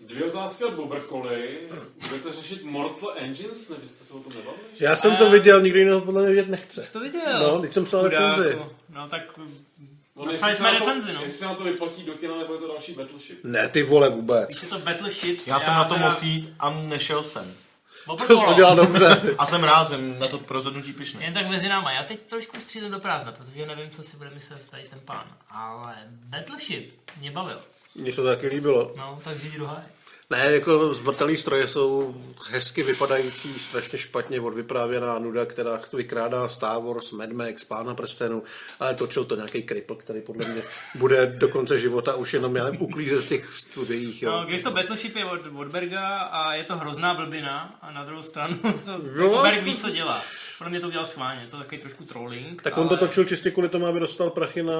[0.00, 1.58] Dvě otázky od Boberkoly.
[2.08, 3.68] Budete řešit Mortal Engines?
[3.68, 4.62] Ne, vy jste se o tom nebavili?
[4.80, 6.84] Já jsem to viděl, nikdo jiný to podle mě vidět nechce.
[6.84, 7.38] Jsi to viděl?
[7.40, 8.58] No, teď jsem psal recenzi.
[8.88, 9.22] No tak
[10.16, 11.22] No, jestli, se jsme na to, recenzi, no.
[11.22, 13.44] jestli se na to vyplatí do kina, nebo je to další Battleship.
[13.44, 14.48] Ne, ty vole vůbec.
[14.48, 17.54] Když je to Battleship, Já jsem na to mohl jít a nešel jsem.
[18.06, 18.40] Bobrkolo.
[18.40, 19.20] To jsi udělal dobře.
[19.38, 21.22] A jsem rád, jsem na to rozhodnutí pišný.
[21.22, 21.92] Jen tak mezi náma.
[21.92, 25.26] Já teď trošku střídám do prázdna, protože nevím, co si bude myslet tady ten pán.
[25.50, 27.58] Ale Battleship mě bavil.
[27.94, 28.92] Mně se to taky líbilo.
[28.96, 29.84] No, takže jdi do háje.
[30.30, 32.14] Ne, jako zmrtelý stroje jsou
[32.50, 38.42] hezky vypadající, strašně špatně odvyprávěná nuda, která vykrádá Star Wars, Mad Max, Pána prstenů,
[38.80, 40.62] ale točil to nějaký kripl, který podle mě
[40.94, 44.22] bude do konce života už jenom já nevím, uklízet z těch studiích.
[44.22, 44.30] Jo.
[44.32, 48.04] No, když to Battleship je od, od Berga a je to hrozná blbina a na
[48.04, 49.24] druhou stranu to No.
[49.24, 50.22] jako Berg ví, co dělá.
[50.58, 52.62] Pro mě to udělal schválně, je to takový trošku trolling.
[52.62, 52.82] tak ale...
[52.82, 54.74] on to točil čistě kvůli tomu, aby dostal prachy na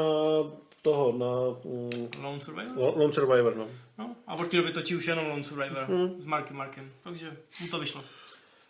[0.85, 1.27] toho, na
[1.65, 2.77] mm, Lone Survivor?
[2.78, 3.69] Lo- Lone Survivor, no.
[3.98, 6.23] No, a od té doby točí už jenom Lone Survivor Hmm.
[6.23, 8.05] s Markem Markem, takže mu to vyšlo.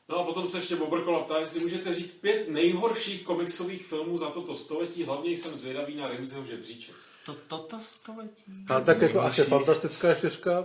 [0.08, 4.30] No a potom se ještě Boberkola ptá, jestli můžete říct pět nejhorších komiksových filmů za
[4.30, 5.04] toto století.
[5.04, 6.94] Hlavně jsem zvědavý na Rimseyho žebříček.
[7.26, 8.52] To, toto století.
[8.68, 10.64] A tak jako asi fantastická čtyřka,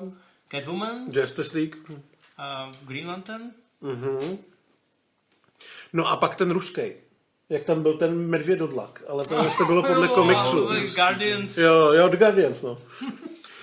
[0.51, 1.75] Catwoman, Justice League.
[1.89, 1.95] uh,
[2.87, 3.43] Green Lantern,
[3.81, 4.37] Mhm.
[5.93, 6.81] No a pak ten ruský.
[7.49, 10.67] Jak tam byl ten medvědodlak, ale to vlastně bylo podle Jo, komiksu.
[10.95, 11.57] Guardians.
[11.57, 12.77] Jo, jo, The Guardians, no.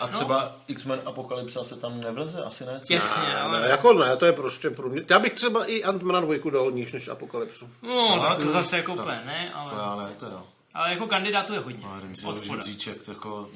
[0.01, 2.43] A třeba X-Men Apokalypsa se tam nevleze?
[2.45, 2.81] Asi ne?
[2.91, 3.69] Jasně, Ne, ale...
[3.69, 5.03] jako ne, to je prostě pro mě.
[5.11, 7.69] Já bych třeba i Ant-Mana dvojku dal níž než Apokalypsu.
[7.83, 9.73] No, tak to to- zase jako to- úplně ne, To ale...
[9.83, 10.43] já ne, teda.
[10.75, 11.87] Ale jako kandidátů je hodně.
[11.89, 12.63] Ale nevím si, Od že spoda.
[12.63, 13.49] žebříček, jako...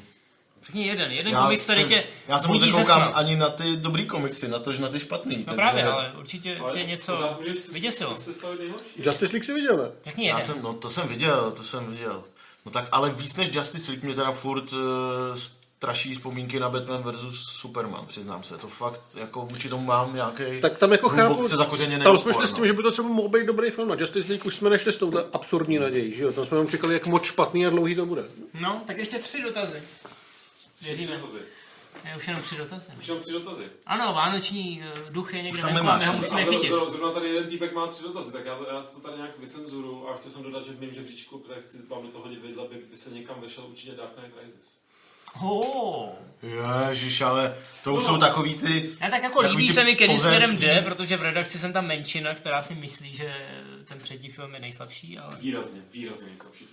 [0.70, 3.76] Řekni jeden, jeden Já, komiks, který se, tě já se moc nekoukám ani na ty
[3.76, 5.36] dobrý komiksy, na to, že na ty špatný.
[5.36, 7.38] No takže- právě, ale určitě Ale tě něco
[7.72, 8.16] vyděsilo.
[8.96, 9.90] Justice League si viděl, ne?
[10.04, 10.46] Řekni Já jeden.
[10.46, 12.24] jsem, no to jsem viděl, to jsem viděl.
[12.66, 14.78] No tak, ale víc než Justice League mě teda furt uh,
[15.76, 18.58] straší vzpomínky na Batman versus Superman, přiznám se.
[18.58, 22.46] To fakt, jako vůči tomu mám nějaký Tak tam jako chápu, zakořeněný tam jsme šli
[22.46, 22.66] s tím, no.
[22.66, 23.88] že by to třeba mohl být dobrý film.
[23.88, 26.32] Na Justice League už jsme nešli s touhle absurdní nadějí, že jo?
[26.32, 28.24] Tam jsme jenom čekali, jak moc špatný a dlouhý to bude.
[28.60, 29.82] No, tak ještě tři dotazy.
[30.80, 31.20] Věříme.
[32.04, 32.86] Ne, už jenom tři dotazy.
[32.98, 33.64] Už jenom tři dotazy.
[33.86, 36.16] Ano, vánoční eh, duch je někde tam venku a my nemáš.
[36.16, 36.68] ho musíme chytit.
[36.68, 40.08] zrovna, zrovna tady jeden týpek má tři dotazy, tak já, já to tady nějak vycenzuru
[40.08, 42.68] a chtěl jsem dodat, že v mém žebříčku, protože chci vám do toho hodit vidle,
[42.68, 44.80] by, by se někam vešel určitě Dark Knight Rises.
[45.42, 46.08] Oh.
[46.88, 48.90] Ježiš, ale to už jsou takový ty...
[49.00, 51.86] Já tak jako líbí se mi, který směrem pozerský- jde, protože v redakci jsem tam
[51.86, 53.46] menšina, která si myslí, že
[53.84, 55.36] ten třetí film je nejslabší, ale...
[55.36, 56.66] Výrazně, výrazně nejslabší.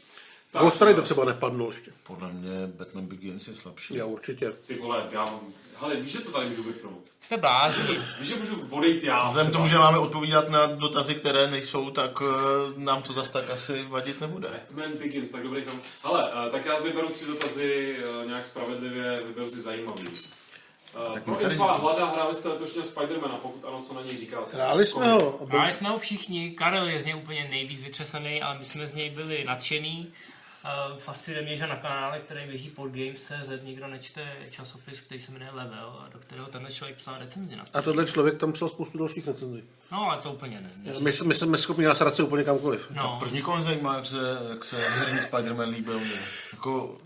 [0.53, 1.91] Ghost Rider třeba nepadnul ještě.
[2.03, 3.95] Podle mě Batman Begins je slabší.
[3.95, 4.51] Já určitě.
[4.67, 5.39] Ty vole, já mám...
[5.79, 7.03] Hele, víš, že to tady můžu vypnout?
[7.21, 7.99] Jste blázni.
[8.19, 9.27] Víš, že můžu odejít já?
[9.27, 12.27] Vzhledem tomu, že máme odpovídat na dotazy, které nejsou, tak uh,
[12.75, 14.49] nám to zas tak asi vadit nebude.
[14.71, 15.81] Man Begins, tak dobrý film.
[16.03, 20.07] Hele, eh, tak já vyberu tři dotazy eh, nějak spravedlivě, vyberu ty zajímavý.
[20.07, 24.57] Uh, Tak pro Infa hledá hra z letošního Spidermana, pokud ano, co na něj říkáte.
[24.57, 25.39] Hráli jsme ho.
[25.49, 28.93] Hráli jsme ho všichni, Karel je z něj úplně nejvíc vytřesený, ale my jsme z
[28.93, 30.13] něj byli nadšený.
[30.63, 35.31] Uh, fascinuje mě, že na kanále, který běží pod Games.cz, nikdo nečte časopis, který se
[35.31, 38.69] jmenuje Level, a do kterého tenhle člověk psal recenzi na A tenhle člověk tam psal
[38.69, 39.63] spoustu dalších recenzí.
[39.91, 40.71] No, ale to úplně ne.
[40.75, 40.99] ne.
[40.99, 42.87] My, my jsme schopni nasrat se úplně kamkoliv.
[42.89, 43.15] No.
[43.19, 44.17] Proč nikoho nezajímá, jak se,
[44.49, 46.19] jak se herní Spider-Man líbil mě?
[46.53, 46.97] Jako,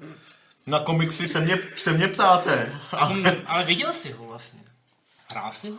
[0.67, 2.73] na komiksy se mě, se mě ptáte.
[2.91, 4.59] A, uh, Ale viděl jsi ho vlastně.
[5.31, 5.77] Hrál jsi ho?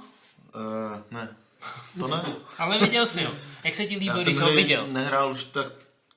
[1.11, 1.29] ne,
[1.99, 2.23] to ne.
[2.59, 3.33] Ale viděl jsi ho.
[3.65, 4.87] Jak se ti Já líbil, jsem když jsi ho viděl?
[4.87, 5.67] nehrál už tak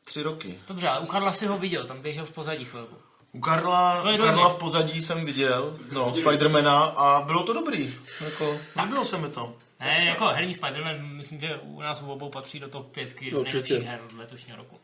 [0.05, 0.59] tři roky.
[0.67, 2.95] Dobře, ale u Karla si ho viděl, tam běžel v pozadí chvilku.
[3.31, 7.93] U Karla, To u Karla v pozadí jsem viděl, no, Spidermana a bylo to dobrý.
[8.25, 9.55] Jako, líbilo se mi to.
[9.79, 13.83] Ne, jako herní Spider-Man, myslím, že u nás u obou patří do top pětky nejlepších
[13.85, 14.79] her letošního roku.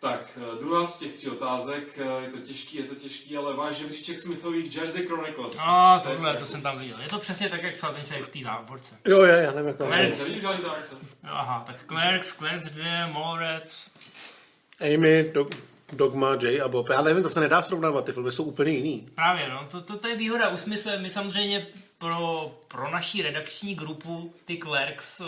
[0.00, 3.56] Tak, eh, druhá z těch tří otázek, eh, je to těžký, je to těžký, ale
[3.56, 5.58] váš žebříček Smithových Jersey Chronicles.
[5.58, 7.00] No, tohle, to jako- jsem tam viděl.
[7.02, 8.94] Je to přesně tak, jak psal ten člověk v té závorce.
[9.08, 9.84] Jo, je, já nevím, jak to.
[9.84, 13.90] Jo, aha, tak Clerks, Clerks 2, Mallrats.
[14.82, 15.54] Amy, Dog,
[15.92, 16.88] Dogma, Jay a Bob.
[16.88, 19.08] Já nevím, to se nedá srovnávat, ty filmy jsou úplně jiný.
[19.14, 20.48] Právě, no, to, to, to je výhoda.
[20.48, 20.78] Už my,
[21.08, 21.66] samozřejmě
[21.98, 25.26] pro, pro naší redakční grupu, ty Clerks, uh,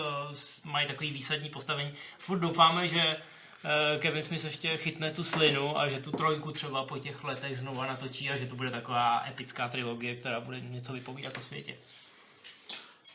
[0.64, 1.92] mají takový výsadní postavení.
[2.18, 6.84] Furt doufáme, že uh, Kevin Smith ještě chytne tu slinu a že tu trojku třeba
[6.84, 10.92] po těch letech znova natočí a že to bude taková epická trilogie, která bude něco
[10.92, 11.74] vypovídat o světě.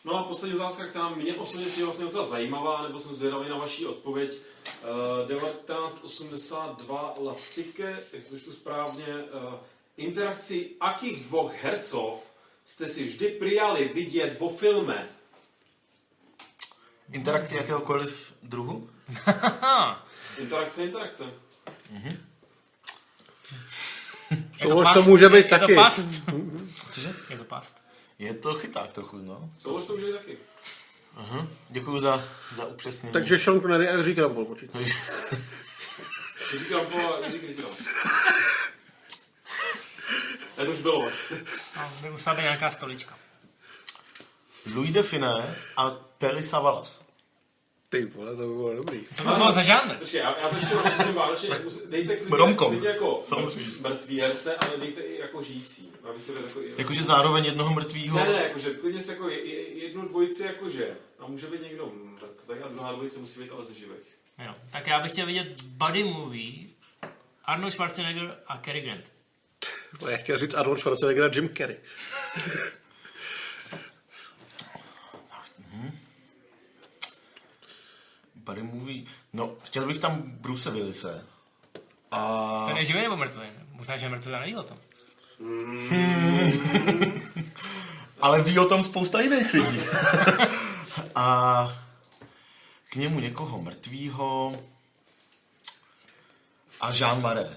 [0.10, 3.58] No a poslední otázka, která mě osobně přijde vlastně docela zajímavá, nebo jsem zvědavý na
[3.58, 4.32] vaší odpověď.
[5.22, 9.54] Uh, 1982 Lacike, jestli už to správně, uh,
[9.98, 12.32] interakci akých dvoch hercov
[12.66, 15.10] jste si vždy přijali vidět vo filme?
[17.12, 18.90] Interakci jakéhokoliv druhu?
[20.38, 21.24] Interakce, interakce.
[24.62, 25.76] Soulož to může být je taky.
[25.76, 26.08] to past.
[26.92, 27.14] Cože?
[27.30, 27.89] Je to past.
[28.20, 29.50] Je to chyták trochu, no.
[29.64, 30.38] To může být taky.
[31.16, 31.48] Aha.
[31.70, 32.24] Děkuji za,
[32.56, 33.14] za upřesnění.
[33.14, 34.80] Takže Sean Connery a Jiří Krampol počítá.
[34.80, 37.58] Jiří Krampol a Jiří.
[40.58, 41.10] Ne, to už bylo.
[41.78, 43.18] No, by musela být nějaká stolička.
[44.76, 47.02] Louis de Finé a Telly Savalas.
[47.90, 49.00] Ty vole, to by bylo dobrý.
[49.16, 49.94] Co by bylo za žánr?
[49.96, 51.50] Počkej, já, já to ještě rozhodím vážně.
[51.64, 53.72] musí- Dejte klidně, jako samozřejmě.
[53.82, 55.92] mrtvý herce, ale dejte i jako žijící.
[56.08, 58.18] Já bych to jako, Jakože zároveň jednoho mrtvýho.
[58.20, 60.88] Ne, ne, jakože klidně se jako je- je- jednu dvojici jakože.
[61.20, 64.18] A může být někdo mrtvý a druhá dvojice musí být ale ze živých.
[64.46, 64.56] Jo.
[64.72, 66.54] Tak já bych chtěl vidět buddy movie
[67.46, 69.04] Arnold Schwarzenegger a Cary Grant.
[70.12, 71.78] Já chtěl říct Arnold Schwarzenegger a Jim Carrey.
[78.50, 79.04] Buddy movie.
[79.34, 81.26] No, chtěl bych tam Bruce Willise.
[82.12, 82.66] A...
[82.68, 83.42] Ten je živý nebo mrtvý?
[83.72, 84.78] Možná, že je mrtvý a neví o tom.
[88.22, 89.80] Ale ví o tom spousta jiných lidí.
[91.16, 91.68] a
[92.90, 94.64] k němu někoho mrtvýho
[96.82, 97.52] a Jean Marais.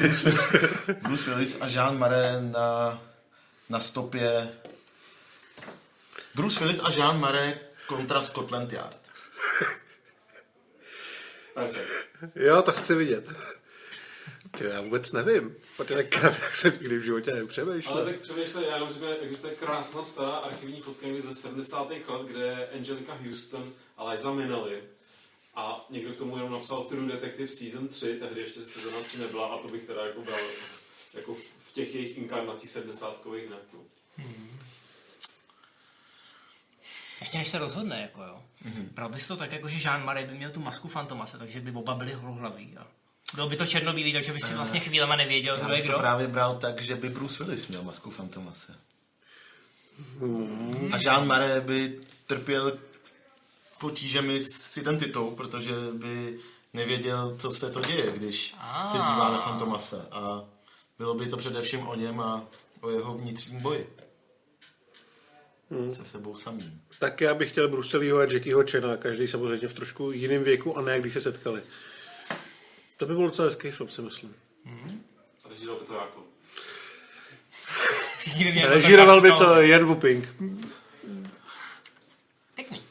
[0.00, 0.32] Bruce,
[1.02, 3.00] Bruce Willis a Jean Marais na,
[3.70, 4.48] na stopě.
[6.34, 9.10] Bruce Willis a Jean Marais kontra Scotland Yard.
[11.54, 12.08] Perfekt.
[12.34, 13.28] Jo, to chci vidět.
[14.58, 18.04] Ty, já vůbec nevím, protože tak jak jsem nikdy v životě Ale nepřemýšlel.
[18.04, 21.90] tak přemýšlej, já jenom řeknu, existuje krásná stará archivní fotka ze 70.
[21.90, 24.82] let, kde je Angelica Houston a Liza Minnelli.
[25.54, 29.46] A někdo k tomu jenom napsal True Detective Season 3, tehdy ještě sezona 3 nebyla
[29.46, 30.40] a to bych teda jako bral
[31.14, 33.62] jako v těch jejich inkarnacích 70 hned.
[33.72, 33.80] No.
[37.20, 38.42] Ještě než se rozhodne, jako jo.
[38.64, 38.84] Mm-hmm.
[38.94, 41.72] Bral bys to tak, jako že Jean Marais by měl tu masku Fantomase, takže by
[41.72, 42.76] oba byli holohlaví.
[42.76, 42.86] A
[43.34, 45.98] bylo by to černobílý, takže by si vlastně chvílema nevěděl, kdo je bych to kdo.
[45.98, 48.74] právě bral tak, že by Bruce Willis měl masku Fantomase.
[50.92, 52.78] A Jean Marais by trpěl
[53.80, 56.38] potížemi s identitou, protože by
[56.74, 58.54] nevěděl, co se to děje, když
[58.84, 60.08] se dívá na Fantomase.
[60.10, 60.44] A
[60.98, 62.44] bylo by to především o něm a
[62.80, 63.96] o jeho vnitřním boji.
[65.90, 66.82] Se sebou samým.
[66.98, 70.82] Tak já bych chtěl Bruselího a Jackieho Chena, každý samozřejmě v trošku jiném věku a
[70.82, 71.62] ne když se setkali.
[72.96, 74.34] To by byl docela hezký film, si myslím.
[75.44, 76.24] A režíroval by to jako.
[78.68, 79.60] Režíroval by to.
[79.60, 80.34] Jan Wuping.
[82.54, 82.82] Pěkný.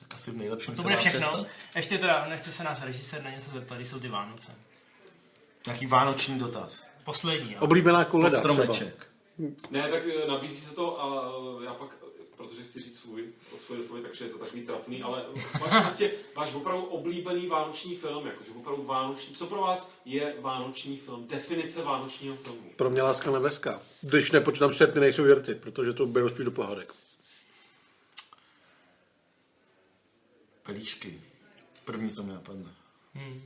[0.00, 1.20] Tak asi v nejlepším To se bude dá všechno.
[1.20, 1.46] přestat.
[1.76, 4.52] Ještě teda, nechce se nás režisér na něco zeptat, jsou ty Vánoce.
[5.66, 6.86] Nějaký vánoční dotaz.
[7.04, 7.58] Poslední, jo.
[7.60, 8.66] Oblíbená Pod koleda třeba.
[9.70, 11.32] Ne, tak eh, nabízí se to a
[11.64, 11.90] já pak,
[12.36, 15.24] protože chci říct svůj, od svůj odpověď, takže je to takový trapný, ale
[15.60, 19.34] váš, prostě, váš opravdu oblíbený vánoční film, jakože opravdu vánoční.
[19.34, 21.26] Co pro vás je vánoční film?
[21.26, 22.70] Definice vánočního filmu?
[22.76, 23.80] Pro mě láska nebeská.
[24.02, 26.94] Když nepočítám štěrty, nejsou věrty, protože to bylo spíš do pohádek.
[30.62, 31.20] Pelíšky.
[31.84, 32.74] První, co mi napadne.
[33.14, 33.42] Hmm.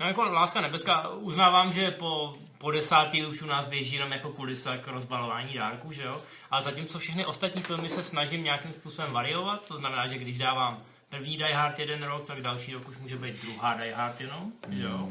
[0.00, 4.28] No jako Láska nebeská, uznávám, že po, po desátý už u nás běží jenom jako
[4.28, 6.20] kulisa k rozbalování dárků, že jo?
[6.50, 10.82] Ale zatímco všechny ostatní filmy se snažím nějakým způsobem variovat, to znamená, že když dávám
[11.08, 14.52] první Die Hard jeden rok, tak další rok už může být druhá Die Hard jenom,
[14.70, 15.08] že jo?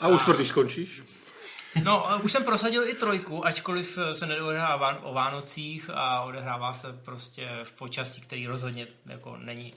[0.00, 1.02] A už čtvrtý skončíš?
[1.82, 6.74] No, a už jsem prosadil i trojku, ačkoliv eh, se neodehrává o Vánocích a odehrává
[6.74, 9.74] se prostě v počasí, který rozhodně jako není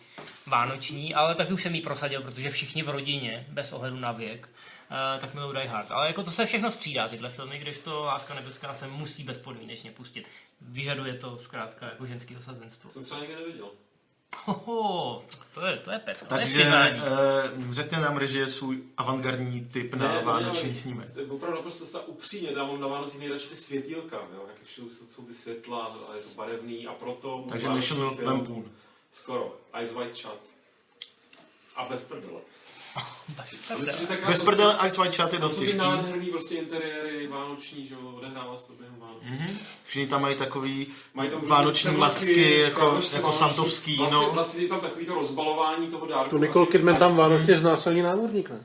[0.47, 4.49] vánoční, ale taky už jsem ji prosadil, protože všichni v rodině, bez ohledu na věk,
[4.91, 5.91] eh, tak milují Die Hard.
[5.91, 9.91] Ale jako to se všechno střídá, tyhle filmy, když to Láska nebeská se musí bezpodmínečně
[9.91, 10.27] pustit.
[10.61, 12.91] Vyžaduje to zkrátka jako ženský osazenstvo.
[12.91, 13.69] Jsem třeba nikdy neviděl.
[14.45, 15.23] Hoho,
[15.53, 16.99] to je, to je pecka, to je Takže přiznání.
[16.99, 21.13] uh, řekne nám režie svůj avantgardní tip na Ne, vánoční ne, snímek.
[21.13, 24.89] to je Opravdu naprosto se upřímně dávám na Vánocí nejradši ty světýlka, jo, jak všude
[24.91, 27.45] jsou, jsou ty světla a je to barevný a proto...
[27.49, 28.65] Takže National Lampoon.
[29.11, 29.57] Skoro.
[29.73, 30.39] Eyes Wide Shut.
[31.75, 32.39] A bez prdele.
[34.27, 35.77] Bez prdele Ice White Chat je dost To jsou ty těžký.
[35.77, 39.17] nádherný prostě interiéry vánoční, že jo, odehrává se to během Vánoc.
[39.23, 39.57] Mhm.
[39.85, 44.31] Všichni tam mají takový Mají tam vánoční masky, jako, vánoční- jako santovský, vlastně, no.
[44.31, 46.29] Vlastně je tam takový to rozbalování toho dárku.
[46.29, 48.63] To Nicole Kidman tam vánočně znásilní námořník, ne?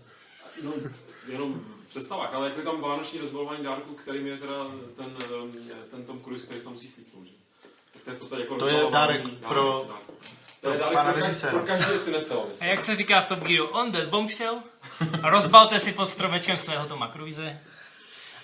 [0.62, 0.72] No,
[1.28, 4.55] jenom v představách, ale jako je tam vánoční rozbalování dárku, kterým je teda
[4.96, 5.06] ten,
[5.90, 7.32] ten Tom Cruise, který se tam musí slíknout, že?
[7.92, 9.86] Tak to je v podstatě jako To je rozbalování dárek pro-
[10.64, 11.50] To je pana pro, ka- režiséra.
[11.52, 14.58] pro každý cinefil, A jak se říká v Top Gearu, on that bombshell,
[15.22, 17.60] rozbalte si pod stromečkem svého Toma Cruise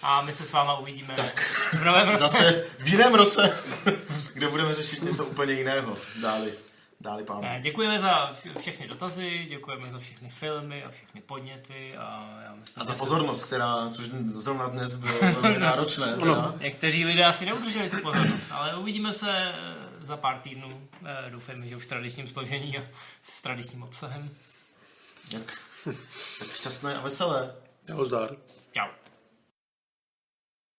[0.02, 1.40] a my se s váma uvidíme Tak.
[1.72, 2.18] v novém roce.
[2.24, 3.58] Zase v jiném roce,
[4.34, 5.96] kde budeme řešit něco úplně jiného.
[6.22, 6.52] Dáli,
[7.00, 7.48] dáli pánu.
[7.60, 12.84] Děkujeme za všechny dotazy, děkujeme za všechny filmy a všechny podněty a já myslím, A
[12.84, 16.16] za pozornost, která, což zrovna dnes bylo velmi náročné.
[16.16, 16.54] Teda.
[16.60, 20.88] Někteří lidé asi neudrželi tu pozornost, ale uvidíme se eh, za pár týdnů.
[21.04, 22.82] Eh, Doufejme, že už v tradičním složení a
[23.32, 24.30] s tradičním obsahem.
[25.30, 25.52] Jak,
[26.38, 27.54] tak šťastné a veselé.
[27.88, 28.36] Jo, zdar.
[28.72, 29.09] Čau.